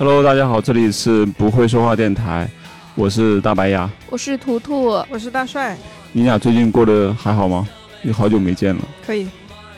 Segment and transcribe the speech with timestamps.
[0.00, 2.48] Hello，大家好，这里是不会说话电台，
[2.94, 5.76] 我是大白牙，我是图图，我是大帅，
[6.12, 7.68] 你俩最近过得还好吗？
[8.02, 8.80] 也好久没见了。
[9.04, 9.28] 可以，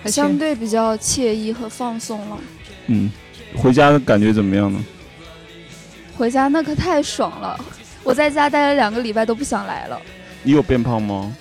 [0.00, 0.38] 还相。
[0.38, 2.38] 对比较惬意和放松了。
[2.86, 3.10] 嗯，
[3.56, 4.78] 回家的感觉怎么样呢？
[6.16, 7.58] 回家那可太爽了，
[8.04, 10.00] 我在家待了两个礼拜都不想来了。
[10.44, 11.34] 你有变胖吗？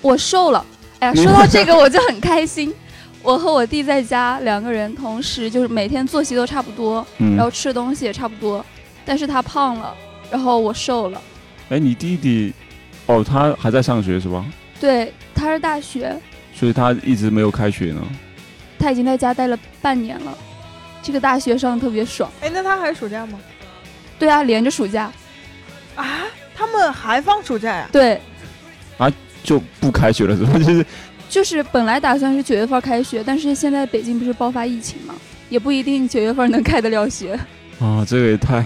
[0.00, 0.64] 我瘦了，
[1.00, 2.72] 哎呀，说到这个我就很开心。
[3.22, 8.64] 我和我弟在家两个人同时就是每天作息都差不多，嗯然，后吃的东西也差不多，
[9.04, 9.94] 但是他胖了，
[10.30, 11.22] 然后我瘦了。
[11.68, 12.52] 哎，你弟弟，
[13.06, 14.44] 哦，他还在上学是吧？
[14.80, 16.14] 对，他是大学，
[16.52, 18.02] 所以他一直没有开学呢。
[18.78, 20.36] 他已经在家待了半年了。
[21.00, 22.30] 这个大学上得特别爽。
[22.40, 23.38] 哎，那他还暑假吗？
[24.18, 25.12] 对啊，连着暑假。
[25.94, 26.22] 啊，
[26.54, 27.88] 他们还放暑假呀？
[27.92, 28.20] 对，
[28.98, 29.10] 啊
[29.44, 30.58] 就不开学了是吧？
[30.58, 30.84] 就是
[31.32, 35.14] 就是本来打算是九月份开学，但是现在北京不是爆发疫情嘛，
[35.48, 37.32] 也不一定九月份能开得了学。
[37.80, 38.62] 啊，这个也太，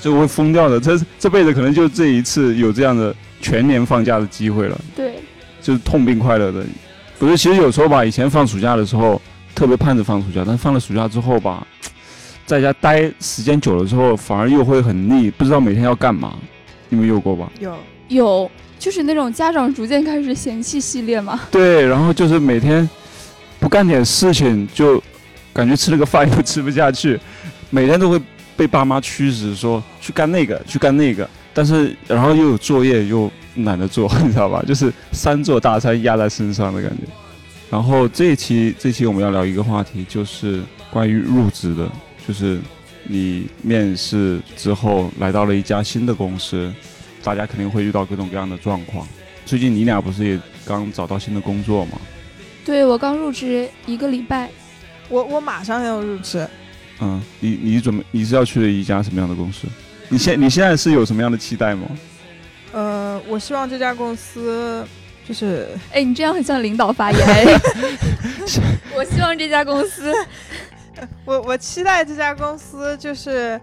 [0.00, 0.78] 这个会疯掉的。
[0.78, 5.16] 这这辈子可能就这一次有这样的全年放假的机会了，对，
[5.60, 6.64] 就是痛并快乐的。
[7.18, 9.20] 不是，其实有时候吧，以前放暑假的时候
[9.52, 11.66] 特别盼着放暑假，但放了暑假之后吧，
[12.46, 16.38] 在家待时间久了之后，反而又会很腻，不知道每天要干嘛。
[16.88, 17.50] 你们有过吧？
[17.58, 21.40] 有，有就是那种家长逐渐开始嫌弃系列嘛。
[21.50, 22.88] 对，然后就是每天
[23.58, 25.02] 不干点事情，就
[25.52, 27.18] 感觉吃了个饭又吃不下去，
[27.70, 28.20] 每天都会
[28.56, 34.62] 被爸妈驱使说去干那个，去干那个，但是然后又有作业又懒得做，你知道吧？
[34.66, 37.04] 就是三座大山压在身上的感觉。
[37.68, 41.90] 然后这一期这期我们要聊一个话题，就是关于入职的，
[42.26, 42.60] 就是
[43.04, 46.72] 你面试之后来到了一家新的公司，
[47.26, 49.04] 大家肯定会遇到各种各样的状况。
[49.44, 51.98] 最近你俩不是也刚找到新的工作吗？
[52.64, 54.48] 对我刚入职一个礼拜，
[55.08, 56.46] 我我马上要入职。
[57.00, 59.66] 嗯，你你准备你是要去一家什么样的公司？
[60.08, 61.88] 你现你现在是有什么样的期待吗？
[62.72, 64.86] 呃，我希望这家公司
[65.26, 67.26] 就是哎，你这样很像领导发言。
[67.26, 67.44] 哎
[68.94, 70.14] 我希望这家公司，
[71.26, 73.60] 我我期待这家公司就是，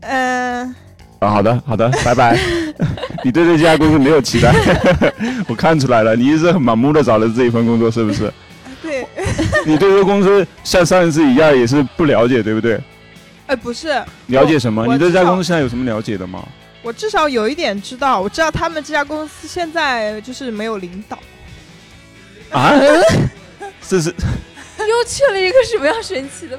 [0.00, 0.74] 嗯、
[1.20, 2.38] 啊，好的好的，拜拜。
[3.24, 4.54] 你对这家公司没有期待，
[5.48, 8.32] 我看出来了，你是很盲目的找了这一份工作，是不是？
[8.80, 9.06] 对，
[9.66, 12.80] 你对这个公司像上一次一样也是不了解，对不对？
[13.48, 13.88] 哎，不是，
[14.26, 14.86] 了解什么？
[14.86, 16.46] 你对这家公司现在有什么了解的吗？
[16.82, 21.18] 我至少有一点知道，我知道他们这家公司现在就是没有领导。
[22.50, 22.72] 啊？
[23.86, 26.58] 这是，又去了一个什么样神奇的？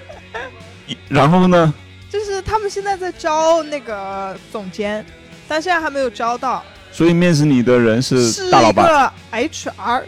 [1.07, 1.73] 然后呢？
[2.09, 5.05] 就是他们现在在招那个总监，
[5.47, 10.03] 但现在还没有招到，所以面试你的人是是大老板一个 HR。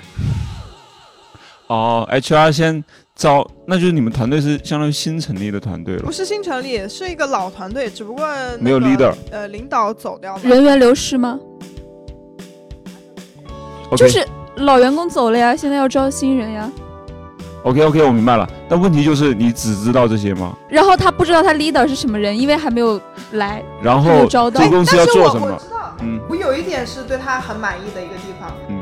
[1.67, 2.83] 哦，HR 先
[3.15, 6.11] 招，那就是你们团队是相当于新成立的团队了不。
[6.11, 10.41] 是新成立，是一个老团队，只不过、那个、没有 leader 呃，领导走掉了。
[10.43, 11.39] 人员流失吗
[13.95, 14.25] 就是
[14.57, 16.69] 老员工走了呀，现在要招新人呀。
[17.63, 18.47] OK OK，我明白了。
[18.67, 20.53] 但问题就是你只知道这些吗？
[20.67, 22.99] 然后他不知道他 leader 是什么人，因为还没有
[23.33, 23.63] 来。
[23.81, 25.53] 然后没有招到这个公司要做什么我？
[25.53, 28.80] 我知道，嗯我有一点是对他很满意的一个地方，嗯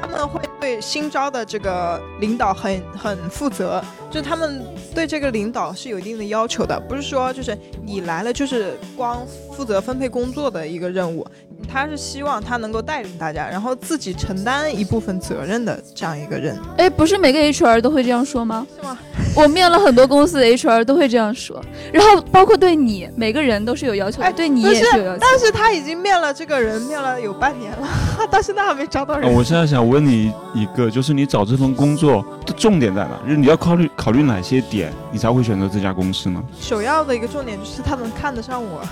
[0.00, 4.64] 他们会对新招的这个领导很很负责，就是他们
[4.94, 9.24] 对这个领导是有一定的要求的，不是说就是你来了就是光
[9.56, 11.26] 负责分配工作的一个任务，
[11.72, 18.66] 他是希望他能够带领大家，然后自己承担一部分责任的这样一个人，哎，不是每个 HR 都会这样说吗？
[18.76, 18.98] 是吗？
[19.34, 21.62] 我面了很多公司的 HR 都会这样说，
[21.92, 25.18] 然后包括对你，每个人都是有要求的，哎对你不是也是有要求。
[25.20, 27.86] 但是他已经面了这个人，面了有半年了，
[28.30, 29.32] 到现在还没招到呃人。
[29.34, 33.10] 我现在想问你一个，就是你找这份工作的重点在哪？
[33.24, 36.42] 就是你要考虑考虑哪些点，你才会选择这家公司呢？
[36.60, 38.82] 首要的一个重点就是他能看得上我。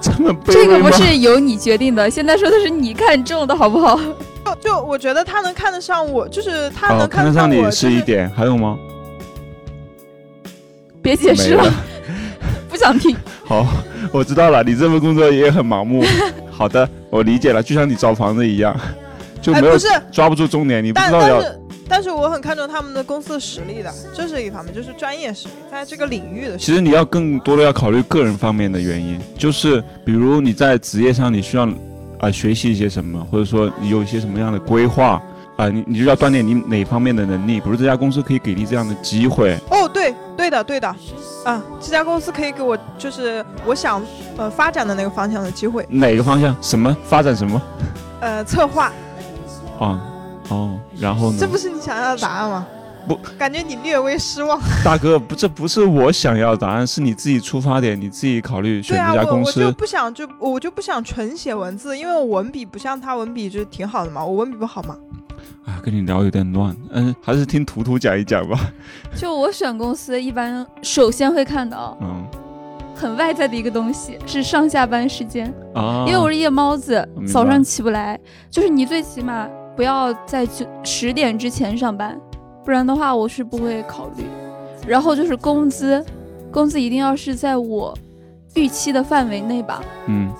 [0.00, 0.90] 这么卑这个不？
[0.92, 4.00] 是由你决定的，现在说的是你看中的好不好？
[4.46, 8.78] 就就我觉得他能看得上我，就是他哦，能看得上你是一点，还有吗？
[11.02, 11.70] 别解释了，
[12.68, 13.14] 不想听。
[13.44, 13.66] 好，
[14.10, 16.02] 我知道了，你这份工作也很盲目。
[16.50, 18.74] 好的，我理解了，就像你找房子一样，
[19.40, 26.56] 就没有哎不是，抓不住重点，你不知道要但但是但是我很看重他们的公司的实力的，这是一方面，就是专业实力，在这个领域的。
[26.56, 31.74] 其实你要更多的要考虑个人方面的原因，就是比如你在职业上你需要啊、
[32.20, 35.20] 呃学习一些什么，或者说你有一些什么样的规划
[35.56, 40.88] 啊、你你就要锻炼你哪方面的能力，比如这家公司可以给你这样的机会，哦，对对的对的，
[41.44, 44.02] 啊，这家公司可以给我就是我想
[44.38, 46.96] 呃发展的那个方向的机会，哪个方向，什么？
[47.04, 47.60] 发展什么？
[48.22, 48.90] 呃，策划，
[49.80, 50.00] 啊
[50.48, 51.36] 哦，然后呢？
[51.40, 52.66] 这不是你想要的答案吗？
[53.08, 54.60] 不，感觉你略微失望。
[54.84, 59.72] 大哥，不，这不是我想要的答案，是你自己出发点，你自己考虑选对啊，这家公我我就。
[59.72, 64.96] 不想就我就不想纯写文字，因为我文笔不像他文笔就挺好的嘛，我文笔不好嘛。
[65.64, 68.58] 哎，跟你聊有点乱，嗯，还是听图图讲一讲吧。
[69.16, 72.26] 就我选公司，一般首先会看到嗯
[72.94, 78.20] 很外在的一个东西是上下班时间，啊，因为我是夜猫子早上起不来。
[78.50, 79.48] 就是你最起码
[79.80, 82.20] 不要在九十点之前上班，
[82.62, 84.24] 不然的话我是不会考虑。
[84.86, 86.04] 然后就是工资，
[86.52, 87.96] 工资一定要是在我
[88.56, 89.82] 预期的范围内吧。
[90.04, 90.30] 嗯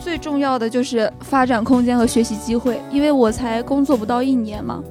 [0.00, 4.82] 最重要的就是发展空间和学习机会，因为我才工作不到一年嘛，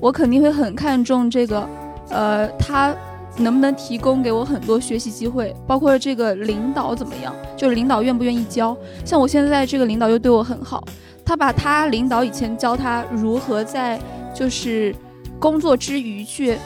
[0.00, 1.68] 我肯定会很看重这个，
[2.08, 2.96] 呃，他
[3.36, 8.74] 能不能提供给我很多学习机会，包括这个领导怎么样，就是领导愿不愿意教。
[9.04, 10.82] 像我现在这个领导又对我很好，
[11.24, 13.98] 他把他领导以前教他如何在
[14.34, 14.94] 就是
[15.38, 16.56] 工作之余去，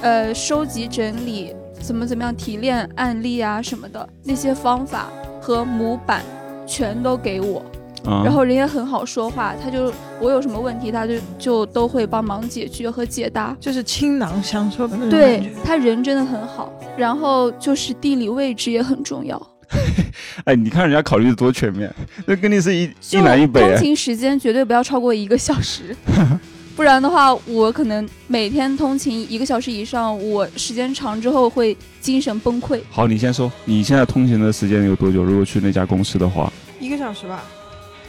[0.00, 5.08] 呃，收集整理怎么怎么样提炼案例啊什么的那些方法
[5.40, 6.22] 和模板。
[6.64, 7.58] 全都给我，
[8.04, 13.54] 啊，然后人也很好说话，他就我有什么问题，他就就都会帮忙解决和解答。
[13.60, 15.52] 就是倾囊相授的那种感对。
[15.64, 19.36] 他人真的很好，然后就是地理位置也很重要，
[20.44, 21.92] 哎，你看人家考虑的多全面，
[22.26, 23.74] 那跟你是一一南一北哎。
[23.74, 25.96] 通勤时间绝对不要超过一个小时，
[26.76, 32.80] 不然的话，我可能每天通勤一个小时以上，我时间长之后会精神崩溃。
[32.90, 35.22] 好，你先说，你现在通勤的时间有多久？
[35.22, 37.42] 如果去那家公司的话，一个小时吧。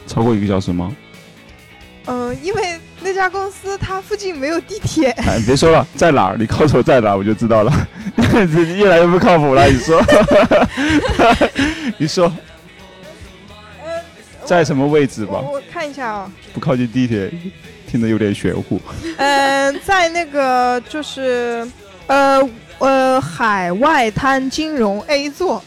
[0.06, 0.94] 超过一个小时吗？
[2.06, 5.10] 嗯、因为那家公司它附近没有地铁。
[5.10, 6.36] 哎，别说了，在哪儿？
[6.38, 7.70] 你告诉我在哪儿，我就知道了。
[8.78, 10.02] 越来越不靠谱了，你说，
[11.98, 12.32] 你说
[13.84, 14.00] 呃，
[14.46, 15.34] 在什么位置吧？
[15.34, 17.30] 我我看一下啊、不靠近地铁，
[17.86, 18.80] 听着有点玄乎。
[19.18, 21.68] 嗯、在那个就是
[22.06, 22.40] 呃
[22.78, 25.62] 呃海外滩金融 A 座，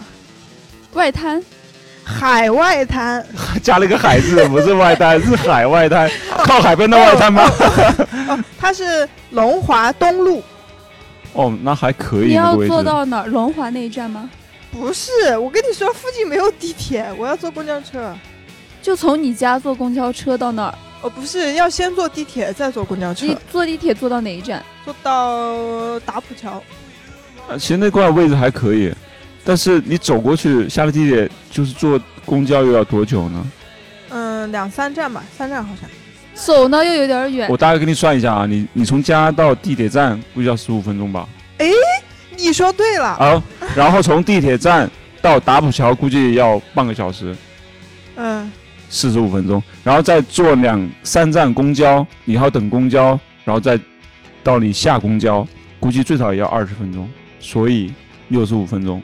[0.93, 1.39] 外滩
[2.07, 3.25] 海外滩
[3.62, 7.44] 加了个海字，不是外滩，是海外滩，靠海边的外滩吗？
[8.30, 10.42] 哦， 它是龙华东路，
[11.33, 12.56] 哦，那还可以，你要。
[12.65, 13.27] 坐到哪儿？
[13.27, 14.30] 龙华那一站吗？
[14.71, 18.15] 不是，我跟你说，附近没有地铁，我要坐公交车。
[18.81, 24.63] 就从你家坐公交车到那儿，哦，不是，要先坐地铁，再坐公交车你，坐地铁坐到哪一站？
[24.86, 26.51] 坐到打浦桥。
[27.50, 28.94] 啊其实那块位置还可以，
[29.47, 33.51] 但是你走过去下了地铁，就是坐公交又要多久呢？
[34.09, 35.89] 嗯，两三站吧，三站好像。
[36.33, 41.25] 走呢又有点远我，大概给你算一下啊，你你从家到地铁站估计要十五分钟吧。
[42.35, 43.41] 你说对了，好，
[43.73, 44.91] 然后从地铁站
[45.21, 47.33] 到打浦桥估计要半个小时，
[48.17, 48.51] 嗯，
[48.89, 53.79] 四十五分钟，然后再坐两三站公交，你还要等公交，然后再
[54.44, 55.47] 到你下公交，
[55.79, 57.09] 估计最少也要二十分钟，
[57.39, 57.94] 所以
[58.27, 59.01] 六十五分钟，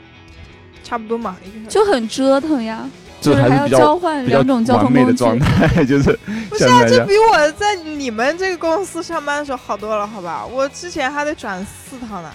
[0.84, 1.70] 差不多嘛，一个。
[1.70, 2.88] 就很折腾呀，
[3.20, 5.00] 就是还要交换两种交通工具。
[5.00, 6.16] 美的状态， 就是
[6.48, 10.46] 不是啊，这比我在你们这个公司上班的时候好多了，好吧？
[10.46, 12.30] 我之前还得转四趟呢。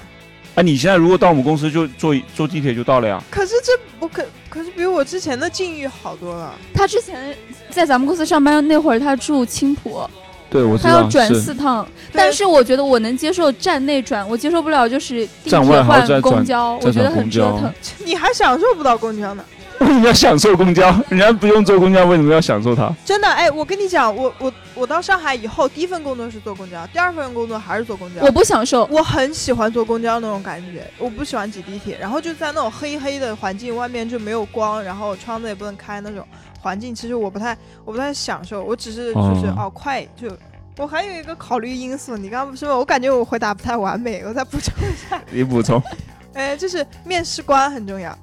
[0.56, 3.24] 啊，你现在如果到我们公司就坐坐地铁就到了呀。
[3.29, 6.53] 可是这我可可是比我之前的境遇好多了。
[6.74, 7.36] 他之前
[7.70, 10.01] 在咱们公司上班那会儿，他住青浦，
[10.50, 17.72] 对，我知道他要转四趟，但是我觉得我能接受站内转，我接受不了就是地铁站外还要再换公转交，再我觉得很折腾。
[18.03, 19.44] 你还享受不到公交呢？
[19.79, 20.94] 为什么要享受公交？
[21.08, 22.94] 人家不用坐公交，为什么要享受它？
[23.06, 28.22] 真的，哎，我跟你讲，我我我到上海以后，第一份工作是坐公交，第二份工作还是坐公交。
[28.22, 31.98] 我不享受，我很喜欢坐公交那种感觉，我不喜欢挤地铁。
[31.98, 36.27] 然后就在那种黑黑的环境，外面就没有光，然后窗子也不能开那种
[36.62, 38.63] 环境，其实我不太我不太享受。
[38.63, 40.30] 我只是就是哦哦快就。
[40.78, 42.78] 我还有一个考虑因素，你刚刚不是问？
[42.78, 45.22] 我感觉我回答不太完美，我再补充一下。
[45.30, 45.84] 你补充。
[46.34, 48.18] 哎，就是面试官很重要，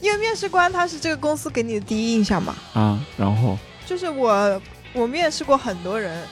[0.00, 2.56] 因为面试官他是这个公司给你的第一印象嘛。
[2.72, 4.62] 啊，然后就是我
[4.94, 6.26] 我面试过很多人，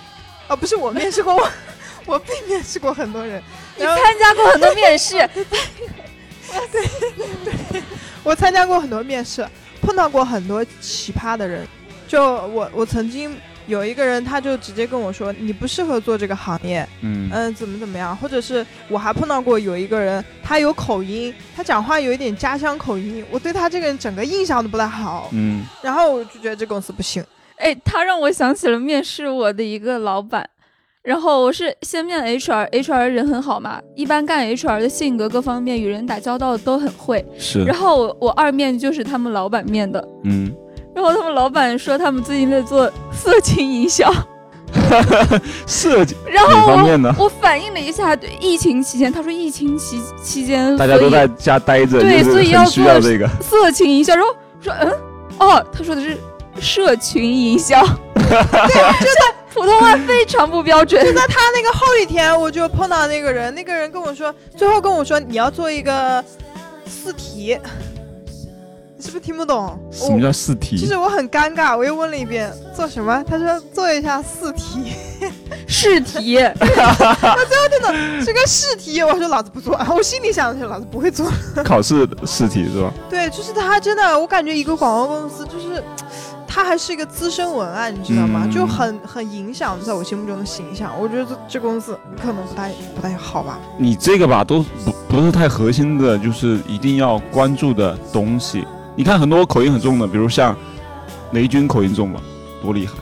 [0.48, 1.46] 哦，不是我面试过我，
[2.06, 3.42] 我被面试过很多人。
[3.76, 5.44] 你参加过很多面试， 对
[7.75, 7.82] 对
[8.22, 9.46] 我参加过很多面试，
[9.86, 11.64] 碰到过很多奇葩的人。
[12.08, 13.32] 就我我曾经
[13.68, 27.24] 有一个人，他就直接跟我说你不适合做这个行业，嗯嗯、怎么怎么样，或者是我还碰到过有一个人，他有口音，他讲话有一点家乡口音，我对他这个人整个印象都不太好，嗯然后我就觉得这公司不行。
[27.56, 30.48] 哎，他让我想起了面试我的一个老板。
[31.06, 37.25] 然后我是先面 HR，HR 人很好嘛，一般干 HR 的性格各方面与人打交道都很会。
[37.38, 37.62] 是。
[37.64, 40.52] 然后我我二面就是他们老板面的，嗯。
[40.92, 44.10] 然后他们老板说他们最近在做色情营销，
[45.64, 47.25] 色情 然后我？
[47.25, 53.28] 我反映了一下，对疫情期间，他说疫情期期间，大家都在家待着，对所以要做这个。
[53.40, 54.90] 色情营销，然后说嗯？
[55.38, 56.16] 哦，他说的是
[56.58, 57.84] 社群营销，
[58.28, 61.04] 对，真的普通话非常不标准。
[61.04, 66.23] 就在他那个后一天我就碰到那个人，那个人跟我说，最后跟我说你要做一个
[66.87, 67.59] 试题，
[68.97, 69.78] 你是不是听不懂？
[69.90, 70.76] 什么叫试题？
[70.76, 74.92] 其实我很尴尬，我又问了一遍做什么，他说做一下试题，
[75.66, 76.35] 试题，
[78.25, 81.30] 这个试题，我说老子不做，我心里想的是老子不会做。
[81.64, 82.92] 考试试题是吧？
[83.09, 85.83] 对，就是他真的，我感觉一个广告公司就是。
[86.56, 88.44] 他还是一个资深文案，你知道吗？
[88.46, 90.90] 嗯就很很影响在我心目中的形象。
[90.98, 93.60] 我觉得这这公司可能不太不太好吧。
[93.76, 98.64] 你这个吧，都不不是太核心的，就是一定要关注的东西。
[98.94, 100.56] 你看很多口音很重的，比如像
[101.32, 102.22] 雷军口音重吧，
[102.62, 102.94] 多厉害。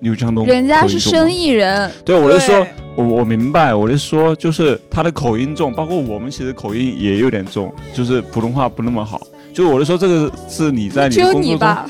[0.00, 1.30] 刘强东，人家是生。
[1.30, 9.20] 意人，对，我是说，我我明白，我是说，就是他的口音重，包括我们其实口音也有点重，就是普通话不那么好。
[9.56, 11.86] 就我是说，这个是你在你只有的工作中，你吧？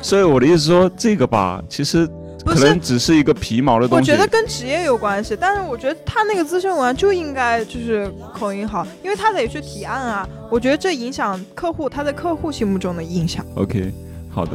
[0.00, 2.08] 所以我的意思说，这个吧，其实
[2.46, 4.10] 可能只是一个皮毛的东西。
[4.10, 10.26] 我觉得跟职业有关系，但是我觉得他那个资深文案就应该就是口音好，因为他得去提案啊。
[10.50, 13.44] 我觉得这影响客户他在客户心目中的印象。
[13.56, 13.92] OK，
[14.30, 14.52] 好的。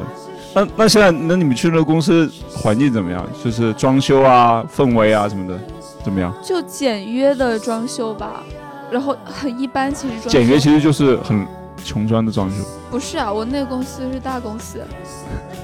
[0.55, 3.23] 那那现在，那你们去那个公司环境怎么样？
[3.45, 5.59] 就是装修啊、氛围啊什么的，
[6.03, 6.35] 怎么样？
[6.43, 8.41] 就简约的装修吧，
[8.89, 9.93] 然后很一般。
[9.93, 11.45] 其实装修简约其实就是很
[11.83, 12.63] 穷酸的装修。
[12.91, 14.81] 不是啊，我那个公司是大公司，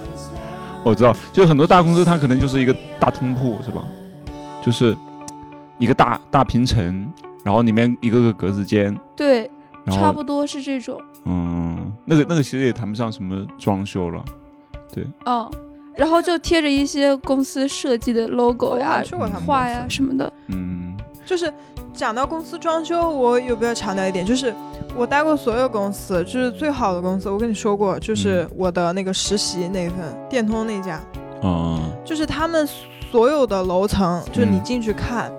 [0.84, 3.84] 我知道，就是很多大公司它可能就是一个大通铺，是吧？
[4.64, 4.96] 就是
[5.78, 7.12] 一个大大平层，
[7.44, 9.50] 然后里面一个个格子间，对，
[9.88, 11.00] 差不多是这种。
[11.26, 14.24] 嗯，那个那个其实也谈不上什么装修了。
[14.94, 15.52] 对嗯，
[15.96, 19.04] 然后就贴着一些公司设计的 logo 呀
[19.46, 20.32] 画呀什么的。
[20.48, 20.96] 嗯
[21.26, 21.52] 就是
[21.96, 24.54] 讲到公司装修，我有必要强调一点，就是
[24.96, 27.30] 我待过所有公司，就是最好的公司。
[27.30, 29.98] 我跟你说过，就是我的那个实习那份
[30.30, 31.02] 电通那家，
[31.42, 32.68] 啊、就是他们
[33.12, 35.32] 所有的楼层，就是你嗯进去看。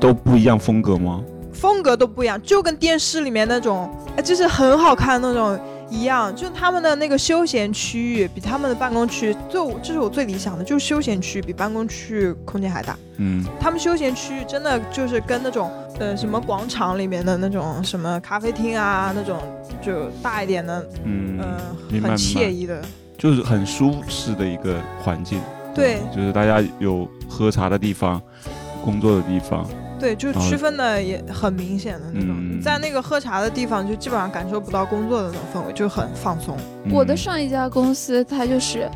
[0.00, 1.22] 都不一样风格吗？
[1.52, 5.58] 风格都不一样，就跟电视里面那种，哎，就是很好看那种
[5.90, 6.34] 一样。
[6.34, 12.96] 就他们的那个休闲区域比他们的办公区，就这是我最理想的，就是休闲区比办公区空间还大。
[13.16, 19.38] 嗯他们休闲区域真的就是跟那种呃什么广场里面的那种什么咖啡厅啊那种
[19.80, 21.38] 就大一点的，嗯，
[22.02, 22.82] 很惬意的。
[23.16, 25.40] 就是很舒适的一个环境。
[25.74, 28.20] 对就是大家有喝茶的地方，
[28.84, 29.66] 工作的地方。
[30.04, 32.60] 对，就区分的也很明显的那种。
[32.60, 36.54] 在那个喝茶的地方，就基本上感受不到工作的那种氛围，就很放松。
[36.90, 38.86] 我的嗯上一家公司，它就是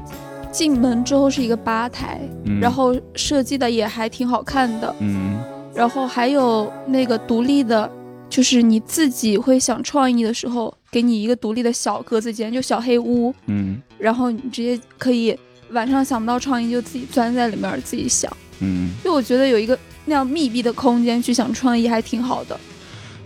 [0.52, 5.38] 进门之后是一个吧台，嗯然后设计的也还挺好看的，嗯
[5.74, 7.90] 然后还有那个独立的，
[8.28, 15.34] 就是你自己会想创意的时候，给你一个独立的小格子间，就小黑屋，嗯然后你直接可以
[15.70, 18.30] 晚上想不到创意就自己钻在里面自己想。
[18.60, 22.58] 嗯，就我觉得有一个那样密闭的空间去想创意还挺好的。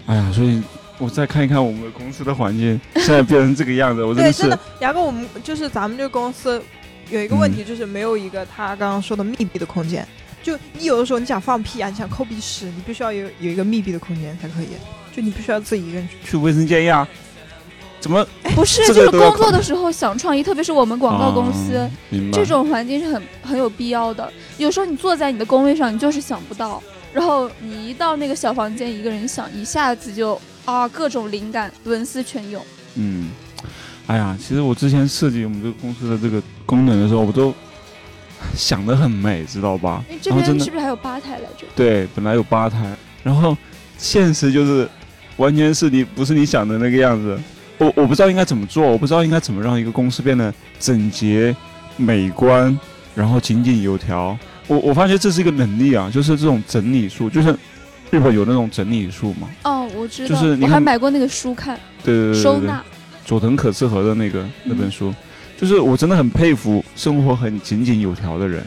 [0.06, 0.60] 哎呀，所以
[0.98, 6.62] 我再看一看我们公司的环境，现在变成这个样子，我真对，的是真的，牙哥，我们就是咱们这个公司
[7.10, 10.06] 有一个问题，就是没有一个他刚刚说的密闭的空间。
[10.42, 14.68] 就你有的时候你想放屁啊，你想抠鼻屎，你必须要有有一个密闭的空间才可以。
[15.14, 16.30] 就你必须要自己一个人去。
[16.32, 17.06] 去卫生间呀？
[18.02, 21.88] 怎么不是，就是工作的时候想创意，特别是我们广告公司，啊
[22.32, 24.28] 这种环境是很很有必要的。
[24.58, 26.82] 有时候你坐在你的工位上，你就是想不到，
[27.12, 32.60] 然后你一到那个小房间，一个人想，一下子就啊各种灵感文思泉涌。
[32.96, 33.30] 嗯，
[34.08, 37.54] 哎呀，其实我之前设计我们这个公司的这个功能的时候，我都
[38.56, 40.16] 想得很美，知道吧哎，？
[40.20, 41.64] 这边是不是还有吧台来着？
[41.76, 43.56] 对，本来有吧台，然后
[43.96, 44.88] 现实就是
[45.36, 47.38] 完全是你不是你想的那个样子。
[47.82, 51.54] 我我不知道应该怎么做，我不知道应该怎么让一个公司变得整洁、
[51.96, 52.78] 美观，
[53.14, 54.38] 然后井井有条。
[54.68, 57.50] 我我发现这是一个能力啊，就是这种整理术，就是
[58.10, 59.48] 日本有那种整理术嘛。
[59.64, 62.84] 哦，我知道，就是你我还买过那个书看，对对对对对，收纳。
[63.24, 65.12] 佐藤可士和的那个那本书，
[65.56, 68.64] 就是我真的很佩服生活很井井有条的人，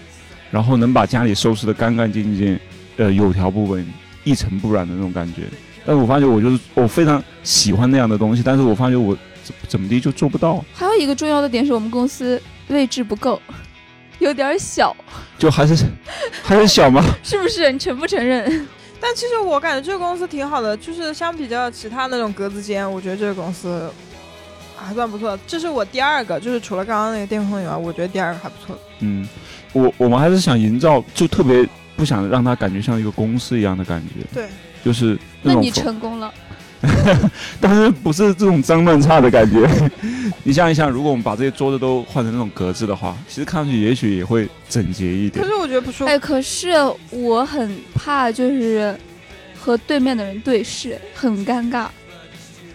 [0.52, 2.60] 然后能把家里收拾的干干净净，
[2.98, 3.86] 呃，有条不紊、
[4.24, 5.44] 一尘不染的那种感觉。
[5.86, 13.40] 但是我发觉我就是我非常喜欢那样的东西，但是我发觉我怎怎么地就做不到，还有一个重要的点是我们公司位置不够，
[14.20, 14.96] 有点小，
[15.38, 15.86] 就还是
[16.44, 17.04] 还是小吗。
[17.24, 17.72] 是不是？
[17.72, 18.68] 你承不承认？
[19.00, 23.88] 但其实我感觉这个公司挺好的，就是相比较其他那种格子间，我觉得这个公司
[24.76, 25.38] 还算不错。
[25.46, 28.76] 这是我第二个，就是除了刚刚那个电风以外，我觉得第二个还不错。
[29.02, 29.28] 嗯，
[29.74, 34.48] 我我们还是想营造，就特别不想让它感觉像一个公司一样的感觉，对，
[34.86, 36.32] 就是那你成功了。
[37.60, 39.68] 但是不是这种脏乱差的感觉。
[40.46, 45.44] 你想一想，如果我们把这些桌子都换成那种格子的话，其实看上去也许也会整洁一点。
[45.44, 46.06] 可是我觉得不舒服。
[46.06, 46.74] 哎，可是
[47.10, 48.96] 我很怕，就是
[49.60, 51.88] 和对面的人对视，很尴尬。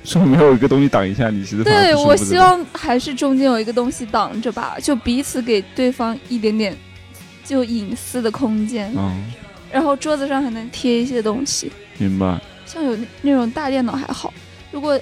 [0.02, 6.76] 说没有一个东西挡一下你，其实对我希望还是中间有一个东西挡着吧，就彼此给对方一点点
[7.44, 9.22] 就隐私的空间，嗯，
[9.70, 12.40] 然后桌子上还能贴一些东西，明白。
[12.66, 14.32] 像有那那种大电脑还好，
[14.70, 14.98] 如果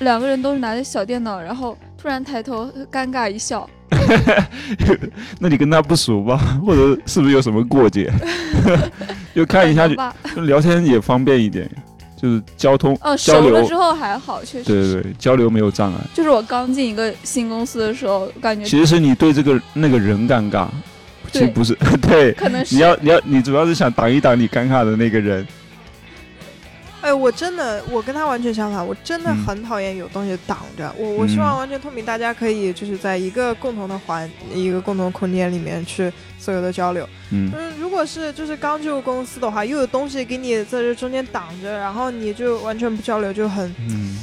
[0.00, 3.68] 两个人都是拿着小电脑，然后突然抬头尴尬一笑，
[5.38, 6.36] 那你跟他不熟吧？
[6.64, 8.12] 或者是不是有什么过节？
[9.34, 9.86] 就看一下。
[10.34, 11.70] 就聊天也方便一点，
[12.16, 14.64] 就是交通、哦，交流熟了之，后还好，确实。
[14.64, 16.00] 对对对，交流没有障碍。
[16.14, 20.66] 就是我刚进一个新公司的时候，感觉其实是你对这个那个人尴尬，
[21.30, 22.32] 其实不是对。
[22.32, 25.46] 可能是你要你要你主要是想挡一挡你尴尬的那个人，
[27.02, 30.90] 哎，我真的，我跟他完全相反，我真的嗯很讨厌有东西挡着。
[30.96, 37.06] 我我希望完全透明，大家可以就是在一个共同的环、一个共同空间里面去所有的交流。
[37.32, 44.16] 嗯，嗯，如果是就是刚进入公司的话，又有东西给你在这中间挡着，然后你就完全不交流，就很嗯，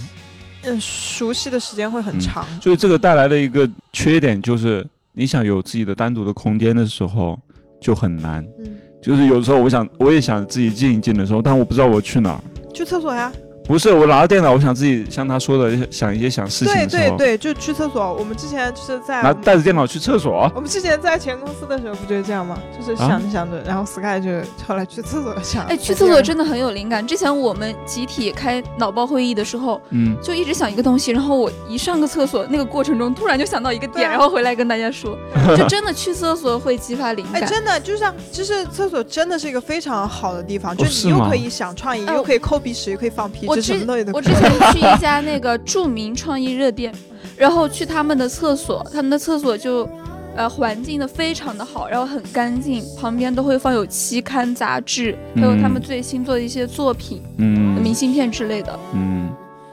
[0.64, 2.46] 嗯熟悉的时间会很嗯长。
[2.62, 7.38] 所以这个带来的一个缺点就是，你想有自己的单独的空间的时候
[7.82, 8.42] 就很难。
[8.60, 12.42] 嗯，就是有时候我想我也想自己静一静的时候，但我不知道我去哪儿。
[12.74, 13.32] 去厕所呀。
[13.70, 18.16] 不是我拿着电脑，我想自己像他说的想一些想事情对的时候，对对，就去厕所。
[18.16, 20.52] 我们之前就是在拿带着电脑去厕所。
[20.56, 22.58] 我们之前在前公司的时候不就是这样吗？
[22.76, 24.32] 就是啊想着想着，然后 Sky 就
[24.68, 25.68] 后来去厕所想。
[25.68, 27.06] 哎，去厕所真的很有灵感。
[27.06, 35.16] 之前我们集体开脑爆会议的时候，嗯，就一直想一个东西，然后我一上个厕所，那个过程中突然就想到一个点，啊 然后回来跟大家说，
[35.56, 37.48] 就真的去厕所会激发灵哎，感。
[37.48, 43.74] 真的就像，就是厕所真的是一个非常好的地方，就是你又可以想创意，哎又可以抠鼻屎，又可以放屁，我之
[44.14, 44.30] 我之。
[44.30, 46.94] 前去一家那个著名创意热店，
[47.38, 49.88] 然后去他们的厕所，他们的厕所就。
[50.36, 59.28] 呃，环境的非常的好，然后很干净，旁边都会放有期刊、杂志，还有他们嗯最新做的一些作品、嗯明信片之类的，嗯，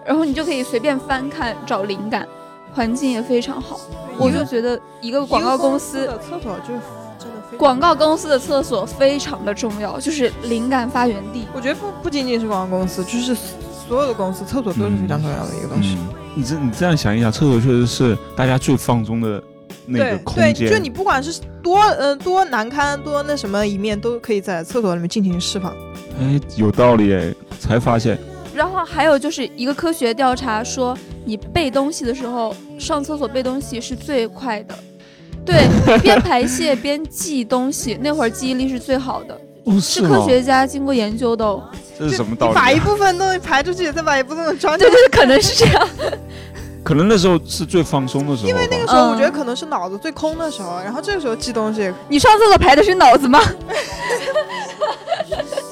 [0.05, 2.27] 然后你就可以随便翻看找灵感，
[2.73, 3.79] 环境也非常好。
[4.19, 6.81] 我就觉得一个广告公司的厕所就是
[7.19, 11.45] 真的非常广告公司的厕所非常的重要，就是灵感发源地。
[11.55, 13.37] 我觉得不不仅仅是广告公司，就是
[13.89, 15.97] 所有的公司厕所都是非常重要的一个东西。
[15.97, 19.43] 嗯，你这你这样想一想，厕所确实是大家最放松的
[19.87, 20.71] 那个对对，空间。
[20.71, 25.73] 就你不管是多呃多难堪多那什么一面，都可以在厕所里面尽情释放。
[26.21, 28.19] 哎，有道理哎，才发现，
[28.55, 34.75] 然后还有就是一个科学调查说，你背东西的时候，上厕所背东西是最快的。
[35.45, 35.69] 对，
[36.03, 41.63] 边排泄边记东西，那会儿记忆力是最好的，哦，是吗科学家经过研究的哦。
[41.99, 42.85] 这是什么道理把一啊？
[42.85, 44.93] 部分东西排出去，再把一部分东西 装进去。
[44.95, 45.89] 对对，可能是这样。
[46.83, 53.41] 可能那时候是最放松的时候，因为那个时候，我觉得嗯可能是脑子最空的时候，然后这个时候记东西你上厕所排的是脑子吗？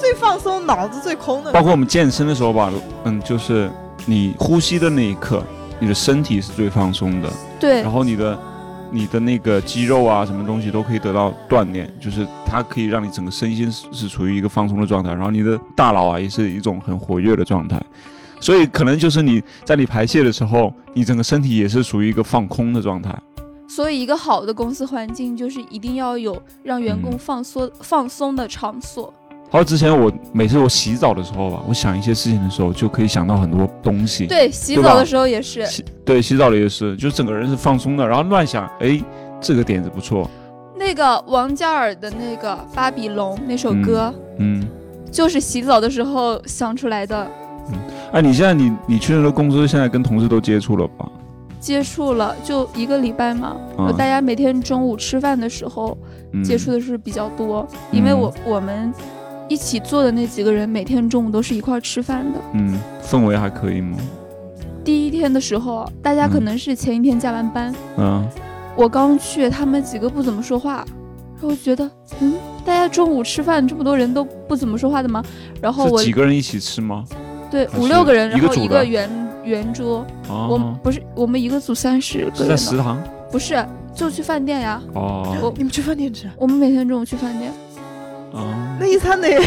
[0.01, 1.51] 最放松，脑子最空的。
[1.51, 2.69] 包括我们健身的时候吧，
[3.05, 3.71] 嗯，就是
[4.05, 5.41] 你呼吸的那一刻，
[5.79, 7.29] 你的身体是最放松的，
[7.59, 8.37] 对然，后你的
[8.95, 17.77] 你的那个肌肉啊，什么东西都可以得到锻炼，就是它可以让你整个身心是是处于一个放松的状态，然后你的大脑啊也是一种很活跃的状态，
[18.39, 23.13] 所以可能就是你在你排泄的时候，你整个身体也是属于一个放空的状态。
[23.67, 29.13] 所以一个好的公司环境就是一定要有让员工放松、放松的场所。
[29.49, 34.25] 还有之前我每次我洗澡的时候吧，我想一些事情的时候，就可以想到很多东西。
[34.27, 35.65] 对，洗澡的时候也是。
[35.65, 39.01] 洗对洗澡的也是，就整个人是放松的，然后乱想，哎，
[39.39, 40.29] 这个点子不错，
[40.75, 44.65] 那个王嘉尔的那个《巴比龙》那首歌，嗯。
[45.11, 47.25] 就是洗澡的时候想出来的。
[47.69, 47.73] 嗯
[48.11, 51.09] 哎，你现在你你去那个公司，现在跟同事都接触了吧？
[51.57, 55.97] 接触了就一个礼拜嘛，嗯大家每天中午吃饭的时候
[56.33, 58.93] 嗯接触的是比较多，因为我我们
[59.47, 62.39] 一起做的那几个人每天中午都是一块儿吃饭的。
[62.53, 63.97] 嗯，氛围还可以吗？
[64.83, 68.27] 第一天的时候，大家可能是前一天加完班，嗯，
[68.75, 70.85] 我刚去，他们几个不怎么说话，
[71.41, 75.23] 然后觉得，嗯，大家中午吃饭这么多人都不怎么说话的吗？
[75.61, 77.03] 然后我几个人一起吃吗？
[77.49, 79.09] 对五六个人，然后一个圆
[79.43, 84.81] 圆桌，我不是我们一个组三十个人在食堂不是就去饭店呀。
[84.93, 86.29] 哦我你们去饭店吃？
[86.37, 87.51] 我们每天中午去饭店，
[88.31, 89.29] 哦，那一餐得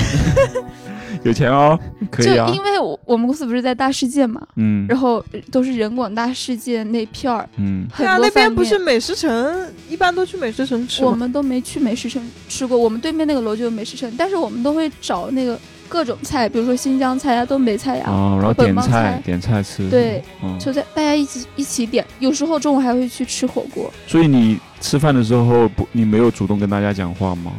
[1.25, 1.79] 有钱哦，
[2.11, 4.87] 可就以啊，因为我我们公司不是在大世界嘛，嗯。
[4.89, 7.87] 然后都是人广大世界那片儿，嗯。
[7.93, 11.05] 很对啊，那边不是美食城，一般都去美食城吃。
[11.05, 19.23] 我们都没去美食城吃过，我们对面那个楼就有美食城，但是我们都会找那个各种菜，比如说新疆菜呀、东北菜呀，啊，然后点菜菜。
[19.25, 23.93] 点菜吃，对，嗯，就在大家一起一起点，有时候中午还会去吃火锅。
[24.07, 27.53] 所以你吃饭的时候不，你没有主动跟大家讲话吗？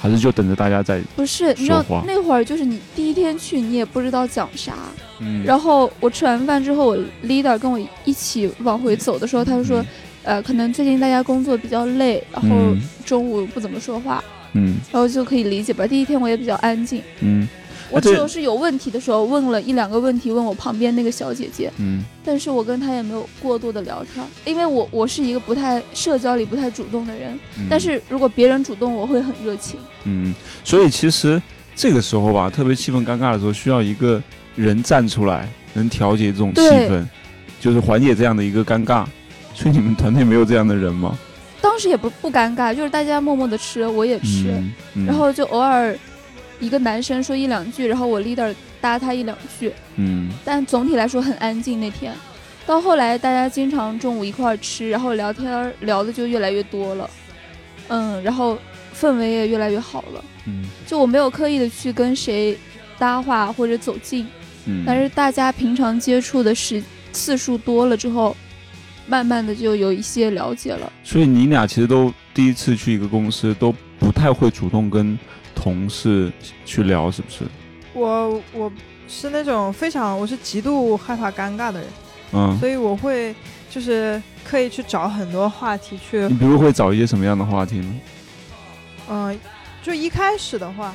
[0.00, 1.00] 还是就等着大家在？
[1.16, 4.74] 不是，你知道那会儿就是你第一天去，你也不知道讲啥。
[5.20, 9.84] 嗯然后我吃完饭之后，我 leader 跟我一起往回走的时候，他就说，
[10.22, 15.84] 呃，可能最近大家工作比较累，然后嗯中午不怎么说话，嗯然后就可以理解吧。
[15.86, 17.48] 第一天我也比较安静，嗯
[17.90, 29.78] 我这只有是有问题的时候问了一两个问题，问我旁边那个小姐姐，嗯但是我跟她也没有过多的聊天，因为我我是一个不太社交里不太主动的人，嗯，但是如果别人主动，我会很热情。
[30.04, 31.40] 嗯，所以其实
[31.74, 34.22] 这个时候吧，特别气氛尴尬的时候，需要一个
[34.54, 37.06] 人站出来，能调节这种气氛，
[37.60, 39.04] 就是缓解这样的一个尴尬。
[39.54, 41.18] 所以你们团队没有这样的人吗？
[41.60, 45.96] 当时也不不尴尬，就是大家默默的吃，我也吃，嗯，嗯然后就偶尔
[46.60, 52.12] 一个男生说一两句，然后我 leader 搭他一两句，嗯但总体来说很安静那天。
[52.66, 57.10] 到后来大家经常中午一块儿吃，然后聊天聊的就越来越多了，
[57.88, 58.58] 嗯，然后
[58.94, 60.24] 氛围也越来越好了。
[60.46, 62.56] 嗯就我没有刻意的去跟谁
[62.98, 64.26] 搭话或者走近，
[64.66, 68.36] 嗯，但是大家平常接触的时次数多了之后，
[69.06, 70.92] 慢慢的就有一些了解了。
[71.02, 75.18] 所以你俩其实都第一次去一个公司，都不太会主动跟
[75.60, 76.32] 同事
[76.64, 77.44] 去聊，是不是？
[77.92, 78.72] 我我
[79.08, 81.88] 是那种非常，我是极度害怕尴尬的人，
[82.32, 83.34] 嗯，所以我会
[83.68, 87.94] 就是刻意去找很多话题去你，比如会找一些什么样的话题呢？
[89.10, 89.38] 嗯、
[89.82, 90.94] 就一开始的话，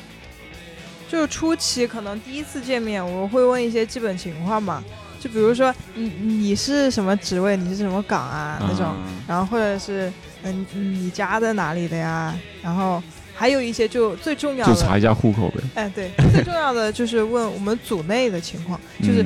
[1.09, 4.81] 就初期可能第一次见面，我会问一些基本情况嘛，
[5.19, 8.95] 就比如说你你是什么职位，你是什么岗啊那种，
[9.27, 10.11] 然后或者是
[10.43, 13.01] 嗯、你家在哪里的呀，然后
[13.43, 15.61] 还有一些就最重要的，就查一下户口呗。
[15.75, 19.25] 哎对，最重要的就是问我们组内的情况，就是。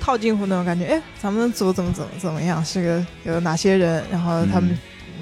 [0.00, 4.78] 套近乎那种感觉，哎，咱们组怎么怎么怎么样，是个有哪些人，然后他们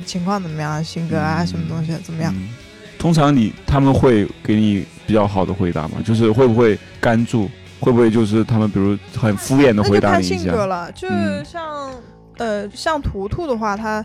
[0.07, 2.33] 情况怎么样，性格啊，嗯什么东西怎么样？
[2.37, 2.49] 嗯
[2.97, 5.99] 通常你他们会给你比较好的回答吗？
[6.05, 7.51] 就是会不会干住？
[7.81, 10.67] 会不会就是他们比如很敷衍的回答你一就看性格下？
[10.67, 11.91] 了，就嗯像、
[12.39, 14.05] 呃像图图的话，他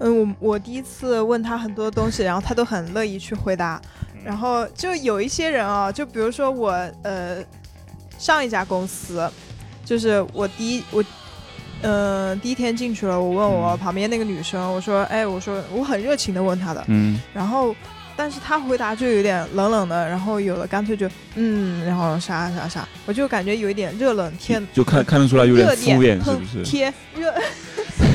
[0.00, 3.80] 嗯我我第一次问他很多东西，然后他都很乐意去回答，
[4.14, 6.70] 嗯然后就有一些人啊，就比如说我
[7.02, 7.38] 呃
[8.18, 9.28] 上一家公司，
[9.84, 11.04] 就是我第一我。
[11.82, 17.76] 呃，第一天进去了，我问我嗯旁边那个女生，我说，哎，我说我很热情的问她的，嗯然后，
[18.16, 26.64] 但是他回答就有点冷冷的，然后有的干脆就嗯，然后啥啥啥，我就感觉有一点热冷天，就看看得出来有点热敷衍，是不是？
[26.64, 27.34] 贴热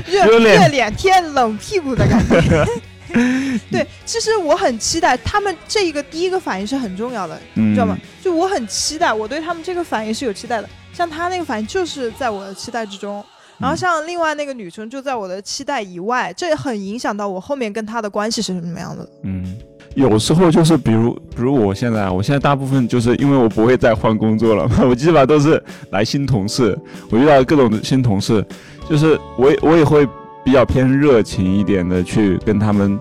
[0.08, 2.66] 热热脸贴冷屁股的感觉。
[3.70, 7.98] 对，其实我很期待他们这一个第一个反应是很重要的，嗯，知道吗？
[8.24, 10.70] 就我很期待，我对他们这个反应是有期待的。
[10.94, 13.22] 像他那个反应就是在我的期待之中，
[13.58, 19.06] 然后嗯像另外那个女生就在我的期待以外，这也很影响到我后面跟她的关系是什么样的。
[19.24, 19.58] 嗯，
[19.96, 26.78] 有时候就是比如，比如我现在，我现在大部分就是因为我不会再换工作了，我基本上都是来新同事，
[27.10, 28.46] 我遇到各种的新同事，
[28.90, 30.08] 就是我也我也会
[30.44, 33.00] 比较偏热情一点的去跟他们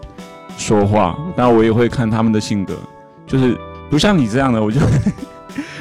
[0.56, 2.74] 说话，但我也会看他们的性格，
[3.26, 3.56] 就是
[3.90, 4.80] 不像你这样的，我就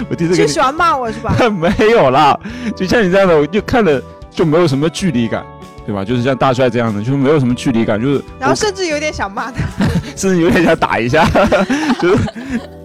[0.10, 1.36] 我第一次就喜欢骂我是吧？
[1.50, 2.40] 没有啦，
[2.76, 5.44] 就像你这样的，我就看了就没有什么距离感。
[5.86, 6.06] 对吧？
[6.06, 9.66] 就是像大帅这样的，就是没有什么距离感，就是然后甚至有点想骂他。
[10.16, 11.28] 甚至有点想打一下，
[12.00, 12.18] 就是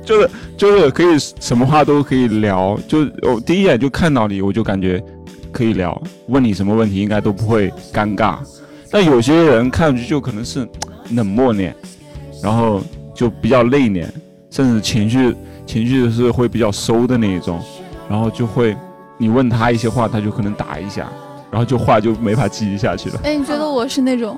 [0.02, 5.04] 就是就是可以什么话都可以聊，就我第一眼就看到你，我就感觉
[5.54, 8.38] 可以聊，问你什么问题应该都不会尴尬。
[8.90, 10.68] 但有些人看上去就可能是
[11.12, 11.74] 冷漠脸，
[12.42, 12.82] 然后
[13.14, 14.06] 就比较内敛，
[14.50, 17.62] 甚至情绪情绪是会比较收的那一种，
[18.08, 18.76] 然后就会
[19.16, 21.08] 你问他一些话，他就可能打一下，
[21.50, 23.20] 然后就话就没法继续下去了。
[23.22, 24.36] 哎，你觉得我是那种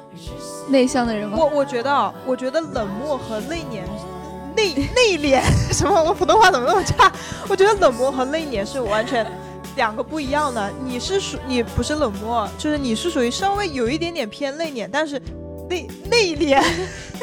[0.69, 1.39] 内向的人吗？
[1.39, 3.81] 我我觉得，我觉得冷漠和内敛、
[4.55, 6.03] 内内敛什么？
[6.03, 7.11] 我普通话怎么那么差？
[7.49, 9.27] 我觉得冷漠和内敛是完全
[9.77, 10.73] 两个不一样的。
[10.85, 15.21] 你是属你不是冷漠，就是你是属于稍微有一点点偏内敛，但是
[15.69, 16.63] 内内敛，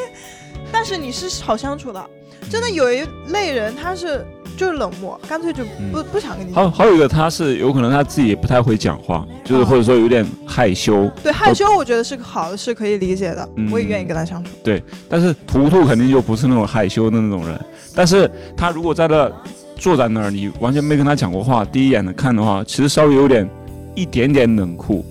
[0.72, 2.04] 但是你是好相处的。
[2.50, 4.24] 真的有一类人，他是
[4.56, 6.60] 就是冷漠，干脆就不、不想跟你好。
[6.60, 11.10] 还有还有一个，他是有可能他自己也不太会讲话，就是啊或者说有点害羞。
[11.22, 14.50] 对害羞，我觉得是个好的，是可以理解的，嗯我也愿意跟他相处。
[14.62, 17.58] 对但是图图肯定就不是那种害羞的那种人，
[17.94, 19.32] 但是他如果在那
[19.76, 23.48] 坐在那儿，你完全没跟他讲过话，第一眼的看的话，其实稍微有点
[23.94, 25.04] 一点点冷酷，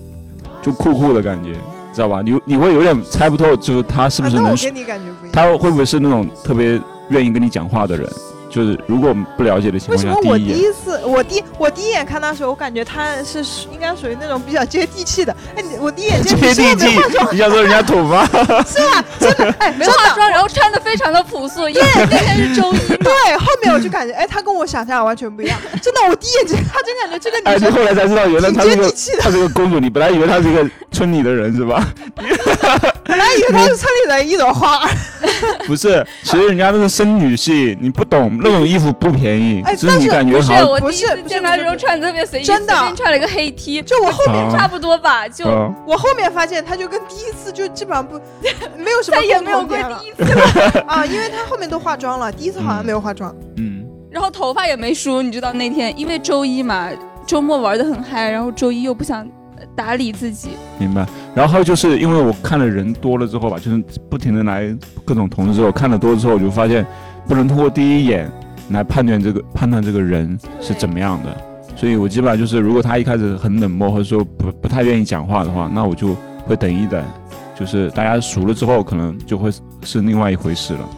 [0.62, 1.52] 就酷酷的感觉，
[1.92, 2.22] 知道吧？
[2.22, 5.32] 你你会有点猜不透，就是他是不是能我跟你感觉不一样。
[5.32, 8.08] 他会不会是那种特别愿意跟你讲话的人？
[8.54, 13.40] 就是如果我们不了解的情况下，为什么我第第一次，我第我第一眼看他的时候，我感觉他是
[13.72, 15.34] 应该属于那种比较接地气的。
[15.56, 16.86] 哎，你我第一眼见接地气，
[17.32, 18.24] 你想说人家土吗？
[18.64, 19.04] 是吧？
[19.18, 22.78] 真的 哎，没化妆，然后穿的非常的朴素，因为那天是周一。
[23.02, 25.58] 对，后面我就感觉，哎，他跟我想象的完全不一样。
[25.82, 29.18] 真的，我第一眼见他，真感觉这个哎，女生你后来才知道，原来挺她是个接地气的。
[29.20, 31.84] 她是个公主，你本来以为她是一个村里的人是吧？
[33.04, 34.88] 本来以为她是村里的一朵花，
[35.66, 48.20] 不是，其实人家那是生女系，你不懂，那种衣服不便宜，哎只是你但是不是感觉好像我第一次不是见他的时候穿的特别随意，真的穿了一个黑 T，就我后面差不多吧，就啊我后面发现，他就跟第一次就基本上不
[48.76, 50.38] 没有什么再也没有过第一次，
[50.86, 53.34] 啊，因为他后面都化妆了，第一次好像没有化妆。
[53.56, 56.90] 嗯，然后头发也没梳，你知道那天因为周一嘛，
[57.26, 59.20] 周末玩的很嗨，然后周一又不想
[59.56, 61.06] 呃打理自己，明白。
[61.34, 64.72] 然后还有就是因为我看的人多了之后吧，就是不停的来
[65.04, 66.86] 各种同事之后，看的多了之后，我就发现
[67.26, 68.30] 不能通过第一眼
[68.70, 71.36] 来判断这个判断这个人是怎么样的。
[71.76, 77.04] 所以我基本上就是，如果他一开始很冷漠，或者说不不太愿意讲话的话，那我就会等一等，
[77.58, 79.50] 就是大家熟了之后，可能就会
[79.82, 80.88] 是另外一回事了。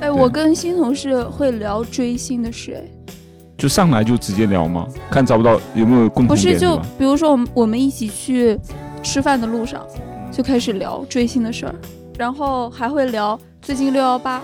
[0.00, 3.12] 哎，我跟新同事会聊追星的事，哎，
[3.58, 4.86] 就上来就直接聊吗？
[5.10, 6.76] 看找不到有没有共同点不是就？
[6.98, 8.58] 比如说我们我们一起去
[9.02, 9.84] 吃饭的路上
[10.32, 11.74] 就开始聊追星的事儿，
[12.16, 14.40] 然后还会聊最近六幺八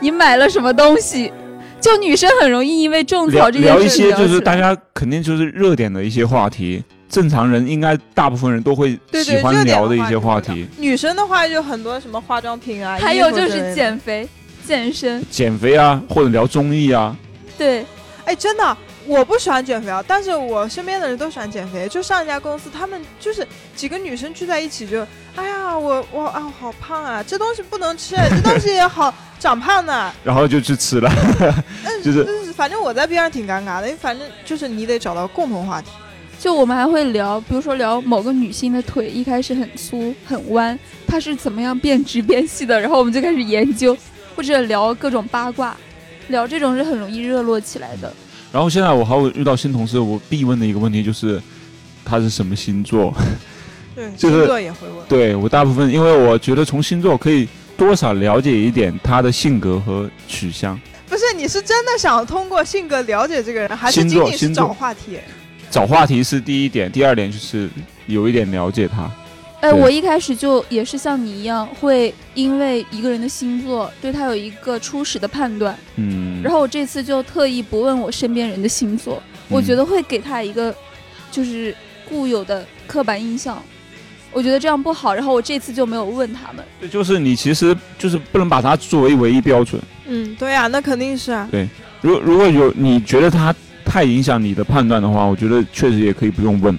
[0.00, 1.32] 你买了什么东西，
[1.80, 10.66] 就女生很容易因为种草这件事聊一些就是大家肯定就是热点的一些话题，正常人应该大部分人都会喜欢聊的一些的话话题。
[10.78, 13.74] 女生的话就很多什么化妆品啊，还有就是。
[13.74, 14.28] 减肥、
[14.66, 17.16] 健身，减肥啊，或者聊综艺啊，
[17.56, 17.84] 对，
[18.24, 18.76] 哎，真的，
[19.08, 21.88] 我不喜欢减肥啊，但是我身边的人都喜欢减肥。
[21.88, 25.00] 就上一家公司，他们就是几个女生聚在一起就，
[25.34, 30.12] 哎呀，我我啊好胖啊，这东西不能吃，这东西也好长胖的。
[30.22, 31.10] 然后就去吃了，
[31.84, 35.88] 嗯，就是就是反正我在边上挺尴尬的，因为反正就是你得找到共同话题。
[36.38, 43.96] 就我们还会聊，比如说聊某个女性的腿一开始很粗很弯，她是怎么样变直变细的，然后我们就开始研究，
[44.36, 45.74] 或者聊各种八卦，
[46.28, 48.12] 聊这种是很容易热络起来的。
[48.52, 51.40] 然后现在我还会遇到新同事，我必问的一个问题就是
[52.04, 53.14] 他是什么星座？
[53.94, 55.06] 对，就是星座也会问。
[55.08, 60.80] 对我大部分，因为我觉得从星座可以多少了解一点他的性格和取向。
[61.08, 65.18] 不是，你是真的想通过性格了解这个人，还是仅仅是找话题？
[65.70, 67.68] 找话题是第一点，第二点就是
[68.06, 69.10] 有一点了解他。
[69.60, 80.74] 哎，我一开始就也是像你一样，会因为一个人的星座对他有一个初始的判断，嗯，然后我这次就特意不问我身边人的星座，我觉得得会给他一个
[81.32, 81.74] 就是
[82.08, 83.60] 固有的刻板印象，
[84.32, 86.64] 我觉得这样不好，然后我这次就没有问他们。
[86.78, 89.82] 对，就是你其实就是不能把它作为唯一标准。
[90.06, 91.48] 嗯，对呀、那肯定是啊。
[91.50, 91.68] 对
[92.00, 93.52] 如如果有你觉得它
[93.84, 96.78] 太影响你的判断的话，我觉得确实也可以不用问。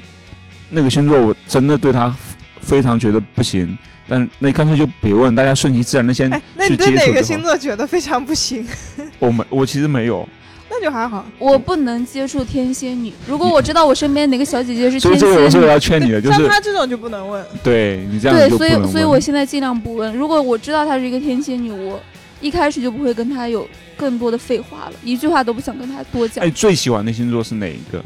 [0.70, 2.16] 那个星座我真的对他
[2.62, 7.24] 非常觉得不行，但那干脆就别问，大家顺其自然的先哎，那你对哪个。
[7.24, 8.66] 星座觉得非常不行？
[9.20, 10.28] 我没，我其实没有，
[10.70, 11.26] 那就还好。
[11.38, 17.46] 我不能接触天蝎女，如果我知道我身边哪个小姐姐是天蝎女，这个我是我要劝你的，就是像她这种就不能问。
[17.64, 20.14] 对你这样子对，所以所以我现在尽量不问。
[20.16, 22.00] 如果我知道她是一个天蝎女，我
[22.42, 23.68] 一开始就不会跟她有
[23.98, 26.46] 更多的废话了，一句话都不想跟她多讲。
[26.46, 28.04] 哎，最喜欢的星座是哪一个？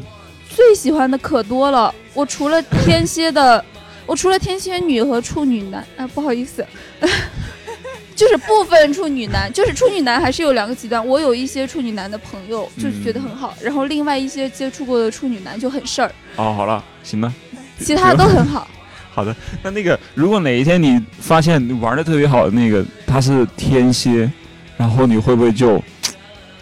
[0.49, 3.63] 最喜欢的可多了，我除了天蝎的，
[4.05, 6.65] 我除了天蝎女和处女男，啊，不好意思，
[8.15, 11.05] 就是部分处女男，就是处女男还是有两个极端。
[11.05, 17.33] 我有一些处女男的朋友，就是觉得很好，然后另外一些接触过的处女男就很事儿，哦，好了，行了，
[17.79, 18.67] 其他都很好。
[19.13, 19.35] 好的。
[19.61, 24.29] 那那个，如果哪一天你发现你玩的特别好的那个他是天蝎，
[24.75, 25.81] 然后你会不会就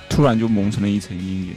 [0.10, 1.56] 突然就蒙成了一层阴影？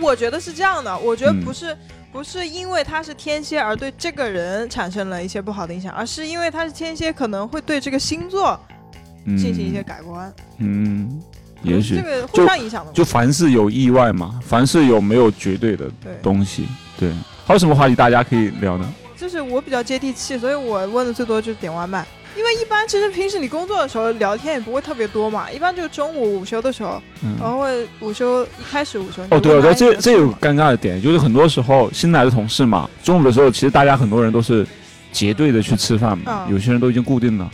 [0.00, 1.76] 我觉得是这样的，我觉得嗯不是、
[2.10, 8.58] 不是因为他是天蝎而对这个人产生了一些不好的影响，而是因为他是天蝎，可能会对这个星座
[9.24, 10.32] 嗯，进行一些改观。
[10.58, 11.22] 嗯，
[11.62, 12.94] 也许这个互相影响的嘛。
[12.94, 15.90] 就凡事有意外嘛，凡事有没有绝对的，
[16.22, 16.66] 东西。
[16.98, 17.12] 对，
[17.46, 18.94] 还有什么话题大家可以聊呢？
[19.16, 22.06] 就是我比较接地气，所以我问的最多就是点外卖。
[22.38, 29.20] 因为一般其实平时你工作的时候聊天也不会特别多嘛，一般就中午午休的时候，嗯然后会午休一开始午休。
[29.30, 34.64] 哦，对了，对，这这有尴尬的点，就是很多时候新来的同事嘛，中午的时候其实大家很多人都是
[35.10, 37.50] 结队的去吃饭嘛，嗯有些人都已经固定了。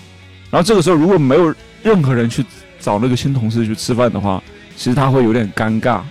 [0.50, 2.44] 然后这个时候如果没有任何人去
[2.78, 4.42] 找那个新同事去吃饭的话，
[4.76, 6.02] 其实他会有点尴尬，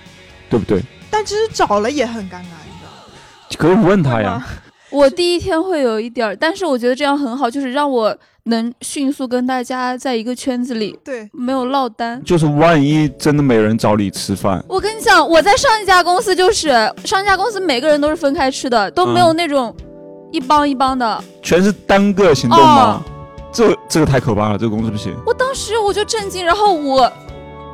[0.49, 0.81] 对不对？
[1.11, 3.55] 但其实找了也很尴尬，你知道吗？
[3.55, 4.43] 可以问他呀，
[4.89, 12.21] 我第一天会有一点儿，但是我觉得这样很好，就是让我能迅速跟大家在一个圈子里，对，没有落单。
[12.23, 16.69] 就是万一真的没人找你吃饭，我跟你讲，我在上一家公司就是
[17.05, 19.73] 上一家公司每个人都是分开吃的，都没有那种
[20.31, 21.23] 一帮一帮的。
[21.41, 23.01] 全是单个行动吗？
[23.51, 25.15] 这这个太可怕了，这个公司不行。
[25.25, 27.09] 我当时我就震惊，然后我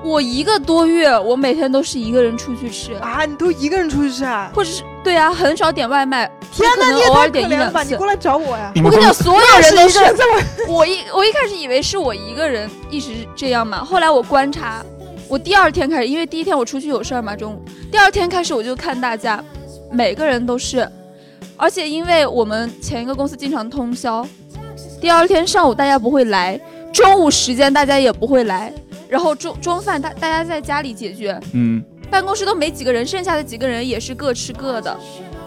[0.03, 4.49] 我一个多月，我每天都是一个人出去吃，啊，你都一个人出去吃啊？
[4.55, 7.83] 或者是对啊，很少点外卖，天哪，可能你也太可偶尔点一怜了吧！
[7.83, 8.07] 你两次过。
[8.07, 8.71] 来找我呀！
[8.83, 9.99] 我跟你讲，所有人都是
[10.67, 14.83] 我一我一开始以为是我一个人一直这样嘛，后来我观察，
[15.27, 19.43] 我第二天开始，因为第一天我出去有事儿嘛，中午，第二天开始我就看大家，
[19.91, 20.89] 每个人都是，
[21.57, 24.25] 而且因为我们前一个公司经常通宵，
[25.01, 26.59] 第二天上午大家不会来，
[26.93, 28.73] 中午时间大家也不会来，
[29.09, 34.95] 然后中中饭大大家在家里解决，嗯，办公室都没几个人，剩下的几个人也是各吃各的。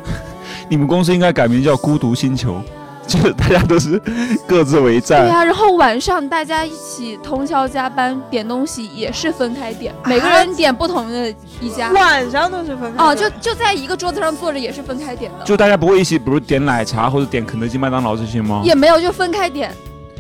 [0.69, 2.61] 你们公司应该改名叫孤独星球，
[3.07, 4.01] 就是大家都是
[4.49, 5.39] 各自为战对战。
[5.39, 11.93] 呀、然后晚上大家一起通宵加班点东西也是分开点，每个人点不同的一家。
[11.93, 18.63] 晚上都是分开的哦，就就在一个桌子上坐着也是分开点的，就大家不会一起，比如点奶茶或者点肯德基、麦当劳这些吗？
[18.65, 19.71] 也没有就分开点。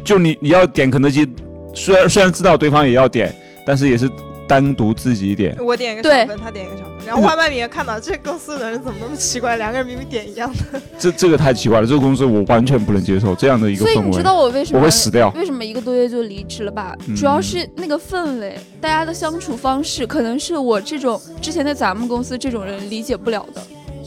[0.04, 1.26] 就你你要点肯德基，
[1.74, 3.34] 虽然虽然知道对方也要点，
[3.66, 4.08] 但是也是
[4.46, 5.56] 单独自己点。
[5.60, 10.80] 我点一个对小份，他点一个小份，然后外卖员看到这公司的人怎么那么奇怪，两个人明明点一样的。
[10.98, 15.30] 这这个太奇怪了，这个公司我完全不能接受这样的一个氛围，所以你知道我为什么我会死掉。
[15.30, 16.94] 为什么一个多月就离职了吧？
[17.08, 23.62] 嗯主要是那个氛围，大家的相处方式，可能是我这种之前在咱们公司这种人理解不了的。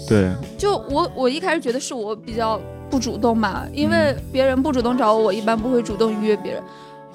[0.07, 6.61] 对，就我我一开始觉得是我比较不主动嘛，因为嗯别人不主动找我，我一般不会主动约别人。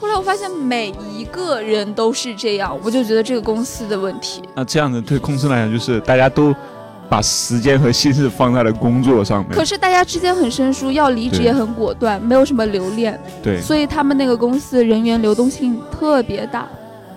[0.00, 4.40] 后来我发现每一个人都是这样，我就觉得这个公司的问题。
[4.54, 6.54] 那这样子对公司来讲，就是大家都
[7.06, 9.52] 把时间和心思放在了工作上面。
[9.52, 16.66] 可是大家之间很生疏，要离职也很果断，没有什么留恋，对，所以他们那个公司人员流动性特别大。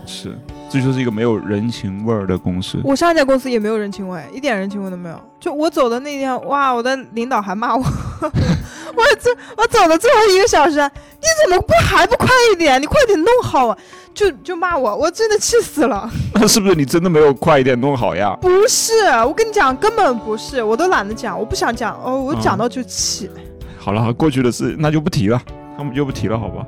[0.06, 0.38] 是，
[0.74, 2.82] 这就是一个没有人情味儿的公司。
[2.84, 5.22] 我上一家公司也没有人情味，一点人情味都没有。
[5.40, 7.80] 就我走的那天，哇，我的领导还骂我，
[8.26, 12.82] 我这我走的最后一个小时，你怎么不还不快一点？
[12.82, 13.78] 你快点弄好啊！
[14.16, 16.10] 就就骂我，我真的气死了。
[16.34, 18.36] 那是不是你真的没有快一点弄好呀？
[18.42, 18.94] 不是，
[19.28, 23.30] 我跟你讲，根本不是，我都懒得讲，我不想讲哦，我嗯讲到就气。
[23.78, 25.40] 好了，过去的事那就不提了，
[25.78, 26.66] 他们就不提了，好吧？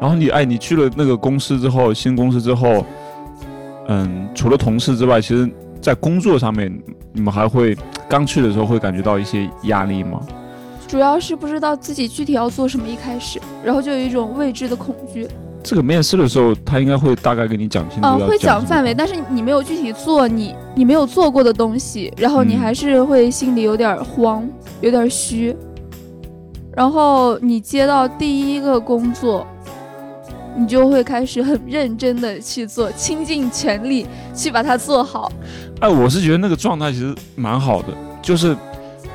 [0.00, 2.84] 然后你哎，你去了那个公司之后，新公司之后，
[3.88, 6.72] 嗯，除了同事之外，其实在工作上面，
[7.12, 7.76] 你们还会
[8.08, 10.20] 刚去的时候会感觉到一些压力吗？
[10.86, 15.26] 主要是不知道自己具体要做什么，一开始，然后就有一种未知的恐惧。
[15.62, 18.06] 这个面试的时候，他应该会大概给你讲清楚。
[18.06, 24.46] 嗯，会讲讲范围，但是你没有具体做你你没有做过的东西，然后你嗯还是会心里有点慌，
[24.82, 25.56] 有点虚。
[26.76, 29.46] 然后你接到第一个工作，
[30.56, 35.30] 你就会开始很认真的去做，倾尽全力去把它做好。
[35.80, 37.88] 哎，我是觉得那个状态其实蛮好的，
[38.22, 38.56] 就是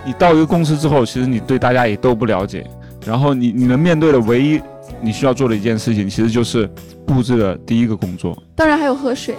[0.06, 2.65] 你到一个公司之后，其实你对大家也都不了解，
[3.06, 4.62] 然后你你能面对的唯一
[5.02, 6.69] 你需要做的一件事情，其实就是
[7.06, 8.38] 布置的第一个工作。
[8.56, 9.36] 当然还有喝水，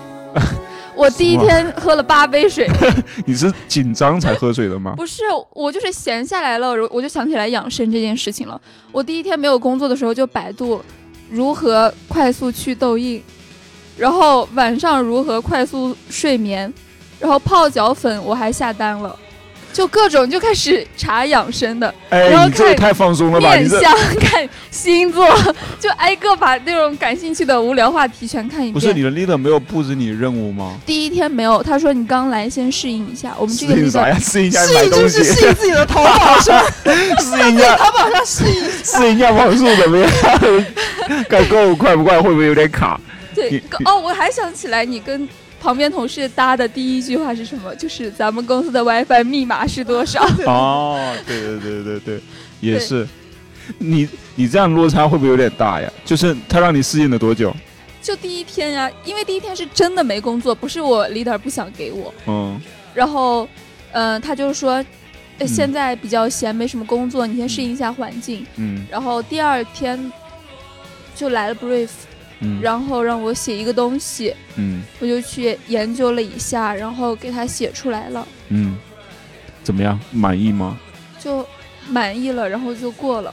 [0.96, 2.66] 我第一天喝了八杯水，
[3.26, 4.94] 你是紧张才喝水的吗？
[4.96, 8.60] 不是我就是闲下来了，我我就想起来养生这件事情了。
[8.90, 10.82] 我第一天没有工作的时候就百度
[11.30, 13.22] 如何快速去痘印，
[13.96, 16.72] 然后晚上如何快速睡眠，
[17.18, 19.16] 然后泡脚粉我还下单了，
[19.72, 23.54] 就各种就开始查养生的，然哎，后你这个看太放松了吧？
[23.54, 23.80] 面相、
[24.20, 25.26] 看星座，
[25.78, 28.74] 就挨个把那种感兴趣的无聊话题全看一遍。
[28.74, 30.76] 不是你的 leader 没有布置你任务吗？
[30.84, 34.18] 第一天没有，他说你刚来先适应一下，我们这个适应啥 leader 呀？
[34.20, 36.64] 适应一下适应就买东西，是适应自己的淘宝上？
[36.84, 38.70] 适应一下淘宝上适应。
[38.84, 40.10] 适应一下网速怎么样？
[41.28, 42.20] 看购物快不快？
[42.20, 43.00] 会不会有点卡？
[43.34, 45.26] 对，哦，我还想起来，你跟
[45.60, 47.74] 旁边同事搭的第一句话是什么？
[47.76, 50.22] 就是咱们公司的 WiFi 密码是多少？
[50.46, 52.20] 哦，对对对对对，
[52.60, 53.06] 也是。
[53.78, 55.88] 你你这样落差会不会有点大呀？
[56.04, 57.54] 就是他让你适应了多久？
[58.02, 62.12] 就第一天呀，因为第一天是真的没工作，不是我 leader 不想给我。
[62.26, 62.60] 嗯
[62.94, 63.46] 然后，
[63.92, 64.84] 嗯、他就说，
[65.46, 68.44] 现在比较闲，没什么工作，你先适应一下环境。
[68.56, 70.10] 嗯然后第二天
[71.14, 71.90] 就来了 brief，
[72.40, 74.82] 嗯，然后让我写一个东西，嗯。
[74.98, 78.76] 我就去研究了一下，然后给他写出来了，嗯，
[79.62, 79.98] 怎么样？
[80.10, 80.78] 满意吗？
[81.18, 81.46] 就
[81.88, 83.32] 满意了，然后就过了。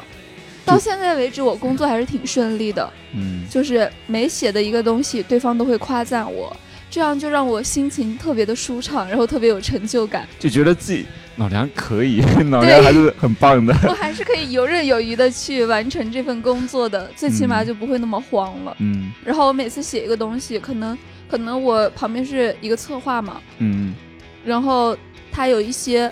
[0.66, 6.56] 到现在为止，我工作还是挺顺利的，嗯，就是每写的一个东西，对方都会夸赞我，
[6.98, 10.28] 这样就让我心情特别的舒畅，然后特别有成就感。
[10.40, 13.72] 就觉得自己老梁可以， 老梁还是很棒的。
[13.88, 18.76] 我还是可以游刃有余的去完成这份工作的， 最起码嗯就不会那么慌了。
[18.80, 20.98] 嗯然后我每次写一个东西，可能
[21.30, 23.94] 可能我旁边是一个策划嘛，嗯
[24.44, 24.98] 然后
[25.32, 26.12] 他有一些，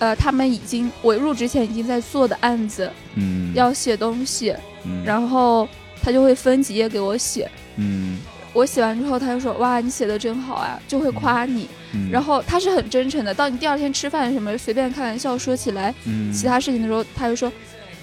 [0.00, 4.52] 呃，他们已经我入职前已经在做的案子，嗯，要写东西，
[4.84, 5.68] 嗯，然后
[6.02, 7.48] 他就会分几页给我写。
[7.76, 8.18] 嗯
[8.54, 11.68] 我写完之后，他就说：“哇，你写的真好啊！”就会夸你。
[11.92, 17.52] 嗯，然后他是很真诚的，到你第二天吃饭什么随便开玩笑说起来嗯其他事情的时候，他就说：“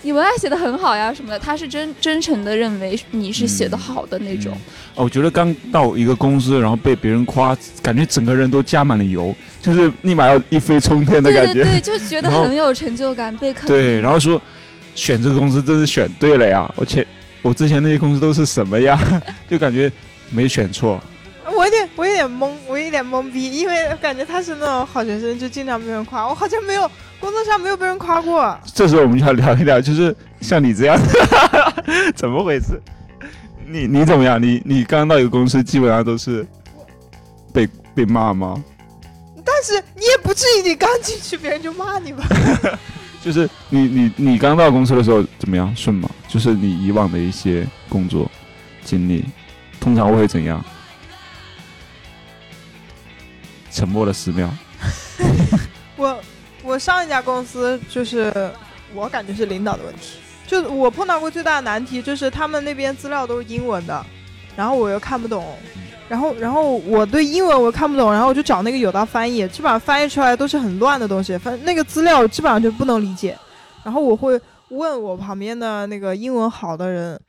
[0.04, 4.54] 你文案写的很好呀什么的。”他是真真诚的认为你是写的好的那种。
[4.95, 11.54] 哦，我觉得刚到一个公司，然后被别人夸，感觉整个人都加满了油，就是立马要一飞冲天的感觉。
[11.54, 13.76] 对对对，就觉得很有成就感，被肯定。
[13.76, 14.41] 对，然后说
[14.95, 16.70] 选这个公司真是选对了呀！
[16.76, 17.06] 我前
[17.41, 18.99] 我之前那些公司都是什么呀？
[19.49, 19.91] 就感觉
[20.32, 20.99] 没选错。
[21.45, 26.27] 我有点，我有点懵，我有点懵逼，因为感觉他是那种好学生，就经常被人夸。
[26.27, 28.57] 我好像没有工作上没有被人夸过。
[28.73, 30.97] 这时候我们就要聊一聊，就是像你这样，
[32.15, 32.82] 怎么回事？
[33.67, 34.41] 你你怎么样？
[34.41, 36.45] 你你刚到一个公司，基本上都是
[37.53, 38.63] 被被骂吗？
[39.43, 42.23] 但是你也不至于，你刚进去别人就骂你吧？
[43.23, 45.73] 就是你你你刚到公司的时候怎么样？
[45.75, 46.09] 顺吗？
[46.27, 48.29] 就是你以往的一些工作
[48.84, 49.25] 经历，
[49.82, 50.63] 通常会怎样？
[53.71, 54.49] 沉默了十秒。
[55.97, 56.19] 我
[56.61, 58.51] 我上一家公司就是
[58.93, 64.05] 我感觉是领导的问题，就我碰到过最大的难题就是他们那边资料都是英文的，
[64.55, 65.57] 然后我又看不懂，
[66.07, 73.38] 然后然后我对英文我又看不懂，然后我就找那个有道翻译，基本上翻译出来都是很乱的东西，反那个资料基本上就不能理解，
[73.84, 77.19] 然后我会问我旁边的那个英文好的人。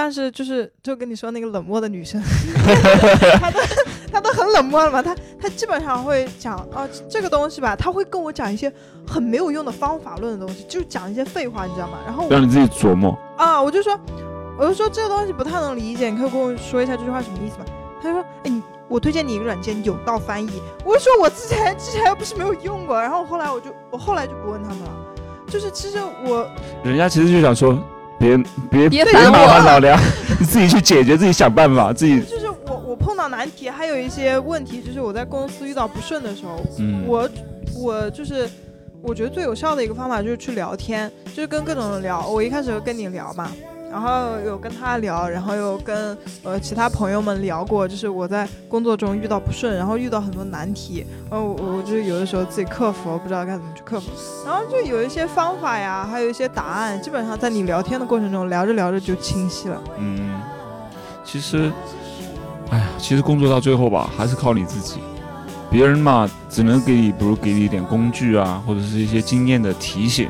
[0.00, 2.22] 但是就是就跟你说那个冷漠的女生，
[3.42, 3.58] 她都
[4.12, 8.72] 她都很冷漠了嘛，她她基本上会讲啊这个东西吧，她会跟我讲一些
[9.04, 11.98] 很没有用的方法论的东西，就讲一些废话，你知道吗？
[12.06, 13.18] 然后让你自己琢磨。
[13.36, 13.98] 啊，我就说，
[14.56, 17.64] 我就说这个东西不太能理解，你可以跟我说一下这句话什么意思吗？
[18.00, 20.62] 他就说，哎，你我推荐你一个软件有道翻译。
[20.84, 24.90] 我就说我之前之前又不是没有用过，然后后来我就我后来就不问他们了，
[25.48, 26.48] 就是其实我
[26.84, 27.76] 人家其实就想说，
[28.18, 28.36] 别
[28.70, 30.00] 别别别麻烦我烦老梁，
[30.40, 37.28] 你自己去解决，自己想办法，自己就是我我碰到难题，还有一些问题，就是我在公司遇到不顺的时候，嗯，我
[37.76, 38.48] 我就是
[39.02, 42.26] 我觉得最有效的一个方法就是去聊天，就是跟各种人聊。
[42.26, 43.50] 我一开始有跟你聊嘛，
[43.90, 54.06] 然后有跟他聊，然后又跟呃其他朋友们聊过，就是我在工作中遇到不顺，然后遇到很多难题，然后我我就是有的时候自己克服，不知道该怎么去克服，
[54.46, 59.82] 然后就有一些方法呀，还有一些答案，基本上在你聊天的过程中聊着聊着就清晰了。
[59.98, 60.40] 嗯，
[61.24, 61.72] 其实，
[62.70, 64.98] 哎呀，其实工作到最后吧，还是靠你自己。
[65.70, 70.28] 别人嘛，只能给你，比如给你一点工具啊，或者是一些经验的提醒。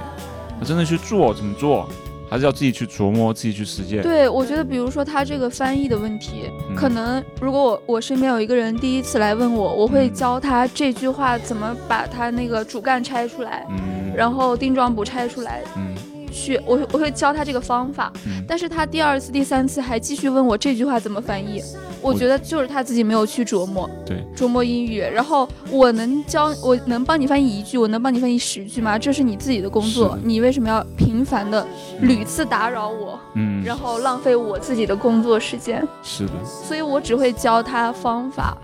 [0.65, 1.89] 真的去做怎么做，
[2.31, 4.03] 还是要自己去琢磨，自己去实践。
[4.03, 6.77] 对，我觉得比如说他这个翻译的问题，嗯。
[6.77, 10.15] 可能如果我我身边有一个人第一次来问我，我会嗯。
[10.15, 15.95] 教他这句话怎么把他那个主干拆出来，嗯，然后定状补拆出来，嗯
[16.31, 18.13] 去我我会教他这个方法。
[18.27, 21.63] 嗯，但是他第二次、第三次还继续问我这句话怎么翻译，
[22.01, 25.01] 我我觉得就是他自己没有去琢磨，对，琢磨英语。
[25.01, 28.99] 然后我能教，我能帮你翻译一句，我能帮你翻译十句吗？
[28.99, 31.67] 这是你自己的工，作你为什么要频繁的
[32.01, 35.87] 屡次打扰我，嗯，然后浪费我自己的工作时间？
[36.03, 38.57] 是的，所以我只会教他方法，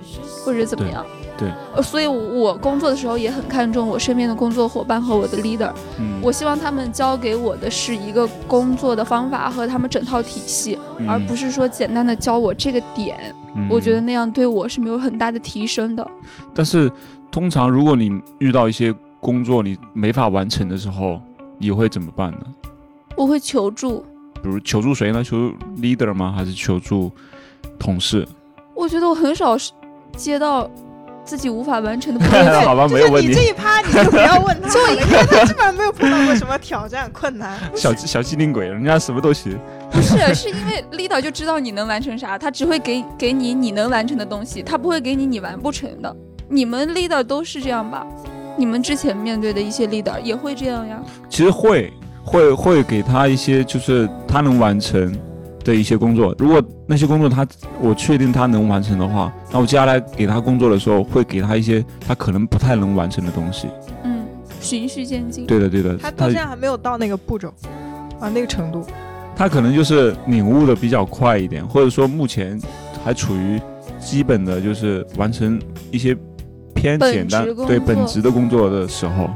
[0.45, 1.05] 或者怎么样。
[1.39, 5.73] 对对呃，所以我工作的时候也很看重我身边的工作伙伴和我的 leader。
[5.99, 10.79] 嗯，我希望他们教给我的是一个工作的方法和他们整套体系，
[11.09, 13.17] 而不是，说简单的教我这个点。
[13.57, 16.05] 嗯我觉得那样对我是没有很大的提升的。
[16.53, 16.91] 但是
[17.31, 21.21] 通常如果你遇到一些工作你没法完成的时候，
[21.59, 22.41] 你会怎么办呢？
[23.17, 24.05] 我会求助。
[24.43, 25.23] 比如求助谁呢？
[25.23, 26.33] 求助 leader 吗？
[26.37, 27.11] 还是求助
[27.79, 28.27] 同事？
[28.75, 29.71] 我觉得我很少是
[30.17, 30.69] 接到
[31.25, 32.25] 自己无法完成的。
[32.63, 33.51] 好吧，就没有问题是你这。
[33.51, 37.59] 一趴你就不要问他了，因为 他基本上没有碰到过什么挑战困难。
[37.75, 39.59] 小小机灵鬼，人家什么都行。
[39.91, 46.15] 不是，是因为 leader 就知道你能完成啥，他只会给给你你能完成的东西，他不会给你你完不成的。
[46.49, 48.07] 你们 leader 都是这样吧？
[48.57, 51.01] 你们之前面对的一些 leader 也会这样呀？
[51.29, 51.93] 其实会
[52.25, 55.13] 会会给他一些，就是他能完成，
[55.65, 56.35] 的一些工作。
[56.39, 57.47] 如果那些工作他
[57.81, 63.69] 我确定他能完成的话，那我接下来给他工作的时候，会给他一些他可能不太能完成的东西。
[64.05, 64.25] 嗯，
[64.61, 65.47] 循序渐进。
[65.47, 67.49] 对的，对的，他到现在还没有到那个步骤
[68.21, 68.85] 啊，那个程度。
[69.35, 72.61] 他可能就是领悟的比较快一点，或者说目前
[73.05, 73.61] 还处于
[73.99, 75.61] 基本的就是完成
[75.91, 76.17] 一些
[76.73, 79.29] 偏简单对本职的工作的时候。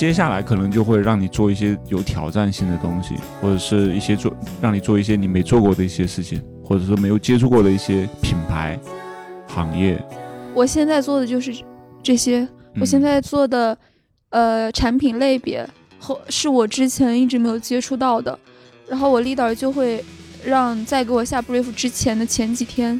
[0.00, 8.80] 接下来可能就会让你做一些有挑战性的东西，或者是一些做让你做一些你没做过的一些事情，或者说没有接触过的一些品牌
[9.46, 10.02] 行业。
[10.54, 11.54] 我现在做的就是
[12.02, 12.48] 这些，
[12.80, 13.76] 我现在做的
[14.30, 18.38] 呃产品类别和是我之前一直没有接触到的，
[18.88, 20.02] 然后我 leader 就会
[20.42, 22.98] 让在给我下 brief 之前的前几天，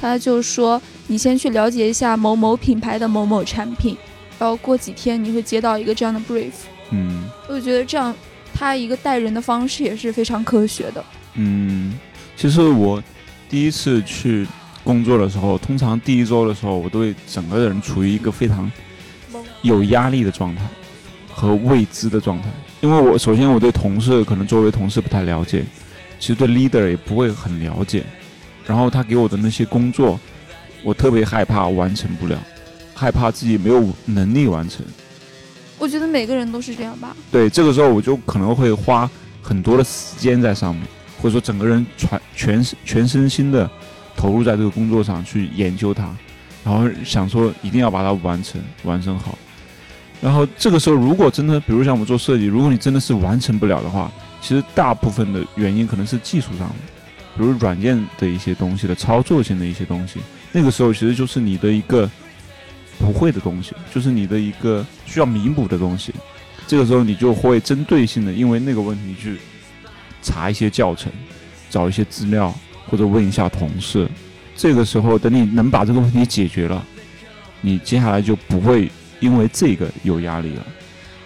[0.00, 3.96] 他就说你先去了解一下某某品牌的某某产品。
[4.42, 6.50] 然后过几天你会接到一个这样的 brief，
[6.90, 8.12] 嗯，我就觉得这样
[8.52, 11.04] 他一个带人的方式也是非常科学的。
[11.34, 11.96] 嗯，
[12.36, 13.00] 其实我
[13.48, 14.44] 第一次去
[14.82, 18.68] 工作的时候，通常第一周的时候，我都会整个人处于一个非常
[19.62, 20.62] 有压力的状态
[21.32, 22.48] 和未知的状态，
[22.80, 25.62] 因为我首先我对同事可能作为同事不太了解，
[26.18, 28.02] 其实对 leader 也不会很了解，
[28.66, 30.18] 然后他给我的那些工作，
[30.82, 32.36] 我特别害怕完成不了。
[33.02, 34.86] 害怕自己没有能力完成，
[35.76, 37.16] 我觉得每个人都是这样吧。
[37.32, 39.10] 对，这个时候我就可能会花
[39.42, 40.84] 很多的时间在上面，
[41.20, 43.68] 或者说整个人全全全身心的
[44.14, 46.14] 投入在这个工作上去研究它，
[46.64, 49.36] 然后想说一定要把它完成完成好。
[50.20, 56.74] 然后这个时候，如果真的，比如像我们做设计，如果你真的是完成不了的话，其实大部分的原因可能是技术上的，
[57.36, 60.20] 比如软件的一些东西的操作性的一些东西，
[60.52, 62.08] 那个时候其实就是你的一个。
[62.98, 66.12] 不会的东西，就是你的一个需要弥补的东西。
[66.66, 69.38] 这个时候，你就会针对性的因为那个问题去
[70.22, 71.12] 查一些教程，
[71.68, 72.54] 找一些资料，
[72.86, 74.08] 或者问一下同事。
[74.56, 76.84] 这个时候，等你能把这个问题解决了，
[77.60, 80.66] 你接下来就不会因为这个有压力了。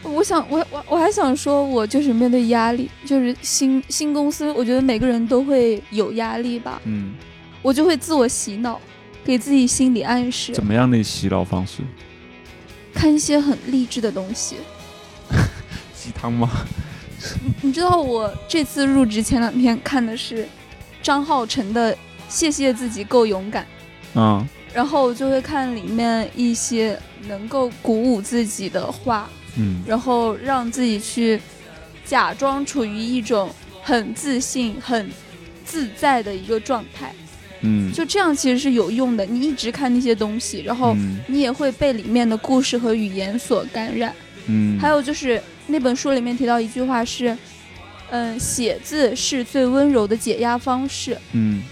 [0.02, 6.80] 我想，我我我还想说，我就是面对压力，就是新新公司，我觉得每个人都会有压力吧。
[6.84, 7.12] 嗯，
[7.60, 8.80] 我就会自我洗脑。
[9.26, 11.82] 给自己心理暗示，怎么样的洗脑方式？
[12.94, 14.56] 看一些很励志的东西，
[15.94, 16.48] 鸡汤吗？
[17.60, 20.46] 你知道我这次入职前两天看的是
[21.02, 21.92] 张浩晨的
[22.28, 23.64] 《谢谢自己够勇敢》，
[24.14, 26.96] 嗯，然后我就会看里面一些
[27.26, 31.40] 能够鼓舞自己的话，嗯，然后让自己去
[32.04, 33.50] 假装处于一种
[33.82, 35.10] 很自信、很
[35.64, 37.12] 自在的一个状态。
[37.60, 39.24] 嗯，就这样其实是有用的。
[39.24, 40.96] 你一直看那些东西，然后
[41.26, 44.14] 你也会被里面的故事和语言所感染。
[44.46, 47.36] 嗯，还有就是那本书里面提到一句话是，
[48.10, 51.16] 嗯，写字是最温柔的解压方式。
[51.32, 51.62] 嗯，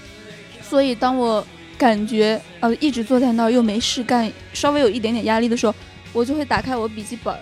[0.62, 5.74] 所以当我感觉呃一直坐在那儿又没事干，稍微有一点点压力的时候，
[6.12, 7.34] 我就会打开我笔记本，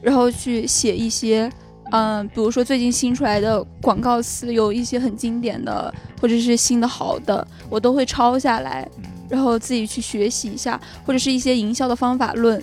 [0.00, 1.50] 然后去写一些。
[1.90, 8.86] 嗯，比如说最近新出来的广告词，有一些很经典的，或者是新的好的，我都会抄下来，
[9.28, 12.62] 然后自己去学习一下，或者是一些营销的方法论，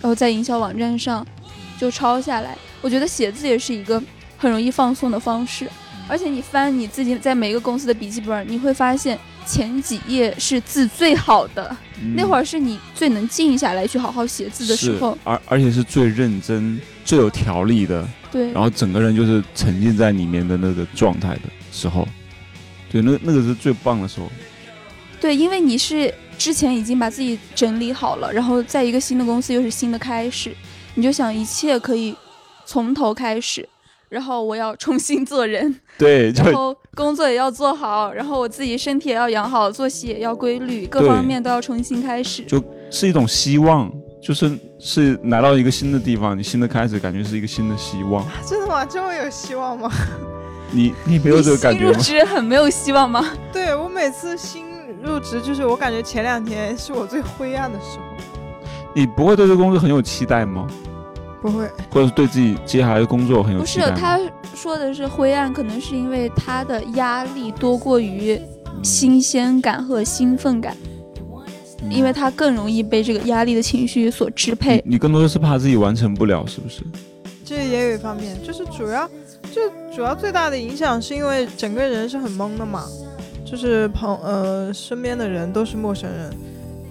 [0.00, 1.26] 然后在营销网站上
[1.78, 2.56] 就抄下来。
[2.80, 4.02] 我觉得写字也是一个
[4.38, 5.70] 很容易放松的方式，
[6.08, 11.76] 而且你翻你自己在每一个公司的笔记本，你会发现前几页是字最好的，
[12.16, 18.08] 那会儿是你最能静下来去好好写字的时候，而而且是最认真、最有条理的。
[18.32, 22.08] 对，然后整个人就是沉浸在里面的那个状态的时候，
[22.90, 24.28] 对，那那个是最棒的时候。
[25.20, 30.50] 对，因为你是之前已经把自己整理好了，然后在一个新的公司又是新的开始，
[30.94, 32.16] 你就想一切可以
[32.64, 33.68] 从头开始，
[34.08, 43.92] 然后我要重新做人， 对，然后工作也要做好，然后我自己身体也要养好，作息也要规律，各方面都要重新开始，就是一种希望。
[44.22, 48.24] 就是是来到一个新的地方，你新的开始，感觉是一个新的希望。
[48.46, 48.84] 真的吗？
[48.84, 49.90] 这么有希望吗？
[50.70, 51.92] 你你没有这个感觉吗？
[51.92, 53.26] 入职很没有希望吗？
[53.52, 54.64] 对我每次新
[55.02, 58.04] 入职，就是我感觉前两天是我最灰暗的时候。
[58.94, 60.68] 你不会对这个工作很有期待吗？
[61.40, 63.90] 不会，或者是对自己接下来的工作很有期待？
[63.90, 64.20] 不是，他
[64.54, 68.40] 说的是灰暗，可能是因为他的压力多过于
[68.84, 70.76] 新鲜感和兴奋感。
[71.92, 74.82] 因为他更容易被这个压力的情绪所支配。
[74.86, 76.82] 你更多的是怕自己完成不了，是不是？
[77.44, 79.06] 这也有一方面，就是主要，
[79.52, 79.60] 就
[79.94, 82.84] 主要最大的影响是因为整个人是很懵的嘛，
[83.44, 86.30] 就是朋呃身边的人都是陌生人，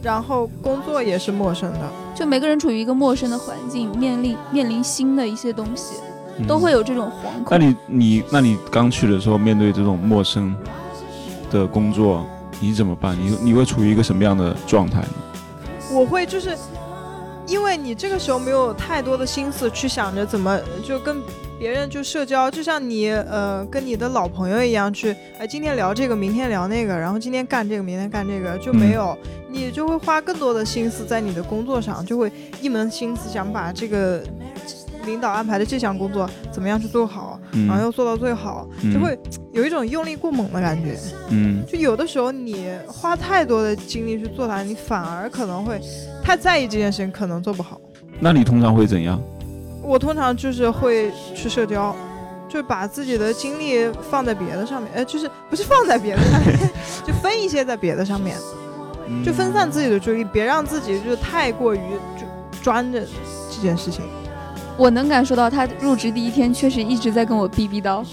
[0.04, 1.80] 然后工作也是陌生的，
[2.16, 5.96] 就每个人处于一个陌生的环境，面临面临新的一些东西，
[6.48, 7.58] 都会有这种惶恐。
[7.58, 10.54] 那你你那你刚去的时候面对这种陌生，
[11.50, 12.26] 的工作，
[12.62, 13.18] 你怎么办？
[13.20, 15.14] 你你会处于一个什么样的状态呢？
[15.92, 16.56] 我会就是，
[17.48, 20.58] 因为你这个时候没有太多的心思去想着怎么
[20.88, 21.18] 就跟
[21.60, 29.18] 别人就社交，就像你呃跟你的老朋友一样去，哎今天聊这个，明天聊那个，然后今天干这个，明天干这个，就没有，
[29.50, 32.32] 你就会花更多的心思在你的工作上，就会
[32.62, 34.24] 一门心思想把这个
[35.06, 39.18] 领导安排的这项工作怎么样去做好，嗯然后要做到最好，嗯就会
[39.52, 40.98] 有一种用力过猛的感觉。
[41.30, 45.80] 嗯就有的时候你花太多的精力去做它，你反而可能会
[46.24, 47.80] 太在意这件事情，可能做不好。
[48.20, 49.22] 那你通常会怎样？
[49.84, 51.96] 我通常就是会去社交，
[52.48, 56.56] 就把自己的精力放在别的上面，呃，就是不是放在别的上面，
[57.04, 58.38] 就分一些在别的上面，
[59.08, 61.80] 嗯就分散自己的注意力，别让自己就太过于
[62.16, 63.02] 就专着
[63.50, 64.04] 这件事情。
[64.82, 68.04] 我能感受到他入职第一天确实一直在跟我逼逼叨。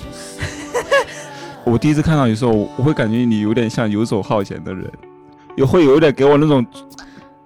[1.65, 4.87] 我第一次看到你的时候，我会感觉你有点像游手好闲的人，
[5.57, 6.65] 也会有一点给我那种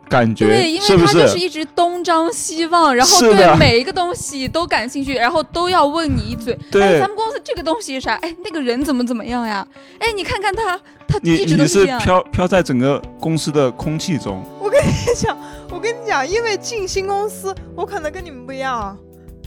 [0.08, 6.58] 感觉，对，因是不为他就是一直东张西望，然后对每一个东西都感兴趣，然后都要问你一嘴。
[6.68, 8.14] 对哎，咱们公司这个东西是啥？
[8.16, 9.64] 哎，那个人怎么怎么样呀？
[10.00, 12.00] 哎，你看看他，他一直都你是这样。
[12.00, 15.38] 飘飘在整个公司的空气中，我跟你讲，
[15.70, 18.96] 我跟你讲，因为进新公司，我可能跟你们不一样啊。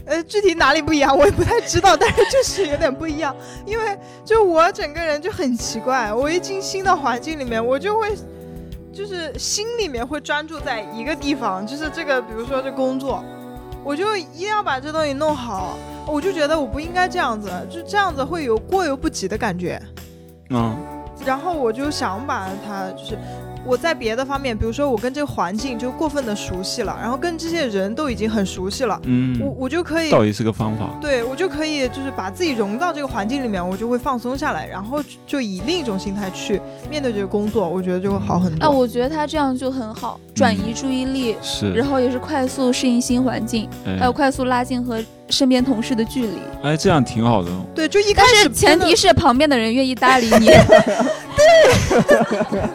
[0.05, 3.35] 呃，具体哪里不一样，我也不太知道，但是就是有点不一样。
[3.65, 8.15] 因为就我整个人就很奇怪，我一进新的环境里面，我就会，
[8.93, 13.23] 就是心里面会专注在一个地方，就是这个，比如说这工作，
[13.83, 15.77] 我就一定要把这东西弄好。
[16.07, 19.81] 我就觉得我不应该这样子，就这样子会有过犹不及的感觉。
[20.51, 20.77] 嗯
[21.25, 23.17] 然后我就想把它，就是
[23.65, 30.89] 我在别的方面，比如说我跟这个环境就过分的熟悉了，然后跟这些人都已经很熟悉了，嗯，我我就可以，倒也是个方法。
[31.01, 38.67] 对我就可以就是把自己融到这个环境里面，我就会放松下来，然后就以另一种心态去面对这个工作，我觉得就会好很多。
[38.67, 46.37] 啊，我觉得他这样就很好，转移注意力，是，然后也是快速适应新环境，哎还有快速拉近和身边同事的距离。
[46.61, 47.65] 哎，这样挺好的哦。
[47.73, 50.51] 对，就一开始但是前提是旁边的人愿意搭理你。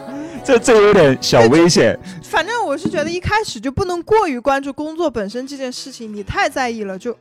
[0.43, 1.97] 这这有点小危险。
[2.23, 7.15] 反正我是觉得一开始就不能过于关注工作本身这件事情，你太在意了，就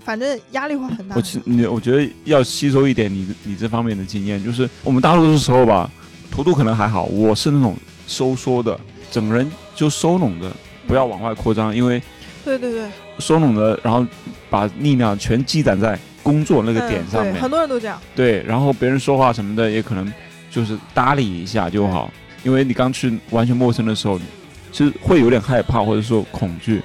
[0.00, 1.22] 反正压力会很大我。
[1.22, 5.90] 其你我觉得要吸收一点你你这方面的经验，就是我们大多数时候吧，
[6.30, 8.78] 图图可能还好，我是那种收缩的，
[9.10, 10.50] 整个人就收拢的，
[10.86, 12.02] 不要往外扩张，因为
[12.44, 12.88] 对对对，
[13.18, 14.06] 收拢的，然后
[14.50, 18.00] 把力量全积攒在工作那个点上面，很多人都这样。
[18.14, 20.12] 对，然后别人说话什么的也可能
[20.50, 22.10] 就是搭理一下就好，
[22.42, 24.18] 因为你刚去完全陌生的时候，
[24.72, 26.82] 其实会有点害怕或者说恐惧，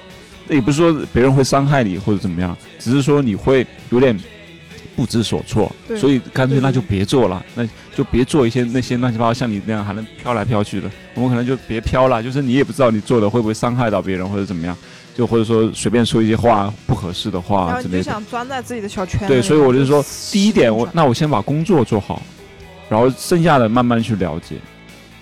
[0.48, 4.18] 也不是说别人会伤害你或者怎么样，只是说你会有点
[4.96, 14.76] 不知所措，对所以干脆那就别做了，那就别做一些那些乱七八糟像你那样还能飘来飘去的，我们可能就别飘了，就是你也不知道你做的会不会伤害到别人或者怎么样，
[15.14, 18.02] 就或者说随便说一些话不合适的话之类的。
[18.02, 22.22] 想钻在自己的小圈对，所以我就说，第一点，我那我先把工作做好，
[22.88, 24.56] 然后剩下的慢慢去了解。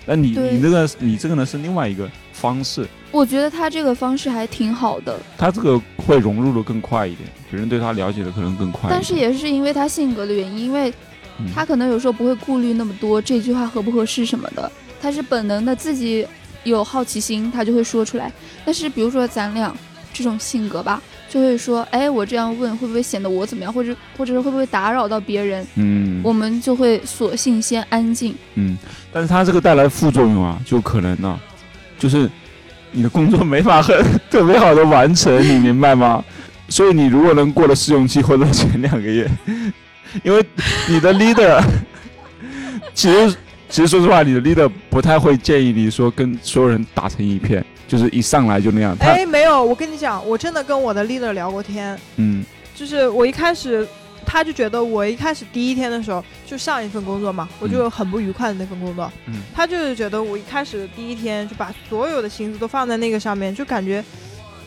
[0.05, 8.91] 那你你这个你这个呢是另外一个方式，我觉得他这个方式还挺好的，他这个会融入的更快一点，别人对他了解的可能更快。
[8.91, 10.91] 但是也是因为他性格的原因，因为
[11.39, 11.47] 嗯。
[11.55, 16.27] 他可能有时候不会顾虑那么多这句话合不合适什么的，他是本能的自己
[16.65, 18.33] 有好奇心，他就会说出来。
[18.65, 19.75] 但是比如说咱俩
[20.13, 21.01] 这种性格吧，
[21.33, 28.35] 就会说，哎，我这样问会不会显得我怎么样，或者或者是会不会打扰到别人，嗯我们就会索性先安静。
[28.57, 28.77] 嗯，
[29.11, 31.41] 但是它这个带来副作用啊，就可能呢、
[31.99, 32.29] 就是
[32.91, 33.97] 你的工作没法很
[34.31, 36.23] 特别好的完成，你明白吗？
[36.69, 39.27] 所以你如果能过了试用期或者前两个月，
[40.23, 40.45] 因为
[40.87, 41.63] 你的 leader，
[42.93, 43.37] 其实
[43.71, 48.97] 其实说实话，你的 leader 不太会建议你说跟所有人打成一片，就是一上来就那样。
[48.97, 52.43] 他哎，没有，我跟你讲，我真的跟我的 leader 聊过天，嗯
[52.75, 53.87] 就是我一开始。
[54.25, 59.13] 他就觉得我一开始第一天的时候，就上一份工作嘛，我就很不愉快的那份工作。
[59.27, 64.03] 嗯他就是觉得我一开始第一天就把所有的心思都放在那个上面，就感觉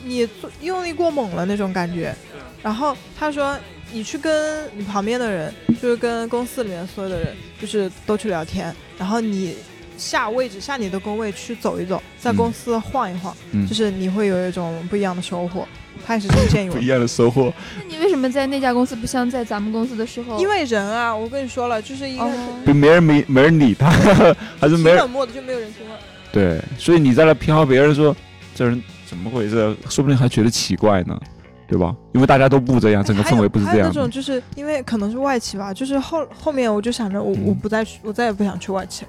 [0.04, 2.14] 你做用力过猛了那种感觉。
[2.62, 3.58] 然后他说，
[3.94, 5.52] 你去跟你旁边的人，
[5.82, 9.56] 就是跟公司里面所有的人，就是都去聊天，然后你
[9.98, 15.68] 下位置下你的工位去走一走，在嗯公司晃一晃，嗯，就是你会有一种不一样的收获。
[16.06, 16.88] 他也是这么建议我不一。
[16.88, 17.52] 样的收获。
[17.80, 20.40] 那你为什么在那家公司不像在咱们公司的时候？
[20.40, 22.32] 因为人啊，我跟你说了，就是一个哦
[22.66, 23.90] 就没人没没人理他，
[24.60, 25.96] 还是没人冷漠的，就没有人听了。
[26.32, 28.16] 对，所以你在那飘，别人说
[28.54, 29.76] 这人怎么回事？
[29.90, 31.20] 说不定还觉得奇怪呢。
[31.68, 31.96] 对吧？
[32.14, 34.12] 因为大家都不这样，整个氛围不是这样的还有那种。
[34.12, 39.04] 就是因为可能是外企吧，就是后后面我就想着我、嗯我不再去，我再也不想去外企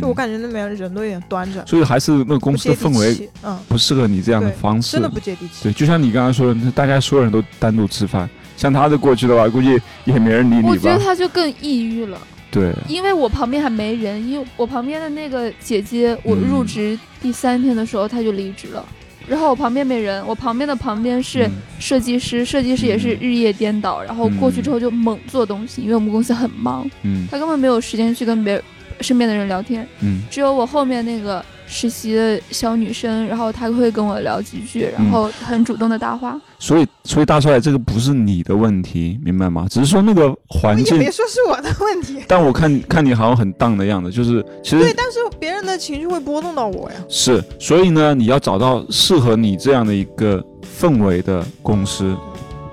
[0.00, 4.92] 就我感觉那边人都有点端着，所以还是那个公司的氛围嗯，不适合你这样的方式。
[4.92, 5.08] 真的。
[5.08, 5.62] 不接地气。
[5.64, 10.68] 对，就像你刚刚说的，大家所有人都单独吃饭，像他这过去的话，估计也没人理你吧。
[10.70, 10.98] 我觉得？
[10.98, 12.18] 他就更抑郁了，
[12.50, 18.84] 对，因为我旁边还没人，因为我旁边的那个姐姐，我嗯入职第三天的时候她就离职了，
[19.28, 21.52] 然后我旁边没人，我旁边的旁边是嗯。
[21.78, 23.18] 设计师，设计师也是嗯。
[23.20, 27.28] 日夜颠倒，然后过去之后就猛做东西，因为我们公司很忙，嗯。
[27.30, 28.62] 他根本没有时间去跟别人
[29.00, 36.40] 身边的人聊天，嗯只有我后面那个实习的小女生，然后她会跟我聊几句，然嗯后很主动的搭话。
[36.58, 39.66] 所以所以大帅这个不是你的问题，明白吗？
[39.70, 46.96] 只是说那个环境也别，说是我的问题，但我看看你好像很荡的样子，就是其实对，实但是别人的情绪会波动到我呀。
[47.08, 50.42] 是，所以呢，你要找到适合你这样的一个
[50.80, 52.16] 氛围的公司。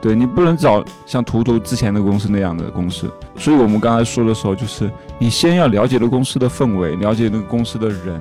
[0.01, 4.89] 对你不能找像图图之前的公司那样的公司，所以我们刚才说的时候，就是
[5.19, 8.19] 你先要了解了公司的氛围，了解那个公司的人，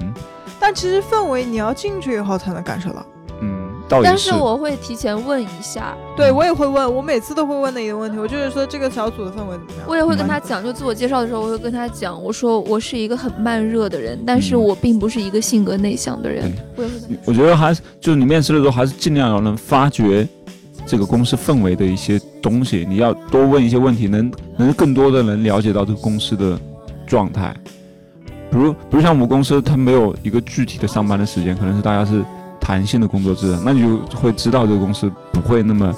[0.61, 3.05] 但其实氛围你要进去以后才能感受到。
[3.43, 9.87] 嗯，倒也但是我会提前问一下，对我也会问，我每次都会问的一个问题，我就是说这个小组的氛围怎么样？
[9.87, 16.61] 我也会跟他嗯讲，就自我介绍的时候，我会跟他讲，我说我是一个很慢热的人，但是嗯我并不是一个性格内向的人对。
[16.77, 20.29] 我也会跟他我觉得还是就是你面试的时候，还是尽量要能发掘
[20.91, 26.59] 这个公司氛围的一些东西，你要多问一些问题，能能更多的能了解到这个公司的
[27.07, 27.55] 状态。
[28.51, 32.25] 比如，比如像我们公司，它没有一个具体的上班的时间，可能是大家是
[32.61, 35.95] 弹性的工作制，那你就会知道这个公司不会那么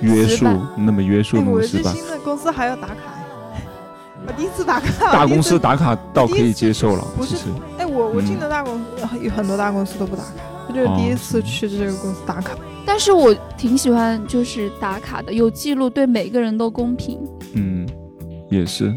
[0.00, 1.94] 约束，那么约束，哎，那我么死板。
[1.94, 2.94] 新的公司还要打卡
[3.54, 3.62] 哎，
[4.26, 5.12] 我第一次打卡。
[5.12, 8.84] 大公司打卡倒可以接受了，不是其实，哎，我我嗯进的大公司
[9.22, 10.30] 有很多大公司都不打卡，
[10.68, 12.52] 我就是第一次哦去这个公司打卡。
[12.86, 17.18] 但是我挺喜欢就是打卡的，有记录，对每个人都公平。
[17.54, 17.88] 嗯，
[18.50, 18.94] 也是，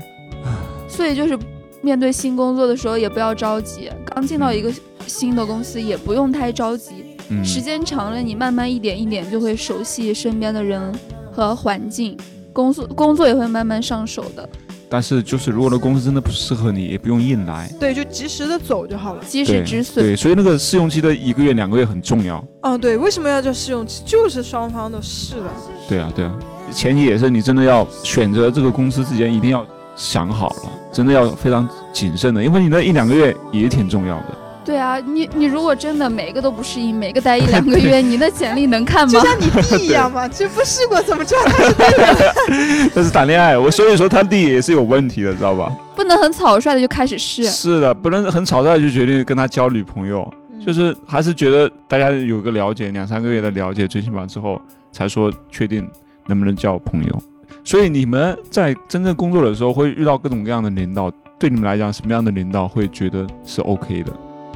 [0.87, 1.37] 所以就是
[1.81, 4.71] 面对新工作的时候也不要着急，刚进到一个
[5.05, 6.91] 新的公司也不用太着急，
[7.29, 10.93] 嗯，时间长了，你慢慢一点一点就会熟悉身边的人
[11.31, 12.17] 和环境，
[12.51, 14.47] 工作工作也会慢慢上手的，
[14.93, 17.67] 但是就是如果那公司真的不适合你，也不用硬来。
[17.79, 19.23] 对，就及时的走就好了。
[19.25, 20.05] 及时止损。
[20.05, 22.45] 对，所以那个试用期的一个月、两个月很重要。
[22.61, 24.03] 嗯，对，为什么要叫试用期？
[24.05, 25.51] 就是双方都试了。
[25.89, 26.35] 对啊，对啊，
[26.71, 29.65] 前提也是你真的要选择这个公司之前一定要
[29.95, 34.37] 想好了，真的要非常谨慎的，因为你那一两个月也挺重要的。
[34.65, 39.19] 对啊，你你如果真的每个都不适应，每个待一两个月， 你的简历能看吗就？
[39.19, 42.89] 像你弟一样嘛， 就不试过怎么知道他是对的？
[42.95, 45.71] 但是谈恋爱，我所以说他弟也是有问题的，知道吧？
[45.95, 47.43] 不能很草率的就开始试。
[47.43, 50.27] 是的，不能很草率就决定跟他交女朋友，
[50.65, 54.59] 就是还是觉得大家有个了解，两三个月的了解，最起码之后
[54.91, 55.85] 才说确定
[56.27, 57.23] 能不能交朋友。
[57.65, 64.11] 所以你们在真正工作的时候，会遇到各种各样的领导，对你们来讲，什么样的领导会觉得是 OK 的，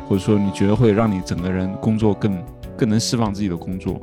[0.07, 2.43] 或者说你觉得会让你整个人工作更
[2.77, 3.99] 更能释放自己的工作？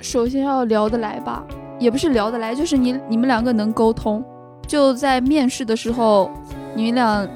[0.00, 1.44] 首先要聊得来吧，
[1.78, 4.24] 也不是聊得来，就是你你们两个能沟通。
[4.66, 6.30] 就在面试的时候，
[6.74, 7.28] 你们俩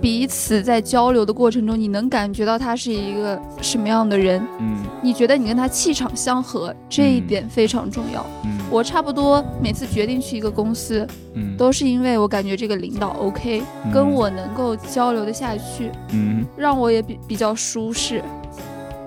[0.00, 4.76] 彼此在交流的过程中，你能感觉到他是一个什么样的人，嗯。
[5.02, 8.24] 你觉得你跟他气场相合，这一嗯点非常重要。
[8.44, 8.58] 嗯。
[8.70, 11.56] 我差不多每次决定去一个公司，嗯。
[11.56, 13.92] 都是因为我感觉这个领导 OK，嗯。
[13.92, 16.44] 跟我能够交流的下去，嗯。
[16.56, 18.22] 让我也比比较舒适，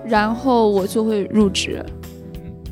[0.04, 1.84] 然后我就会入职。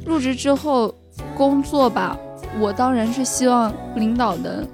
[0.04, 0.94] 入职之后
[1.36, 2.18] 工作吧，
[2.58, 4.66] 我当然是希望领导能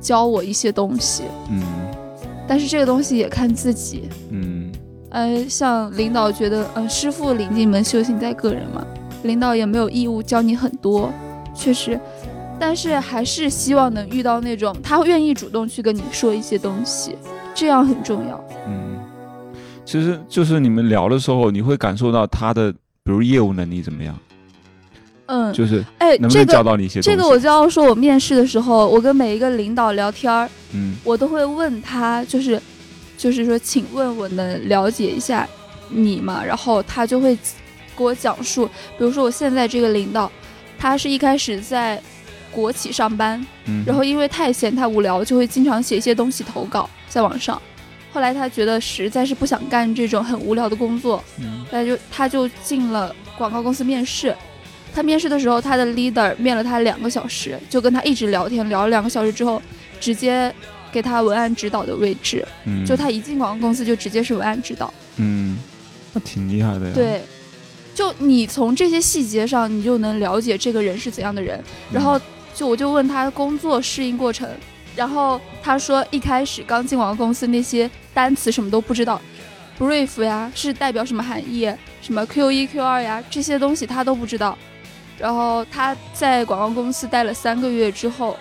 [0.00, 1.62] 教我一些东西，嗯
[2.50, 4.08] 但是这个东西也看自己。
[4.30, 4.72] 嗯
[5.10, 8.84] 呃，像领导觉得，呃，师傅领进门，修行在个人嘛，
[9.22, 11.12] 领导也没有义务教你很多，
[11.54, 11.98] 确实，
[12.58, 17.16] 但是还是希望能遇到那种他愿意主动去跟你说一些东西，
[17.54, 18.44] 这样很重要。
[18.66, 18.98] 嗯，
[19.84, 24.18] 其实就是你们聊的时候，你会感受到他的，比如业务能力怎么样，
[25.32, 27.10] 嗯，就是哎，能不能教这个到你一些东西。
[27.10, 32.60] 这个我就要说，我面试的时候，我跟每一个领导聊天儿，嗯我都会问他，就是，
[33.16, 35.48] 就是说，请问我能了解一下
[35.88, 36.42] 你吗？
[36.44, 37.38] 然后他就会
[37.96, 38.66] 给我讲述，
[38.98, 40.28] 比如说我现在这个领导，
[40.76, 42.02] 他是一开始在
[42.50, 47.62] 国企上班，嗯，然后因为太闲太无聊，就会经常写一些东西投稿在网上。
[48.12, 54.34] 后来他觉得实在是不想干这种很无聊的工作，嗯他就他就进了广告公司面试。
[54.94, 59.60] 他面试的时候，他的 leader 面了他两个小时，就跟他一直聊天，聊了两个小时之后，
[60.00, 60.52] 直接
[60.90, 62.46] 给他文案指导的位置。
[62.64, 64.92] 嗯就他一进广告公司就直接是文案指导。
[65.16, 65.56] 嗯，
[66.12, 67.22] 那挺厉害的呀。，对，
[67.94, 71.62] 就你从这些细节上，你就能了解这个人是怎样的人。
[71.92, 72.20] 然后
[72.54, 74.48] 就我就问他工作适应过程，
[74.96, 79.20] 然后他说一开始刚进广告公司那些单词什么都不知道
[79.78, 81.70] ，brief 呀是代表什么含义，
[82.02, 84.56] 什么 Q 一 Q 二呀这些东西他都不知道。
[85.20, 88.38] 然后他在广告公司待了三个月之后，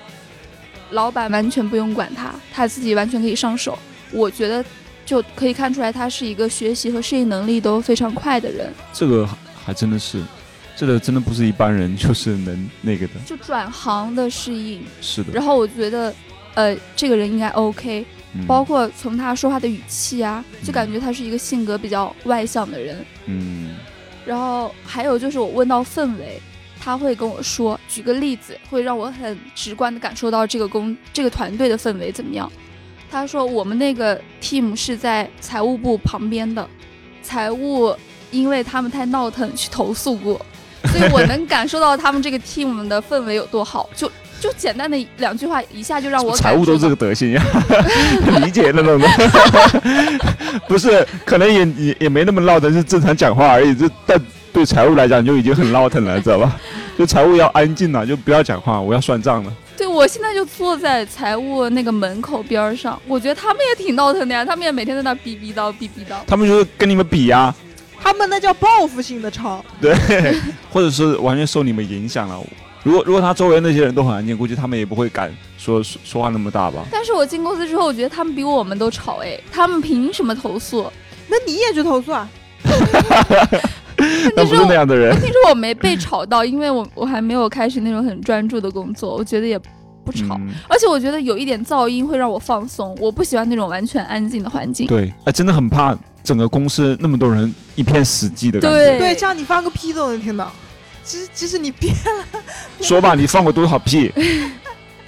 [0.91, 3.77] 老板完全不用管他，他自己完全可以上手。
[4.11, 4.63] 我觉得
[5.05, 8.73] 就可以看出来，他是一个学习和适应能力都非常快的人。
[8.93, 9.27] 这个
[9.63, 10.23] 还真的是，
[10.75, 13.13] 这个真的不是一般人就是能那个的。
[13.25, 15.33] 就转行的适应，是的。
[15.33, 16.13] 然后我觉得，
[16.53, 23.05] 呃，这个人应该 OK，嗯包括从他说话的语气啊，就感觉他是一个性格比较外向的人。
[23.25, 23.75] 嗯
[24.25, 26.39] 然后还有就是我问到氛围，
[26.79, 32.51] 他会跟我说，举个例子，会让我很直观的感受到这个工这个团队的氛围怎么样。
[33.11, 36.67] 他说我们那个 team 是在财务部旁边的，
[37.21, 37.95] 财务
[38.31, 40.39] 因为他们太闹腾去投诉过，
[40.93, 43.89] 所以我能感受到他们这个 team 的氛围有多好。
[43.95, 44.09] 就
[44.39, 47.43] 就简单的两句话，一下就让我财务都这个德行呀，
[48.39, 49.07] 理解那种的，
[50.69, 53.75] 不是，可能也也也没那么闹腾，是正常讲话而已。
[53.75, 54.17] 就但
[54.51, 56.59] 对财务来讲就已经很闹腾了，知道吧？
[56.97, 59.53] 就财务要安静了，就不要讲话，我要算账了。
[59.77, 66.15] 对，我现在就坐在财务那个门口边儿上，我觉得他们也挺闹腾的呀，他们也每天在那儿逼逼叨逼逼叨。
[66.27, 67.53] 他们就是跟你们比呀，
[68.01, 69.63] 他们那叫报复性的吵。
[69.79, 69.95] 对，
[70.69, 72.37] 或者是完全受你们影响了。
[72.83, 76.85] 如果如果他周围那些人都很安静，估计他们也不会敢说说说话那么大吧。
[76.91, 80.91] 但是我进公司之后，我觉得他们比我们都吵哎，他们凭什么投诉？
[81.29, 82.27] 那你也去投诉啊？
[84.35, 85.21] 那不是那样的人问。
[85.21, 89.57] 题是我没被吵到，因为我我还没有开始那种很专注的工作，我觉得也
[90.03, 90.35] 不吵。
[90.39, 94.87] 嗯，而且我觉得有一点噪音会让我放松，我不喜欢那种完全安静的环境。
[94.87, 98.77] 对，哎，真的很怕整个公司那么多人一片死寂的感觉。
[98.77, 100.51] 对对，这样你放个屁都能听到。
[101.03, 101.91] 其实其实你 别
[102.81, 104.11] 说吧，你放过多少屁？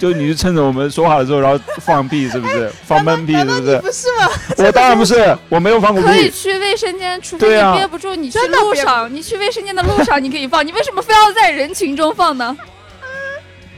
[0.02, 2.68] 就你是趁着我们说话的时候，然后放屁，是不是？
[2.84, 3.78] 放闷屁，是不是？
[3.78, 4.28] 不是吗？
[4.56, 6.08] 我当然不是，我没有放过屁。
[6.08, 12.56] 可以去卫生间，除非对啊你憋不住，你去路上，你去卫生间的路上你可以放，你为什么非要在人群中放呢？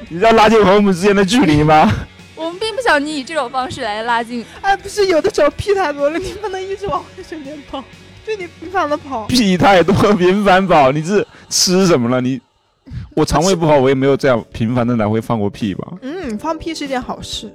[0.09, 1.93] 你要拉近和我们之间的距离吗？
[2.35, 4.43] 我们并不想你以这种方式来拉近。
[4.63, 7.85] 哎，不是，有的时候屁太多了，你不能一直往卫生间跑，
[8.27, 9.25] 就你频繁的跑。
[9.27, 12.19] 屁太多，频繁跑，你是吃什么了？
[12.23, 12.41] 你
[13.15, 15.93] 我肠胃不好，我也没有这样频繁的来回放过屁吧？
[16.03, 17.53] 嗯，放屁是一件好事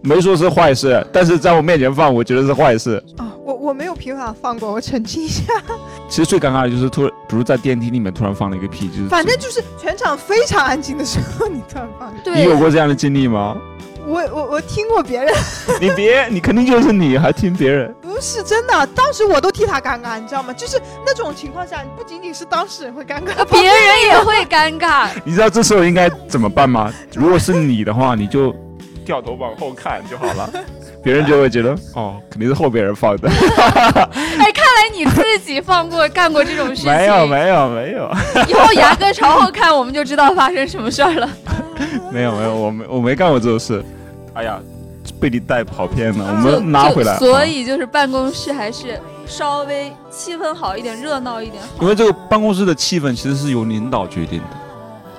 [0.00, 3.02] 没说是坏事，但是在我面前放，我觉得是坏事。
[3.16, 3.34] 啊。
[3.48, 5.42] 我我没有频繁放过，我澄清一下。
[6.08, 12.34] 其实最尴尬的就是突然，比如在电梯里面突然放了一个屁，就是反正就是全场非常安静的时候，你突然放对。
[12.34, 13.56] 你，有过这样的经历吗？
[14.08, 15.34] 我我我听过别人，
[15.80, 17.94] 你别，你肯定就是你，还听别人。
[18.00, 20.52] 不是真的，当时我都替他尴尬，你知道吗？
[20.54, 23.74] 就是那种情况下，不仅仅是当事人会尴尬，呃别人
[24.06, 25.08] 也 会尴尬。
[25.24, 26.92] 你知道这时候应该怎么办吗？
[27.14, 28.54] 如果是你的话，你就
[29.04, 30.50] 掉头往后看就好了，
[31.04, 33.28] 别人就会觉得哦，肯定是后边人放的。
[33.28, 36.90] 哎，看来你自己放过干过这种事情。
[36.90, 38.10] 没有，没有，没有，
[38.48, 41.28] 以后牙哥朝后看，我们就知道发生什么事儿了。
[42.10, 43.84] 没有，没有，我没我没干过这种事。
[44.38, 44.60] 哎呀，
[45.20, 47.18] 被你带跑偏了，我们拿回来。
[47.18, 51.60] 所啊以就是办公室还是稍微气氛好一点，热闹一点。
[51.80, 54.46] 因为这个办公室的气氛其实是由领导决定的，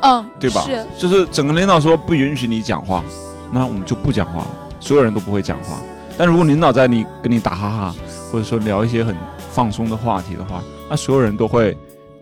[0.03, 0.61] 嗯，对吧？
[0.61, 3.03] 是，就是整个领导说不允许你讲话，
[3.51, 4.47] 那我们就不讲话了，
[4.79, 5.77] 所有人都不会讲话。
[6.17, 7.95] 但如果领导在你跟你打哈哈，
[8.31, 9.13] 或者说聊一些很
[9.51, 11.77] 放松的话题的话，那所有人都会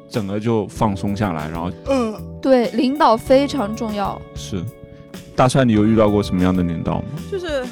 [0.09, 1.47] 整个就放松下来。
[1.47, 4.19] 然后嗯，对，领导非常重要。
[4.33, 4.63] 是，
[5.35, 7.05] 大帅，你有遇到过什么样的领导吗？
[7.31, 7.63] 就是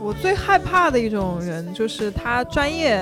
[0.00, 3.00] 我最害怕的一种人，就是他专业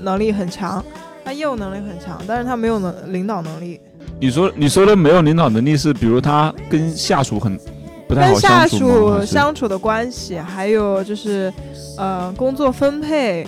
[0.00, 0.84] 能力很强，
[1.24, 3.80] 他业务能力很强，但是他没有能领导能力，
[4.18, 7.58] 你说你说的没有领导能力是，比如他跟下属很
[8.08, 9.18] 不太好跟下相处吗？
[9.20, 11.52] 属相处的关系，还有就是
[11.98, 13.46] 呃工作分配，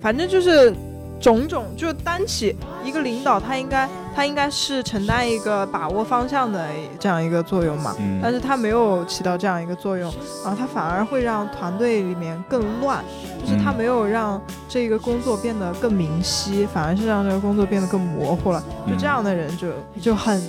[0.00, 0.74] 反正就是
[1.22, 2.54] 种种，就是单起
[2.84, 6.68] 一个领导，他应该他应该是承担一个把握方向的
[6.98, 7.94] 这样一个作用嘛。
[8.00, 10.12] 嗯，但是他没有起到这样一个作用，
[10.42, 13.02] 然后他反而会让团队里面更乱，
[13.40, 18.62] 就是他嗯没有让这个工作变得更明晰，反而是让这个工作变得更模糊了。
[18.88, 19.68] 就这样的人就
[20.00, 20.42] 就很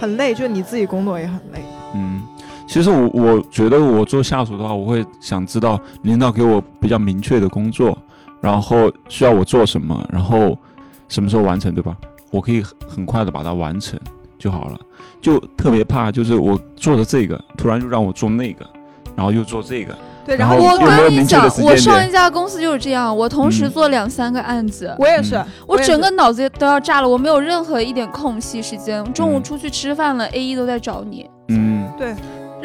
[0.00, 1.62] 很累，就你自己工作也很累。
[1.94, 2.22] 嗯，
[2.66, 7.96] 其实我我觉得我做下属的话，我会想知道领导给我比较明确的工作，
[8.40, 10.56] 然后需要我做什么，然后
[11.08, 11.96] 什么时候完成，对吧？
[12.30, 13.98] 我可以很很快的把它完成
[14.38, 14.78] 就好了。
[15.20, 18.64] 就特别怕就是我做的这个，突然就让我做那个，
[19.16, 23.70] 然后又做这个，对，然后我跟你讲我上一家公司就是这样，我同时嗯。
[23.70, 29.02] 做两三个案子，我也是嗯，我整个脑子都要炸了，我没有任何一点空隙时间。
[29.12, 29.42] 中午嗯。
[29.42, 31.88] 出去吃饭了，A E 都在找你，嗯，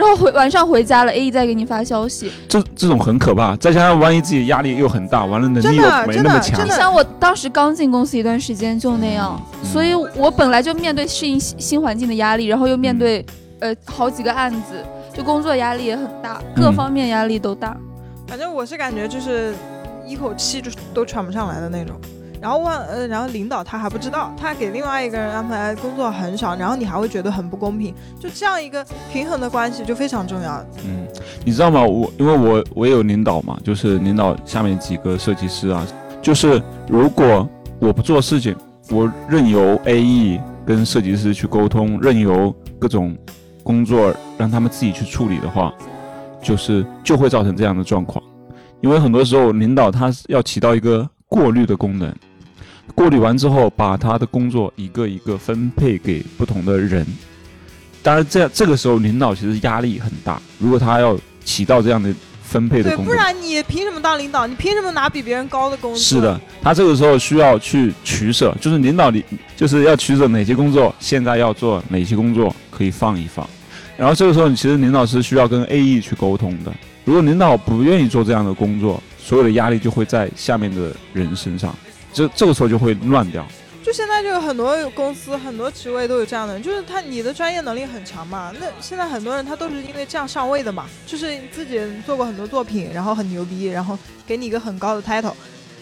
[0.02, 2.32] 然后回晚上回家了，A E 再给你发消息。
[2.50, 13.24] 这这种很可怕，再加上万一自己压力又很大，完了能力又真的没那么强真的真的，你想，我当时刚进公司一段时间就那样，嗯所以我本来就面对适应新新环境的压力，然后又面对、
[13.60, 14.84] 呃好几个案子，
[15.14, 17.78] 就工作压力也很大，各嗯方面压力都大。
[18.28, 19.54] 反正我是感觉就是
[20.08, 21.96] 一口气就都喘不上来的那种。
[22.42, 27.94] 然后问呃，然后领导他还不知道，他给另外一个人安排工作很少，然后你还会觉得很不公平。
[28.20, 28.84] 就这样一个
[29.14, 30.66] 平衡的关系就非常重要。
[30.84, 31.08] 嗯，
[31.46, 31.84] 你知道吗？
[31.84, 35.86] 我因为我我也有领导嘛，就是领导下面几个设计师啊，
[36.20, 38.56] 就是如果我不做事情，
[38.90, 43.16] 我任由 AE 跟设计师去沟通，任由各种
[43.64, 45.72] 工作让他们自己去处理的话，
[46.42, 48.24] 就是就会造成这样的状况。
[48.82, 52.12] 因为很多时候领导他要起到一个过滤的功能，
[52.92, 57.06] 过滤完之后，把他的工作一个一个分配给不同的人。
[58.04, 60.42] 当然这，这个时候领导其实压力很大。
[60.58, 62.14] 如果他要起到这样的
[62.44, 64.48] 分配的对，工作，不然你凭什么当领导？
[64.48, 66.00] 你凭什么拿比别人高的工资？
[66.00, 69.24] 是的，，他这个时候需要去取舍，就是领导你
[69.56, 73.48] 就是要取舍哪些工作现在要做，哪些工作可以放一放。
[73.98, 76.74] 然后这个时候，你其实领导是需要跟 AE 去沟通的。
[77.06, 81.76] 如果领导不愿意做这样的工作，所有的压力就会在下面的人身上，
[82.14, 83.46] 这这个时候就会乱掉。
[83.84, 88.52] 就现在就有很多公司、很多职位都有这样的人，就是他你的专业能力很强嘛。
[88.60, 93.98] 那现在很多人他都是因为这样上位的嘛，就是自己做过很多作品，然后很牛逼，然后
[94.28, 95.34] 给你一个很高的 title。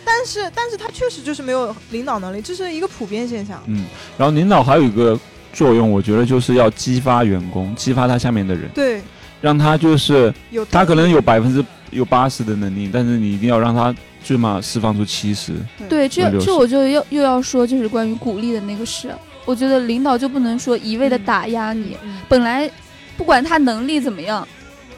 [0.06, 3.62] 但是，但是他确实就是没有领导能力，这是一个普遍现象。
[3.68, 3.86] 嗯，
[4.18, 5.20] 然后领导还有一个
[5.52, 9.02] 作用，我觉得就是要激发员工，激发他下面的人，对，
[9.42, 13.94] 让他就是有他可能有百分之有八十的能力，但是你一定要让他
[14.24, 15.54] 最起码释放出七十。
[15.88, 19.14] 对，这这我就又又要说，就是关于鼓励的那个事。
[19.46, 22.70] 我觉得领导就不能说一味的嗯打压你，嗯本来
[23.18, 24.48] 不管他能力怎么样，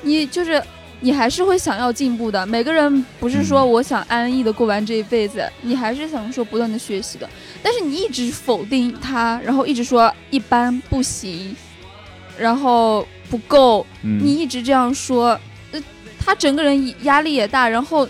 [0.02, 0.62] 你就是
[1.00, 2.46] 你还是会想要进步的。
[2.46, 7.30] 每个人不是说嗯我想安逸的过完这一辈子，你还是想说不断的学习的。
[7.64, 11.56] 但是你一直否定他，然后一直说一般不行，
[12.38, 15.40] 然后不够，嗯，你一直这样说，
[15.72, 15.82] 呃，
[16.20, 18.06] 他整个人压力也大，然后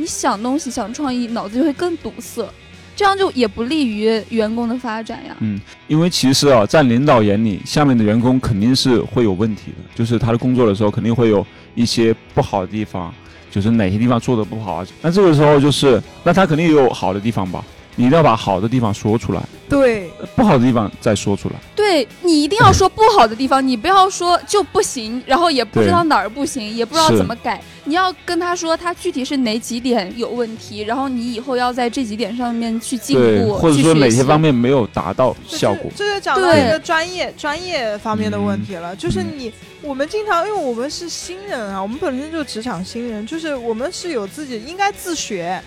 [0.00, 2.48] 你想东西想创意，脑子就会更堵塞，
[2.96, 5.36] 这样就也不利于员工的发展呀。
[5.40, 13.12] 嗯因为其实啊，在领导眼里，下面的员工肯定是会有问题的，就是他的工作的时候肯定会有一些不好的地方，
[13.50, 14.86] 就是哪些地方做的不好啊。
[15.02, 17.62] 那这个时候就是，那他肯定也有好的地方吧？
[17.96, 21.56] 你一定要把好的地方说出来，对，不好的地方再说出来。
[21.76, 27.60] 对你一定要说不好的地方，你不要说就不行，然后也不知道哪儿不行，也不知道怎么改。
[27.84, 35.90] 你要跟他说他具体是哪几点有问题，然后你以后要在这几点上面去进，步，或者说哪些方面没有达到效果。
[35.96, 45.60] 这就讲到一个专业专业方面的问题了，就是嗯你我们经常因为我们是新人啊，我们本身就职场新人，就是我们是有自己应该自学。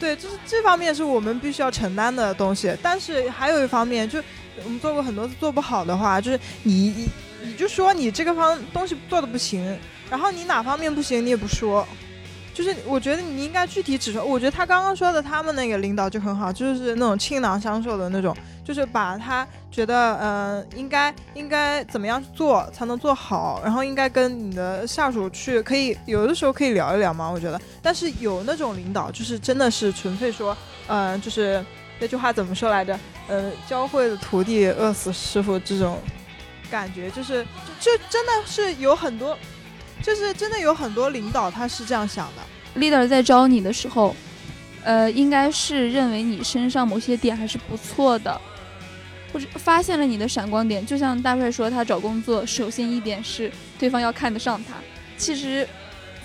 [0.00, 4.22] 对，就是这方面是我们必须要承担的东西，但是还有一方面，就
[4.64, 7.08] 我们做过很多次做不好的话，就是你你
[7.42, 9.78] 你就说你这个方东西做的不行，
[10.10, 11.86] 然后你哪方面不行你也不说，
[12.58, 14.18] 就是我觉得你应该具体指出。
[14.18, 27.60] 我觉得他刚刚说的他们那个领导就很好，就是那种倾囊相授的那种，就是把他觉得呃应该应该怎么样做才能做好，然后应该跟你的下属去可以有的时候可以聊一聊嘛，我觉得。
[27.80, 30.56] 但是有那种领导就是真的是纯粹说，
[30.88, 31.64] 呃，就是
[32.00, 32.98] 那句话怎么说来着？
[33.28, 35.96] 呃，教会的徒弟饿死师傅这种
[36.68, 37.44] 感觉，就是
[37.78, 39.38] 就真的是有很多，
[40.02, 42.80] 就是真的有很多领导他是这样想的。
[42.80, 44.14] leader 在招你的时候，
[44.84, 48.40] 呃，应该是认为你身上某些点还是不错的，
[49.32, 50.84] 或者发现了你的闪光点。
[50.84, 54.74] 就像大帅说，他找工作首先一点是对方要看得上他，
[55.16, 55.68] 其实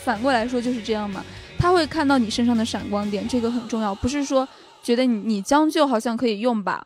[0.03, 1.24] 反过来说就是这样嘛，
[1.57, 4.47] 他会看到你身上的闪光点，这个很重要，不是说
[4.84, 6.86] 觉得你你将就好像可以用吧。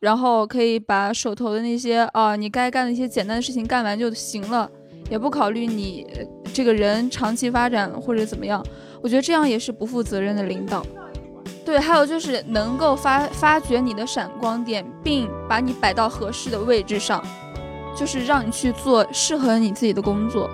[0.00, 4.68] 然后可以把手头的那些啊，你该干的一些简单的事情干完就行了，
[5.12, 6.06] 也不考虑你
[6.54, 8.64] 这个人长期发展或者怎么样。
[9.02, 10.82] 我觉得这样也是不负责任的领导。
[11.66, 17.22] 对，还有就是能够发发掘你的闪光点，并把你摆到合适的位置上，
[17.94, 20.48] 就是让你去做适合你自己的工作，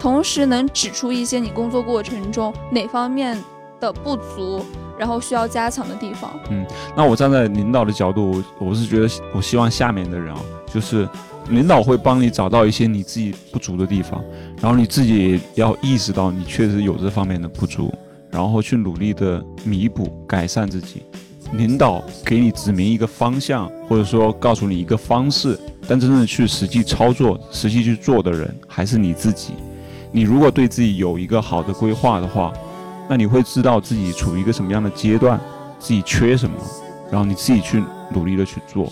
[0.00, 3.40] 同时能指出一些你工作过程中哪方面
[3.78, 4.64] 的不足，
[4.98, 6.28] 然后需要加强的地方。
[6.50, 11.08] 嗯那我站在领导的角度，我我是觉得我希望下面的人啊，就是
[11.50, 14.22] 领导会帮你找到一些你自己不足的地方，
[14.60, 17.92] 然后你自己也要意识到你确实有这方面的不足，
[18.30, 21.02] 然后去努力的弥补、改善自己。
[21.54, 29.52] 领导给你指明一个方向，或者说告诉你一个方式，但真正去实际操作、实际去做的人还是你自己。
[30.10, 32.52] 你如果对自己有一个好的规划的话，
[33.06, 35.38] 那你会知道自己处于一个什么样的阶段，
[35.78, 36.56] 自己缺什么，
[37.10, 37.82] 然后你自己去
[38.14, 38.90] 努力的去做，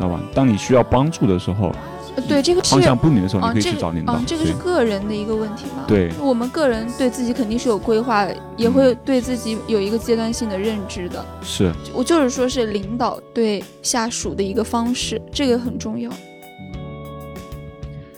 [0.00, 0.18] 知道吧？
[0.32, 1.70] 当你需要帮助的时候，
[2.16, 4.14] 呃对这个是方向不明的时候，啊，你可以这个去找领导。
[4.14, 5.84] 啊，这个是个人的一个问题嘛。
[5.86, 8.26] 对我们个人对自己肯定是有规划，
[8.56, 11.22] 也会对自己有一个阶段性的认知的。
[11.42, 16.10] 对，是我就是说是领导对下属的一个方式，这个很重要。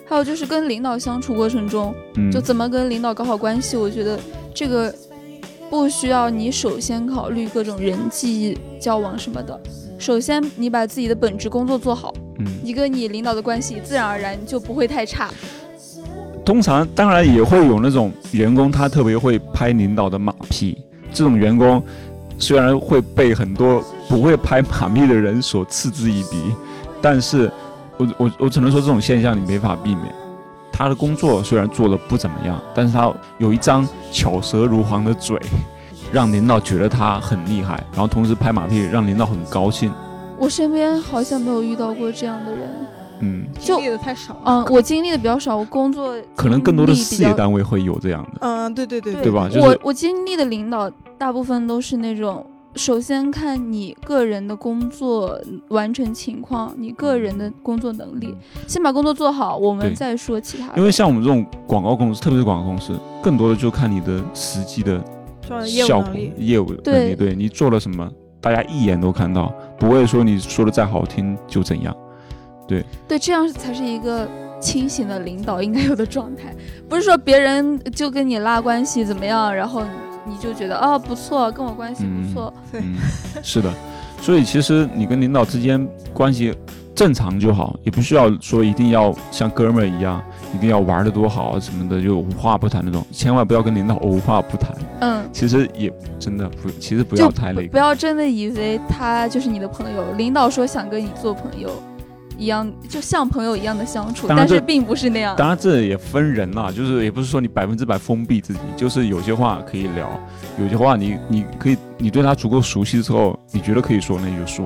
[0.04, 4.20] 还有就是跟领导相处过程中，嗯，就怎么跟领导搞好关系，我觉得
[4.54, 4.94] 这个
[5.68, 9.60] 不需要你首先考虑各种人际交往什么的。
[10.02, 15.30] 首先，你把自己的本职工作做好，嗯，你跟你领导的关系自然而然就不会太差。
[16.44, 20.76] 通常当然也会有那种员工，他特别会拍领导的马屁。
[21.12, 21.80] 这种员工
[22.36, 26.52] 虽然会被很多不会拍马屁的人所嗤之以鼻，
[27.00, 27.48] 但是
[27.96, 30.12] 我我我只能说这种现象你没法避免。
[30.72, 35.38] 他的工作虽然做的不怎么样，但是他有一张巧舌如簧的嘴，
[36.12, 39.90] 让领导觉得他很厉害，然后同时拍马屁让领导很高兴。
[40.38, 42.68] 我身边好像没有遇到过这样的人。
[43.20, 44.40] 嗯，就经历的太少了。
[44.44, 48.38] 嗯，我经历的比较少，我工作可能更多的事业单位会有这样的。
[48.40, 52.44] 嗯，对对对对吧就是我我经历的领导大部分都是那种，
[52.74, 58.34] 首先看你个人的工作完成情况，你个人的工作能力，
[58.66, 60.72] 先把工作做好，我们再说其他的。
[60.76, 65.00] 因为像我们这种广告公司，特别是广告公司，更多的就看你的实际的
[65.66, 66.82] 效果、业务能力。
[66.82, 71.94] 对对你做了什么，大家一眼都看到，不会说你说的再好听就怎样。
[72.66, 74.28] 对对，这样才是一个
[74.60, 76.54] 清醒的领导应该有的状态，
[76.88, 79.82] 不是说别人就跟你拉关系怎么样，然后
[80.24, 82.54] 你就觉得哦不错，跟我关系不错。
[82.70, 82.96] 对嗯，
[83.42, 83.72] 是的。
[84.20, 85.84] 所以其实你跟领导之间
[86.14, 86.54] 关系
[87.02, 90.22] 正常就好，也不需要说一定要像哥们儿一样，
[90.54, 93.04] 一定要玩的多好啊什么的，就无话不谈那种。
[93.10, 94.72] 千万不要跟领导无话不谈。
[95.00, 97.66] 嗯，其实也真的不，其实不要太累。
[97.66, 101.68] 不要真的以为他就是你的朋友，领导说想跟你做朋友
[102.38, 105.34] 一样，就像朋友一样的相处，但是并不是那样。
[105.36, 110.08] 当然，这也分人啦，就是也不是说你百分之百封闭自己，就是有些话可以聊，
[110.56, 114.64] 有些话你你可以，你对他足够熟悉之后，你觉得可以说，那你就说。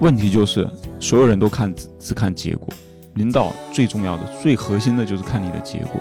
[0.00, 0.66] 问题就是
[0.98, 2.66] 所有人都看只只看结果，
[3.14, 6.00] 领导最重要的、最核心的就是看你的结果，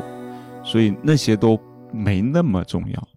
[0.63, 1.59] 所以那些都
[1.91, 3.07] 没那么重要。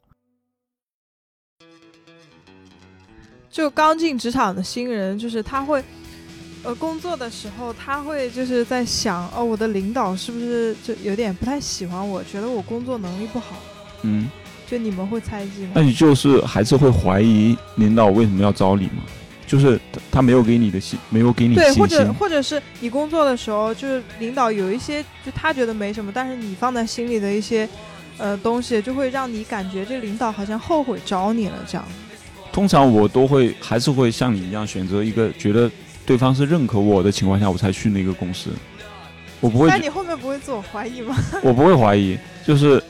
[3.49, 5.85] 就刚进职场的新人，就是他会，
[6.65, 13.55] 呃，工作的时候他会就是在想，哦，我的领导是不是就有点不太喜欢我，觉得我工作能力不好？
[14.03, 14.29] 嗯，
[14.67, 15.83] 就你们会猜忌吗那？
[15.83, 19.05] 你就是还是会怀疑领导为什么要招你嘛？
[19.53, 22.11] 就是他他没有给你的信，没有给你对，或者。
[22.15, 27.69] 或者是你工作的时候，就是领导有一些就他觉得没什么，但是你放在心里的一些
[28.17, 31.85] 呃东西，就会让你感觉这领导好像后悔找你了这样。
[32.51, 35.71] 通常我都会还是会像你一样选择一个觉得
[36.07, 38.49] 对方是认可我的情况下，我才去那个公司。
[39.41, 41.15] 我不会那，你后面不会自我怀疑吗？
[41.45, 42.83] 我不会怀疑，就是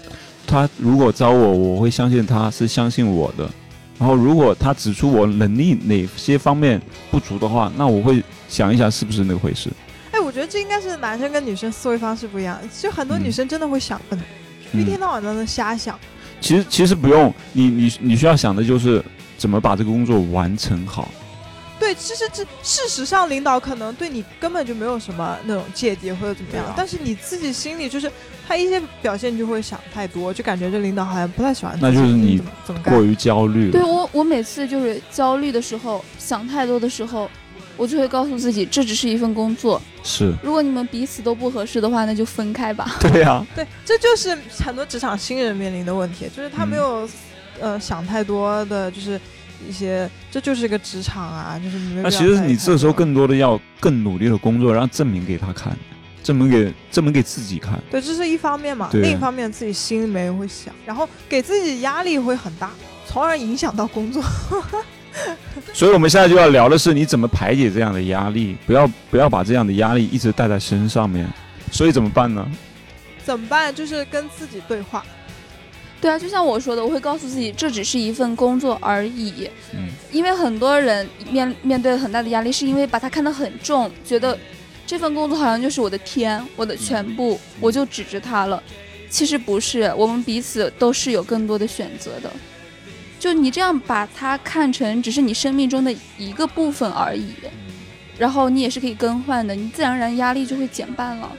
[0.47, 3.51] 他如果招我，我会相信他是相信我的。
[4.03, 9.71] 然后如果他指出我能力哪些方面不足的话，那我会想一想是不是那回事。
[10.11, 14.19] 哎，我觉得这应该是男生跟女生思维方式不一样，就很多嗯女生真的会想笨，
[14.73, 15.97] 一嗯天到晚在那瞎想。
[16.41, 19.01] 其实其实不用，你你你需要想的就是
[19.39, 21.09] 怎么把这个工作完成好。
[21.93, 28.11] 对，其实这事实上，领导可能对你根本就没有什么那种芥蒂或者怎么样，啊但是你自己心里就是
[28.49, 31.77] 他一些表现就会想太多，就感觉这领导好像不太喜欢。
[31.81, 32.41] 那就是你
[32.85, 33.03] 过？
[33.03, 33.73] 于焦虑了。
[33.73, 37.31] 对我，我每次就是焦虑的时候，想太多的时候，
[37.77, 39.81] 我就会告诉自己，这只是一份工作。
[40.03, 42.97] 是，如果你们彼此都不合适的话，那就分开吧。
[43.01, 47.09] 对呀、对，这就是很多职场新人面临的问题，就是他没嗯有、
[47.61, 49.21] 呃想太多的，就是
[49.69, 51.79] 一些这就是一个职场啊，就是。
[52.03, 55.77] 那其实你这时候更多的要更努力的工作，然后证明给他看，
[56.23, 57.81] 证明给证明给自己看。
[57.91, 62.71] 对，这是一方面嘛，另一方面自己心里面会想，然后给自己压力会很大，
[63.07, 64.23] 从而影响到工作。
[65.75, 71.29] 所以我们现在就要聊的是你怎么排解这样的压力，不要不要把这样的压力一直带在身上面。
[71.71, 72.47] 所以怎么办呢？
[73.25, 73.75] 怎么办？
[73.75, 75.05] 就是跟自己对话。
[76.03, 79.49] 对啊，就像我说的，我会告诉自己，这只是一份工作而已。
[79.73, 84.37] 嗯，因为很多人面面对很大的压力，是因为把它看得很重，觉得
[84.85, 88.61] 这份工作好像就是我的天，我的全部，我就指着它了。
[89.09, 92.29] 其实不是，我们彼此都是有更多的选择的。
[93.21, 97.29] 就你这样把它看成只是你生命中的一个部分而已，
[98.19, 101.31] 然后你也是可以更换的，你自然而然压力就会减半了。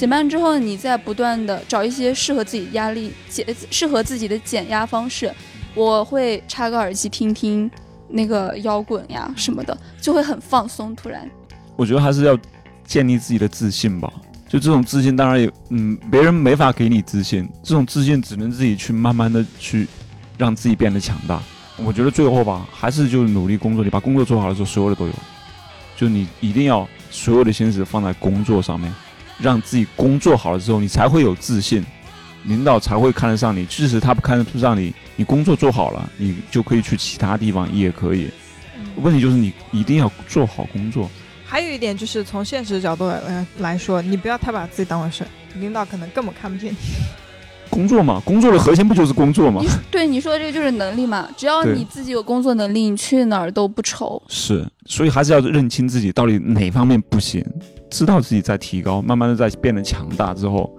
[0.00, 5.30] 减半之后，你再不断的找一些适合自己压力减适合自己的减压方式。
[5.74, 7.70] 我会插个耳机听听
[8.08, 10.96] 那个摇滚呀什么的，就会很放松。
[10.96, 11.30] 突然，
[11.76, 12.34] 我觉得还是要
[12.86, 14.10] 建立自己的自信吧。
[14.48, 19.86] 就这种自信，当然也嗯，别人没法给你自信，这种自信只能自己去慢慢的去。
[20.38, 21.42] 让自己变得强大，
[21.76, 23.84] 我觉得最后吧，还是就努力工作。
[23.84, 25.12] 你把工作做好了之后，所有的都有。
[25.94, 28.90] 就你一定要所有的心思放在工作上面，
[29.40, 31.84] 让自己工作好了之后，你才会有自信，
[32.44, 33.64] 领导才会看得上你。
[33.66, 38.30] 即使他不看得上你，你工作做好了，你就可以去其他地方也可以。
[38.96, 41.10] 问题就是你一定要做好工作。
[41.44, 45.24] 还有一点就是从现实角度来来说，你不要太把自己当回事，
[45.56, 46.76] 领导可能根本看不见你。
[47.70, 49.62] 工作嘛，工作的核心不就是工作吗？
[49.90, 51.28] 对，你说的这个就是能力嘛。
[51.36, 54.20] 只要你自己有工作能力，你去哪儿都不愁。
[54.28, 57.44] 是，所以还是要认清自己到底哪方面不行，
[57.88, 60.70] 知道自己在提高，慢慢的在变得强大之后，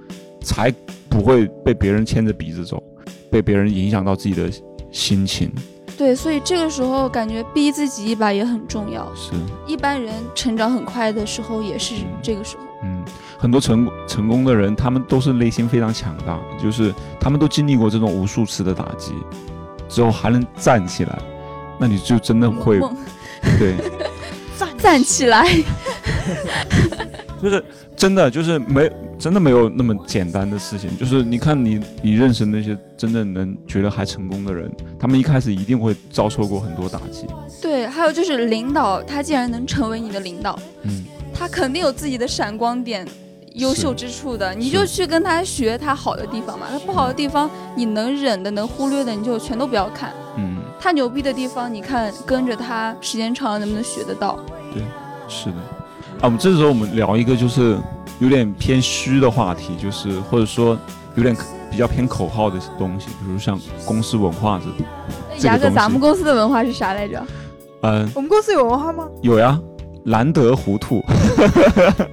[0.44, 0.72] 才
[1.10, 2.84] 不会被别人牵着鼻子走，
[3.32, 4.52] 被别人影响到自己的
[4.92, 5.52] 心情。
[5.98, 9.08] 对，所以这个时候感觉逼自己一把也很重要。
[9.16, 9.32] 是，
[9.68, 12.64] 一般人成长很快的时候也是这个时候。
[12.84, 13.04] 嗯。
[13.42, 19.14] 很多成成功的人，他们都是内心非常强大，就是他们都经历过这种无数次的打击，
[19.90, 21.20] 之后还能站起来，
[21.80, 22.80] 那你就真的会，
[23.58, 23.76] 对，
[24.60, 25.44] 站 站起来，
[27.42, 27.66] 就是
[27.96, 28.88] 真的就是没
[29.18, 37.26] 真的没有那么简单的事情，就是你看你你认识那些真正能觉得还成功的人，他们一开始一定会遭受过很多打击。
[37.60, 41.04] 对，还有就是领导，他既然能成为你的领导，嗯，
[41.34, 43.04] 他肯定有自己的闪光点。
[43.56, 46.68] 优秀之处的，你就去跟他学他好的地方嘛。
[46.72, 50.12] 他不好的地方，你能忍的、能忽略的，你就全都不要看。
[50.38, 54.40] 嗯，他牛逼的地方，你看跟着他时间长了能不能学得到？
[54.74, 54.84] 对，
[55.28, 55.58] 是的。
[56.20, 57.78] 啊，我们这时候我们聊一个就是
[58.20, 60.78] 有点偏虚的话题，就是或者说
[61.16, 61.36] 有点
[61.70, 64.88] 比较偏口号的东西，比如像公司文化这种。
[65.44, 67.22] 牙哥，咱们公司的文化是啥来着？
[67.82, 69.08] 嗯，我们公司有文化吗？
[69.22, 69.60] 有呀。
[70.04, 71.04] 难得糊涂，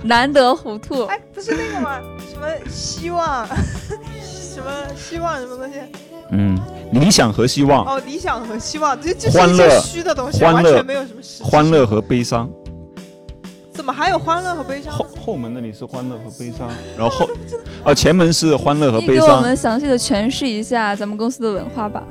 [0.02, 1.98] 难得糊涂，哎，不是那个吗？
[2.30, 3.46] 什么希望，
[4.22, 5.78] 什么希望，什么东西？
[6.30, 6.58] 嗯，
[6.92, 7.84] 理想和希望。
[7.86, 11.42] 哦，理想和希望，这这是一些虚的东西，完全没有什么实。
[11.42, 12.48] 欢乐和悲伤。
[13.72, 14.92] 怎么还有欢乐和悲伤？
[14.92, 17.28] 后后门那里是欢乐和悲伤， 然后后，
[17.84, 19.26] 哦，前门是欢乐和悲伤。
[19.26, 22.02] 给我们详细的诠释一下咱们公司的文化吧。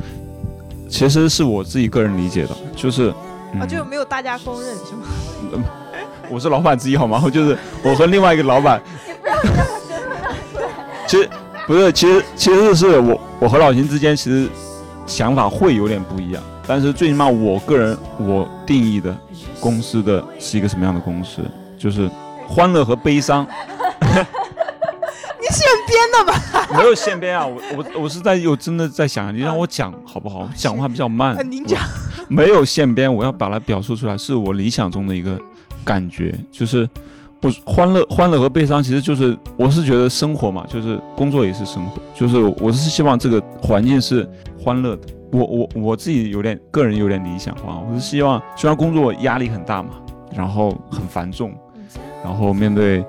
[0.89, 3.13] 其实是我自己个人理解的，就是。
[3.59, 5.07] 啊，就没有大家公认是吗？
[6.29, 7.21] 我是老板之一好吗？
[7.23, 8.81] 我就是我和另外一个老板。
[9.05, 10.67] 你不要把身份拿出来。
[11.07, 11.29] 其实
[11.65, 14.49] 不是，其实其实是我我和老秦之间其实
[15.05, 19.15] 想法会有点不一样，但是最起码我个人我定义的
[19.59, 21.41] 公司的是一个什么样的公司，
[21.77, 22.09] 就是
[22.47, 23.47] 欢乐和悲伤。
[25.47, 26.67] 你现编的吧？
[26.77, 30.47] 没有现编啊，我我我是在有真的在想，你让我讲好不好？
[30.55, 31.37] 讲话比较慢。
[31.49, 31.79] 您讲。
[32.27, 35.39] 没有现编，我要把它表述出来，是我理想中的一个
[35.85, 36.87] 感觉，就是
[37.39, 44.29] 不欢乐，欢乐和悲伤，其实就是我是觉得生活嘛，就是工作也是生活，就是我是希望这个环境是
[44.61, 45.07] 欢乐的。
[45.31, 49.91] 我我我自己有点个人有点理想化，我是希望虽然工作压力很大嘛，
[50.35, 51.53] 然后很繁重，
[52.23, 53.05] 然后面对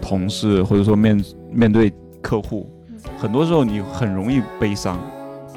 [0.00, 1.92] 同事或者说面面对
[2.22, 2.70] 客户，
[3.18, 4.98] 很多时候你很容易悲伤。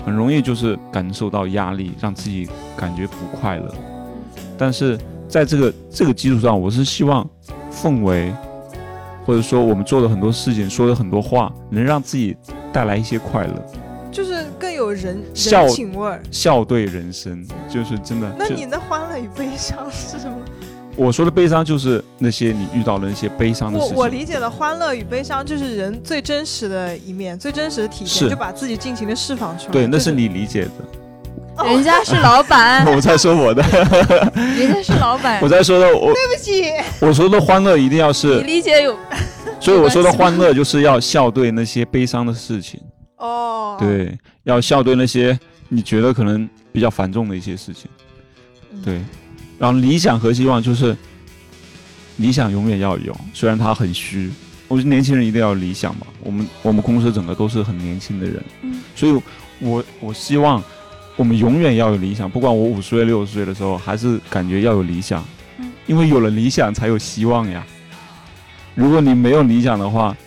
[0.04, 3.72] 很容易就是感受到压力，让自己感觉不快乐。
[4.58, 4.98] 但是
[5.28, 7.24] 在这个这个基础上，我是希望
[7.72, 8.34] 氛围，
[9.24, 12.36] 或者说我们做的很多事情，说的很多话，能让自己
[12.74, 13.64] 带来一些快乐，
[14.12, 18.36] 就是更有人人情味儿，笑对人生，就是真的。
[18.40, 20.36] 那你的欢乐与悲伤是什么？
[21.02, 23.96] 我说的悲伤就是那些你遇到的那些悲伤的事情。
[23.96, 29.72] 我我理解的欢乐与悲伤就是人最真实的一面，最真实的体现，就把自己尽情的释放出来。
[29.72, 31.66] 对，那是你理解的。
[31.66, 32.86] 人家是老板。
[32.94, 33.64] 我在说我的。
[34.36, 35.42] 人家是老板。
[35.44, 36.14] 我在说的我。
[36.14, 36.72] 对不起。
[37.00, 38.38] 我说的欢乐一定要是。
[38.38, 38.96] 你理解有。
[39.60, 42.80] 所以我说的欢乐就是要笑对那些悲伤的事情。
[43.18, 43.76] 哦。
[43.80, 45.38] 对，要笑对那些
[45.68, 47.90] 你觉得可能比较繁重的一些事情。
[48.86, 49.02] 对。
[49.62, 50.98] 然后理想和希望就是，
[52.18, 54.32] 理想永远要有，虽然它很虚。
[54.68, 56.08] 我觉得年轻人一定要有理想嘛。
[56.24, 58.44] 我们我们公司整个都是很年轻的人，
[58.96, 59.22] 所以，
[59.60, 60.64] 我我希望
[61.16, 62.28] 我们永远要有理想。
[62.28, 65.24] 不管我五十岁六十岁的时候，还是感觉要有理想，
[65.86, 67.64] 因为有了理想才有希望呀。
[68.74, 70.18] 如果你没有理想的话，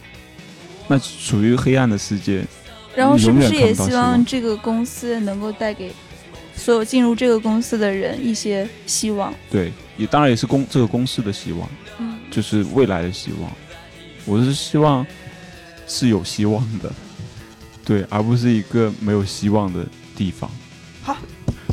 [0.86, 2.44] 那属于黑暗的世界。
[2.94, 5.92] 然后是不是也希望这个公司能够带给
[6.56, 9.32] 所有进入这个公司的人一些希望？
[9.50, 11.68] 对，也当然也是公这个公司的希望，
[11.98, 13.50] 嗯，就是未来的希望。
[14.24, 15.06] 我是希望
[15.86, 16.90] 是有希望的，
[17.84, 19.84] 对，而不是一个没有希望的
[20.16, 20.50] 地方。
[21.02, 21.16] 好，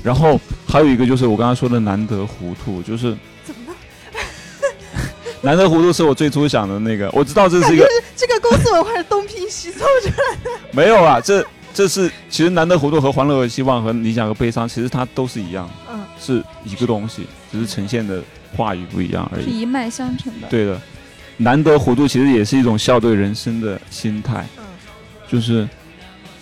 [0.04, 3.78] 然后还有一个就是我刚才说的难得糊涂，就是怎么了？
[5.42, 7.88] 难得糊涂是我最初想的那个，我知道这是一个
[8.18, 10.50] 这个公司文化是东拼西凑出来的。
[10.74, 18.22] 没有啊，这这是其实难得糊涂和欢乐和希望和理想和悲伤，其实它都是一样，嗯，是一个东西，只是呈现的
[18.56, 19.46] 话语不一样而已。
[19.46, 20.48] 是一脉相承的。
[20.50, 20.80] 对的，
[21.38, 24.64] 难得糊涂其实也是一种笑对人生的心态，嗯，
[25.28, 25.68] 就是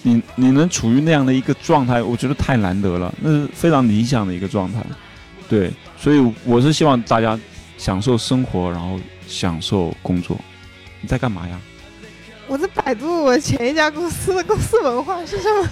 [0.02, 4.84] 你你能处于那样的一个状态，我觉得太难得了，那是非常理想的一个状态。
[5.48, 7.40] 对，所以我是希望大家
[7.78, 10.38] 享受生活，然后享受工作。
[11.02, 11.60] 你在干嘛呀？
[12.50, 15.70] 我在百度我前一家公司的公司文化是什么？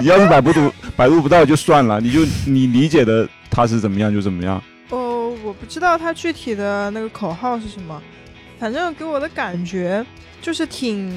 [0.00, 4.60] 你 要是百度读百度不到就算了，你就你理解的他是怎么样就怎么样。
[4.90, 8.02] 哦，我不知道它具体的那个口号是什么，
[8.58, 10.04] 反正给我的感觉
[10.42, 11.08] 就是挺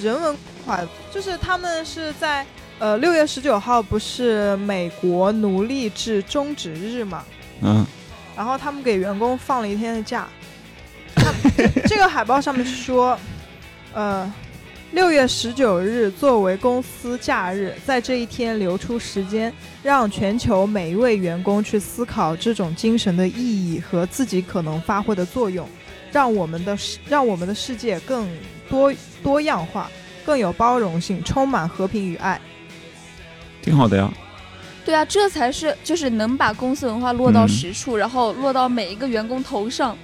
[0.00, 0.34] 人文
[0.64, 2.46] 化的，就是他们是在
[2.78, 7.22] 呃六月十九号不是美国奴隶制终止日嘛，
[7.60, 7.84] 嗯，
[8.34, 10.26] 然后他们给员工放了一天的假。
[11.16, 11.32] 他
[11.88, 13.18] 这个海报上面是说，
[13.92, 14.32] 呃，
[14.92, 19.52] 六月十九日作为公司假日，在这一天留出时间，
[19.82, 25.68] 让全球每一位员工去思考这种精神的意义和自己可能发挥的作用，
[26.12, 28.28] 让我们的世让我们的世界更
[28.68, 29.90] 多多样化，
[30.24, 32.40] 更有包容性，充满和平与爱。
[33.62, 34.08] 挺好的呀。
[34.84, 39.98] 对啊，这才是就是能把公司文化落到嗯实处，然后落到每一个员工头上。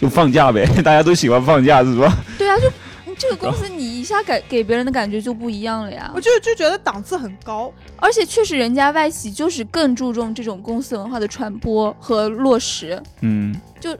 [0.00, 2.12] 就放假呗， 大家都喜欢放假是吧？
[2.38, 2.70] 对啊，就
[3.18, 6.20] 这个公司你一下给给别人的感觉就不一样了呀我。
[6.20, 7.72] 就就觉得档次很高。
[7.96, 13.02] 而且确实，人家外企就是更注重这种公司文化的传播和落实。
[13.22, 13.96] 嗯，就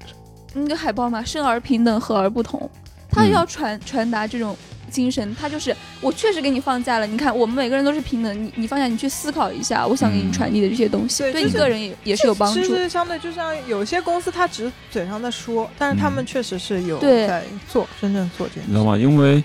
[0.52, 2.68] 那个海报嘛，生而平等，和而不同，
[3.10, 4.55] 他嗯要传传达这种
[4.91, 7.07] 精神，他就是我确实给你放假了。
[7.07, 12.61] 你看，我们每个人都是平等，你你放假，你去思考一下，我想给你嗯传递的这些东西，对就是对你个人也也是有帮助。
[12.61, 18.69] 其实相对就像有些公司，他只是嘴上在说，但是他们嗯确实是有在做，真正做这件事。
[18.69, 18.97] 你知道吗？
[18.97, 19.43] 因为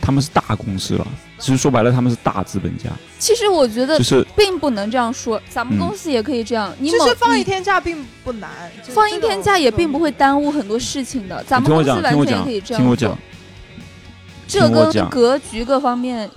[0.00, 1.06] 他们是大公司了，
[1.38, 6.74] 其实说白了他们是大资本家，其实我觉得就是并不能这样说，咱们嗯公司也可以这样。
[6.78, 8.50] 你某其实放一天假并不难，
[8.88, 13.18] 放一天假也并不会耽误很多事情的，咱们公司完全也可以这样做听我讲。，
[14.46, 16.30] 这跟格局各方面、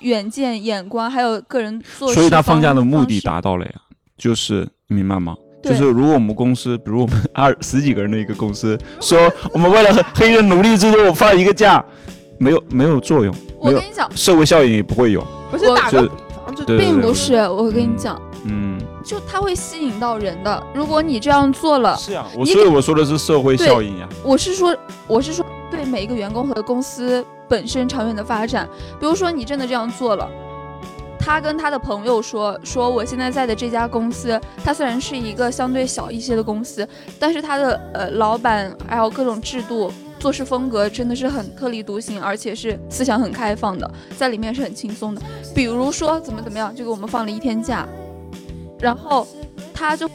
[0.00, 3.72] 远见、眼光，还有个人做事所以他放假的目的达到了呀，
[4.16, 5.36] 就是你明白吗？
[5.60, 9.18] 就是如果我们公司，比如我们二十几个人的一个公司，说
[9.52, 11.84] 我们为了黑人奴隶制度放一个假，
[12.38, 15.20] 没有没有作用，没有我跟你讲，社会效应也不会有。
[15.50, 16.08] 我不是打个
[16.64, 17.34] 并不是。
[17.48, 20.62] 我跟你讲，嗯，就它会吸引到人的。
[20.72, 24.08] 如果你这样做了，是呀，我所以我说的是社会效应呀。
[24.22, 24.74] 我是说，
[25.08, 28.68] 我是说对每一个员工和公司本身长远的发展。
[29.00, 30.28] 比如说，你真的这样做了。
[31.20, 36.88] 他跟他的朋友说：“说我现在在的这家公司，它虽然是一个相对小一些的公司，
[37.18, 45.20] 但是它的呃老板还有各种制度、做事风格真的是很特立独行，而且是思想很开放的，在里面是很轻松的。
[45.54, 47.86] 比如说怎么怎么样，就给我们放了一天假，
[48.78, 49.26] 然后
[49.74, 50.06] 他就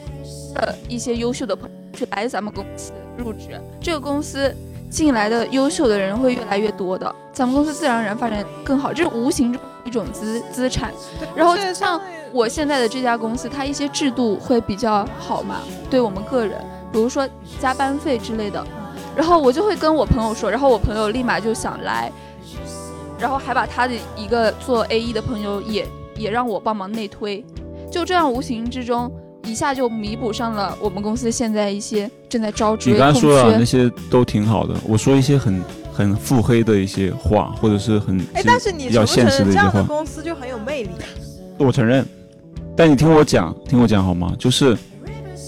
[0.56, 4.52] 呃一些优秀的朋友去来咱们公司入职，这个公司
[4.94, 10.92] 进来的优秀的人会越来越多的，咱们公司自然而然发展更好，这是无形中一种资资产。
[11.34, 12.00] 然后是像
[12.30, 15.56] 我现在的这家公司，它一些制度会比较好嘛，
[15.90, 18.64] 对我们个人，比如说加班费之类的，
[19.16, 22.12] 然后我就会跟我朋友说，然后我朋友立马就想来，
[23.18, 27.44] 然后还把他的一个做 A E 的朋友也也让我帮忙内推，
[27.90, 29.10] 就这样无形之中
[29.44, 33.64] 一下就弥补上了我们公司现在一些正在招职你刚才说的那。
[33.64, 35.62] 些都挺好的，我说一些很
[35.92, 40.90] 很腹黑的一些话，或者是很哎，但是你比较现承不承认这实的一些话，样的公司就很有魅力？
[41.58, 42.06] 我承认。
[42.76, 44.34] 但你听我讲，听我讲好吗？
[44.38, 44.76] 就是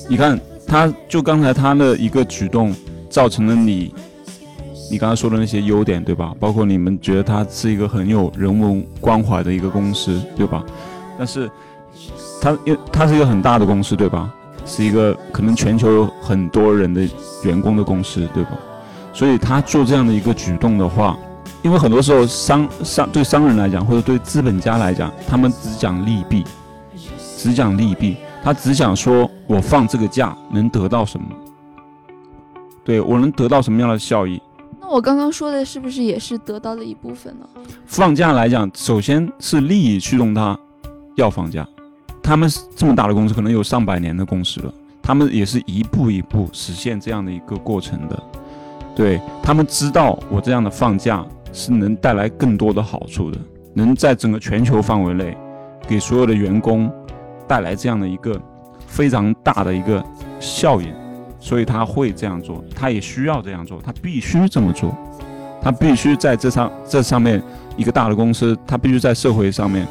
[0.08, 2.74] 你看，他就刚才他的一个举动，
[3.10, 3.92] 造成了你
[4.90, 6.32] 你刚才说的那些优点，对吧？
[6.38, 10.64] 包括你们觉得它是一个很有人文关怀的一个公司，对吧？
[11.18, 11.50] 但是
[12.40, 14.32] 它因为它是一个很大的公司，对吧？
[14.64, 17.08] 是一个可能全球有很多人的
[17.44, 18.50] 员工的公司，对吧？
[19.12, 21.16] 所以他做这样的一个举动的话，
[21.62, 26.44] 因为很多时候商商对商人来讲，或者对资本家来讲，他们只讲利弊，
[27.38, 31.26] 只讲利弊，他只想说我放这个假能得到什么。
[32.84, 34.42] 对我能得到什么样的效益？
[34.80, 37.46] 那我刚刚说的是不是也是得到的一部分呢？
[37.86, 40.58] 放假来讲，首先是利益驱动他
[41.16, 41.66] 要放假。
[42.26, 48.20] 他们这么大的公司，可能有上百年的公司了，他们也是一步一步实现这样的一个过程的。
[48.96, 53.38] 对他们知道，我这样的放假是能带来更多的好处的，
[53.74, 55.38] 能在整个全球范围内
[55.86, 56.90] 给所有的员工
[57.46, 58.36] 带来这样的一个
[58.88, 60.04] 非常大的一个
[60.40, 60.92] 效应，
[61.38, 64.92] 所以他会这样做，他也需要这样做，他必须这么做，
[65.62, 67.40] 他必须在这上这上面
[67.76, 69.86] 一个大的公司，他必须在社会上面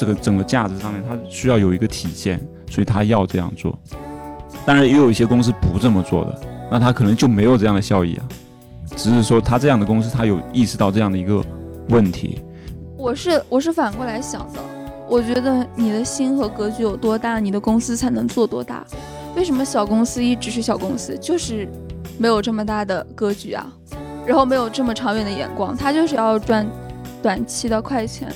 [0.00, 2.40] 这个整个价值上面，他需要有一个体现，
[2.70, 3.78] 所以他要这样做。
[4.64, 6.40] 当然，也有一些公司不这么做的，
[6.70, 8.24] 那他可能就没有这样的效益啊。
[8.96, 11.44] 只是说他这样的公司，他有意识到这样的一个
[11.90, 12.40] 问题。
[12.96, 14.60] 我是我是反过来想的，
[15.06, 18.82] 我觉得你的心和格局有多大，你的公司才能做多大。
[19.36, 21.68] 为什么小公司一直是小公司，就是
[22.16, 23.70] 没有这么大的格局啊？
[24.26, 26.66] 然后没有这么长远的眼光，他就是要赚
[27.22, 28.32] 短期的快钱，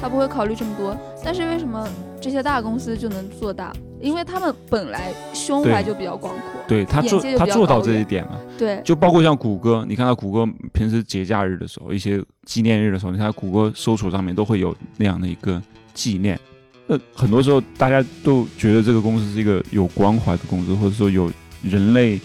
[0.00, 0.96] 他不会考虑这么多。
[1.24, 1.88] 但是为什么
[2.20, 3.72] 这些大公司就能做大？
[4.00, 8.38] 因为他们本来胸怀就比较广阔，对他做他做到这一点了。
[8.58, 15.60] 对，就包括像谷歌，你看到谷歌平时节假日的时候，一些纪念日的时候，你看谷歌搜索上面都会有那样的一个
[15.94, 16.38] 纪念。
[16.86, 21.32] 那很多时候大家都觉得这个公司是一个有关怀的公司，或者说有
[21.62, 22.20] 人类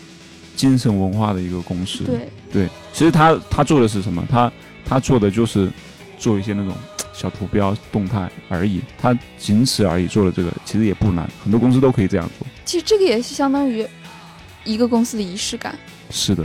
[0.57, 2.03] 精神文化的一个公司。
[2.03, 4.23] 对，对，其实他他做的是什么？
[4.29, 4.51] 他
[4.85, 5.71] 他做的就是
[6.19, 6.75] 做一些那种
[7.21, 10.07] 小图标动态而已，他仅此而已。
[10.07, 12.47] 做了这个其实也不难，很多公司都可以这样做。
[12.65, 13.85] 其实这个也是相当于
[14.63, 15.77] 一个公司的仪式感。
[16.09, 16.43] 是的，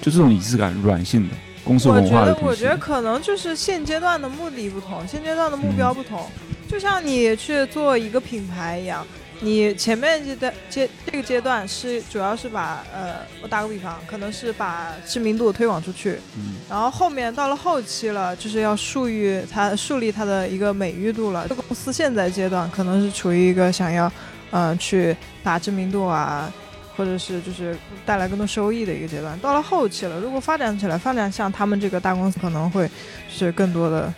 [0.00, 2.46] 就这种仪式感，软性的公司文化的我觉得。
[2.48, 6.26] 我觉得可能就是现阶段的目的不同，现阶段的目标不同。
[6.66, 9.06] 就像你去做一个品牌一样，
[9.40, 21.46] 你前面阶段阶这个阶段是主要是把呃，我打个比方，可能是把知名度推广出去，嗯然后后面到了后期了，就是要树立它树立它的一个美誉度了。
[21.48, 24.10] 这个公司现在阶段可能是处于一个想要，
[24.50, 26.52] 呃，去打知名度啊，
[26.96, 29.38] 或者是就是带来更多收益的一个阶段。
[29.38, 32.90] 到了后期了，如果发展起来，发展像他们这个大公司，可能会
[33.30, 34.12] 是更多的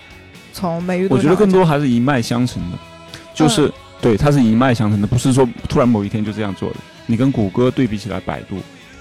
[0.55, 2.79] 从美誉度我觉得更多还是一脉相承的，
[3.35, 6.77] 就是、嗯对，它是一脉相承的，不是说突然某一天就这样做的。
[7.07, 8.57] 你跟谷歌对比起来，百度，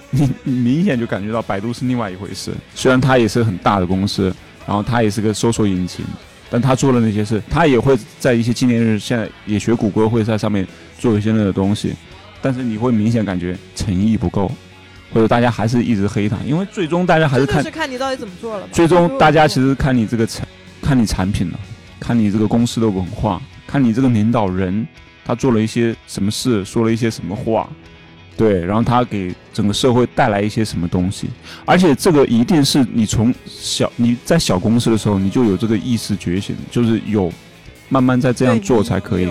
[0.10, 2.52] 你你明显就感觉到百度是另外一回事。
[2.74, 4.34] 虽然它也是很大的公司，
[4.68, 6.04] 然后它也是个搜索引擎，
[6.50, 10.68] 但它做的那些事，它也会在一些纪念日，现在也学谷歌会在上面
[10.98, 11.94] 做一些那个东西，
[12.42, 14.52] 但是你会明显感觉诚意不够，
[15.14, 18.68] 或者大家还是一直黑它，因为最终大家还是看是看你到底怎么做了。
[18.72, 20.48] 最终大家其实实看你这个产，
[20.82, 21.60] 看你产品了，
[22.00, 23.40] 看你这个公司的文化，
[23.70, 24.88] 看你这个领导人
[25.24, 27.70] 他做了一些什么事，说了一些什么话，
[28.36, 31.30] 对，然后他给整个社会带来一些什么东西，
[31.66, 37.32] 而且这个一定是你从小你在小公司的时候你就有这个意识觉醒，就是有
[37.90, 39.26] 慢慢在这样做才可以。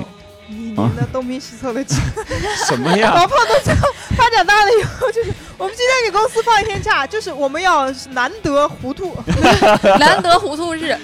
[0.47, 1.85] 你啊那东拼西凑的
[2.69, 3.11] 什么呀？
[3.11, 9.17] 老胖到最后发展大了以后，就是 我们今天给公司放一天假，就是我们要难得糊涂。
[9.99, 10.97] 难得糊涂日，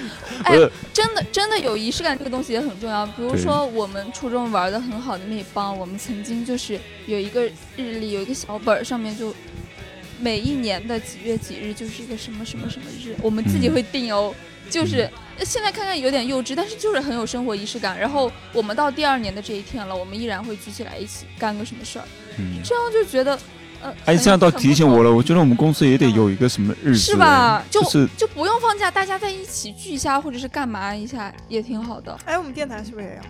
[0.45, 3.05] 哎，真的真的有仪式感这个东西也很重要。
[3.07, 7.45] 比如说我们初中玩的很好的那一帮，我们曾经就是有一个
[7.77, 9.35] 日历，有一个小本儿，上面就
[10.21, 14.35] 每一年的几月几日就是一个什么什么什么日，我们自己嗯会定哦。
[14.71, 15.09] 就是
[15.39, 17.99] 呃现在看看有点幼稚，但是就是很有生活仪式感。
[17.99, 22.05] 然后我们到第二年的这一天了，我们依然会聚起来一起干个什么事儿，
[22.39, 23.39] 嗯，这样就觉得呃，
[24.05, 27.63] 哎，这样倒提醒我了，我觉得我们公司也得有一个什么日子，是吧？
[27.71, 32.17] 就就是就不用放假，大家在一起聚一下，或者是干嘛一下，也挺好的。
[32.25, 33.23] 哎，我们电台是不是也要？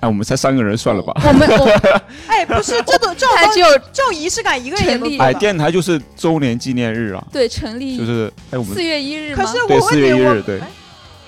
[0.00, 1.12] 哎，我们才三个人，算了吧。
[1.26, 1.66] 我们我
[2.26, 5.34] 哎，不是，这种 这种东西还只有这种仪式感，一个人也成立哎。
[5.34, 9.44] 电台就是周年纪念日啊，对成立就是哎，我们四月一日吗？
[9.44, 10.66] 可是对4我四，月一日对哎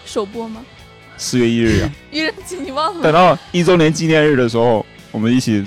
[0.06, 0.64] 首播吗？
[1.18, 5.64] 四月一日啊、 愚人节你忘了等到一周年纪念日的时候，我们一起，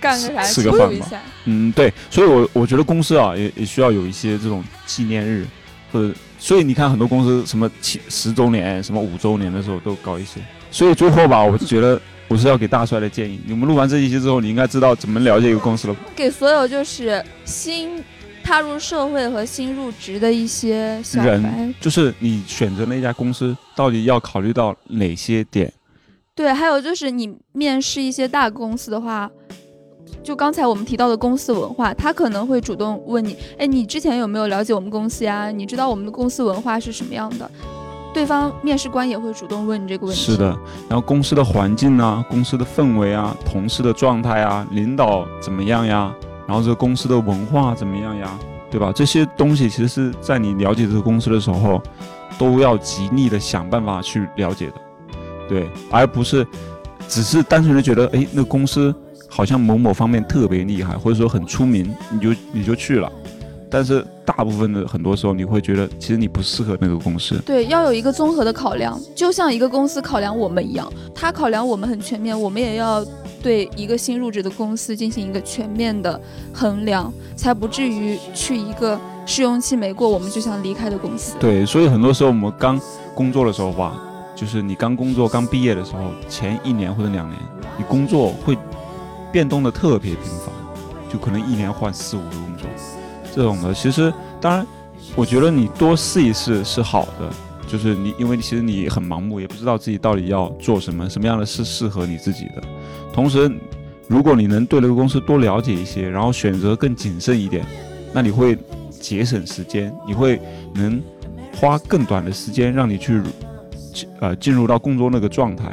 [0.00, 0.42] 干个啥？
[0.42, 1.20] 吃个饭吧庆祝一下。
[1.44, 5.46] 嗯，对，所以我我觉得公司啊，也也需要有一些这种纪念日，
[5.92, 10.40] 或者，所以你看很多公司什么七十周年、什么五周年的时候都搞一些。
[10.70, 15.96] 所以最后吧，我觉得我是要给大帅的建议，你们录完这一期之后，你应该知道怎么了解一个公司了。
[16.14, 18.04] 给所有就是新
[18.44, 25.72] 踏入社会和新入职的一些小白人，就是你选择那家公司，到底要考虑到哪些点？
[26.34, 29.28] 对，还有就是你面试一些大公司的话，
[30.28, 35.50] 就刚才我们提到的公司文化，他可能会主动问你，哎，你之前有没有了解我们公司呀？
[35.50, 37.50] 你知道我们的公司文化是什么样的？
[38.12, 40.20] 对方面试官也会主动问你这个问题。
[40.20, 40.54] 是的，
[40.86, 46.14] 然后公司的环境啊，公司的氛围啊，同事的状态啊，领导怎么样呀？
[46.46, 48.38] 然后这个公司的文化怎么样呀，
[48.70, 48.92] 对吧？
[48.94, 51.80] 这些东西其实是在你了解这个公司的时候，
[52.38, 54.74] 都要极力的想办法去了解的，
[55.48, 56.46] 对，而不是
[57.08, 58.94] 只是单纯的觉得，哎，那公司
[59.28, 63.10] 好像某某方面特别厉害，或者说很出名，你就你就去了。
[63.70, 67.38] 但是大部分的很多时候，你会觉得其实你不适合那个公司。
[67.44, 73.04] 对，要有一个综合的考量，就像一个公司考量我们一样，他考量我们很全面，我们也要
[73.42, 76.18] 对一个新入职的公司进行一个全面的
[76.50, 81.36] 衡量，才不至于去一个试用期没过我们就想离开的公司。
[81.38, 82.80] 对，所以很多时候我们刚
[83.14, 84.00] 工作的时候吧，
[84.34, 87.38] 就是你刚工作、刚毕业的时候，前一年或者两年，
[87.76, 88.56] 你工作会
[89.32, 90.54] 变动的特别频繁，
[91.12, 92.68] 就可能一年换四五个工作。
[93.34, 94.66] 这种的，其实当然，
[95.14, 97.30] 我觉得你多试一试是好的。
[97.70, 102.62] 就是你，因为其实你很盲目，也不知道自己到底要做什么，什么样的是适合你自己的。
[103.12, 103.50] 同时，
[104.06, 107.66] 如果你能对那个公司多了解一些，然后选择更谨慎一点，
[108.10, 108.56] 那你会
[108.90, 110.40] 节省时间，你会
[110.72, 110.98] 能
[111.54, 113.20] 花更短的时间让你去，
[114.18, 115.70] 呃，进入到工作那个状态，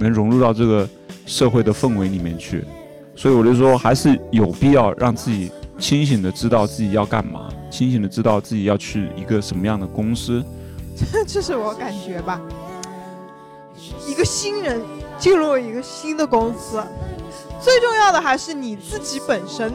[0.00, 0.88] 能融入到这个
[1.26, 2.64] 社会的氛围里面去。
[3.16, 5.50] 所以我就说，还是有必要让自己。
[5.78, 10.42] 清醒的知道自己要干嘛，清醒的知道自己要去一个什么样的公司，
[11.28, 12.40] 这是我感觉吧。
[14.08, 14.80] 一个新人
[15.18, 16.82] 进入一个新的公司，
[17.60, 19.70] 最重要的还是你自己本身，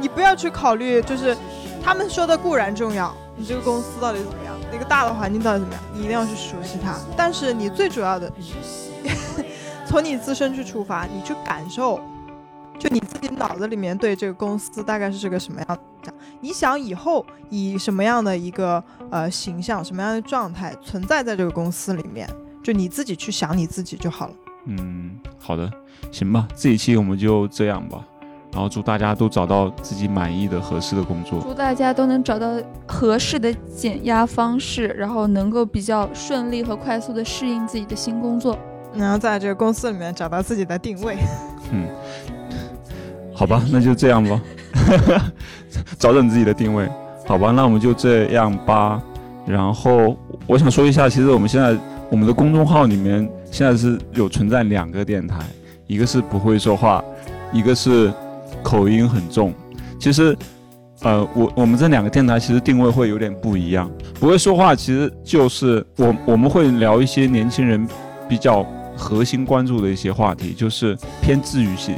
[0.00, 1.36] 你不要去考虑，就是
[1.84, 6.96] 他们说的固然重要，你这个公司到底怎么样，那个大的环境到底怎么样，你一定要去熟悉它。
[7.16, 8.28] 但是你最主要的，
[9.86, 12.00] 从你自身去出发，你去感受。
[12.78, 16.12] 就你自己脑子里面对这个公司大概是这个什么样的？
[16.40, 22.28] 你想以后以什么样的一个呃形象、什么样的状态存在在这个公司里面？
[22.62, 24.34] 就你自己去想你自己就好了。
[24.66, 25.70] 嗯，好的，
[26.12, 28.04] 行吧，这一期我们就这样吧。
[28.52, 31.40] 然后祝大家都找到自己满意的、合适的工作。
[31.42, 32.54] 祝大家都能找到
[32.86, 38.58] 合适的减压方式，然后能够比较顺利和快速的适应自己的新工作，
[38.94, 41.16] 然后在这个公司里面找到自己的定位。
[41.72, 41.86] 嗯。
[43.38, 44.40] 好吧，那就这样吧，
[45.96, 46.88] 找准自己的定位。
[47.24, 49.00] 好吧，那我们就这样吧。
[49.46, 51.76] 然后我想说一下，其实我们现在
[52.10, 55.38] 我们的公众号里面现在是有存在两个电台，
[55.86, 57.00] 一个是不会说话，
[57.52, 58.12] 一个是
[58.60, 59.54] 口音很重。
[60.00, 60.36] 其实，
[61.02, 63.88] 呃，我我们这两个电台其实定位会有点不一样。
[64.18, 67.86] 不会说话其实就是我我们会聊一些年轻人
[68.28, 68.66] 比较
[68.96, 71.94] 核心关注的一些话题，就是偏治愈系。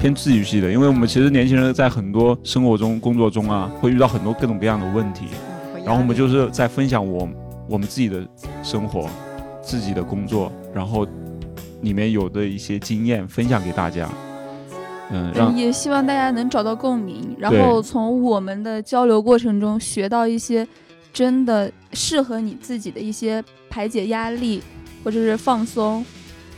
[0.00, 5.26] 偏治愈系的，因为我们其实年轻人在很多生活中、工作中啊，会遇到很多各种各样的问题，
[5.84, 7.28] 然后我们就是在分享我
[7.68, 8.26] 我们自己的
[8.62, 9.06] 生活、
[9.62, 11.06] 自己的工作，然后
[11.82, 14.08] 里面有的一些经验分享给大家。
[15.12, 20.66] 嗯，也希望大家能找到共鸣，然后从我们的交流过程中学到一些
[21.12, 24.62] 真的适合你自己的一些排解压力
[25.04, 26.02] 或者是放松。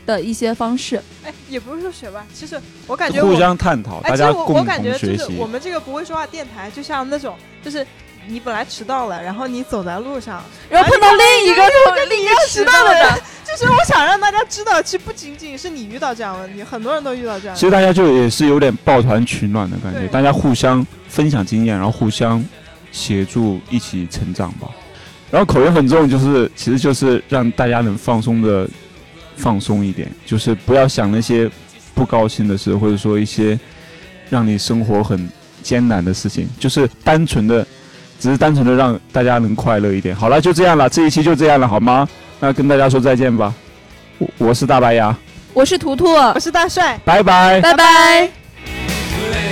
[0.04, 5.36] 的一些方式，哎，也不是说学吧，其实我感觉互相探讨，大家共同学习。
[5.38, 7.86] 我们这个不会说话电台，就像那种，就是
[8.26, 11.62] 你本来迟到了，然后你走在路上，然后碰到另一个
[11.94, 13.08] 跟你一样迟到的人，
[13.46, 17.56] 就是我想让大家知道，其实不仅仅是你遇到这样的问题，很多人都遇到这样。
[17.56, 22.44] 其实大家就也是有点抱团取暖的感觉，大家互相分享经验，然后互相
[22.90, 24.68] 协助，一起成长吧。
[25.30, 28.68] 然后口音很重，就是其实就是让大家能放松的。
[29.36, 31.50] 放松一点，就是不要想那些
[31.94, 33.58] 不高兴的事，或者说一些
[34.30, 35.28] 让你生活很
[35.62, 37.66] 艰难的事情，就是单纯的，
[38.18, 40.14] 只是单纯的让大家能快乐一点。
[40.14, 42.08] 好了，就这样了，这一期就这样了，好吗？
[42.40, 43.54] 那跟大家说再见吧。
[44.18, 45.16] 我我是大白牙，
[45.52, 49.51] 我是图图，我是大帅，拜拜，拜拜。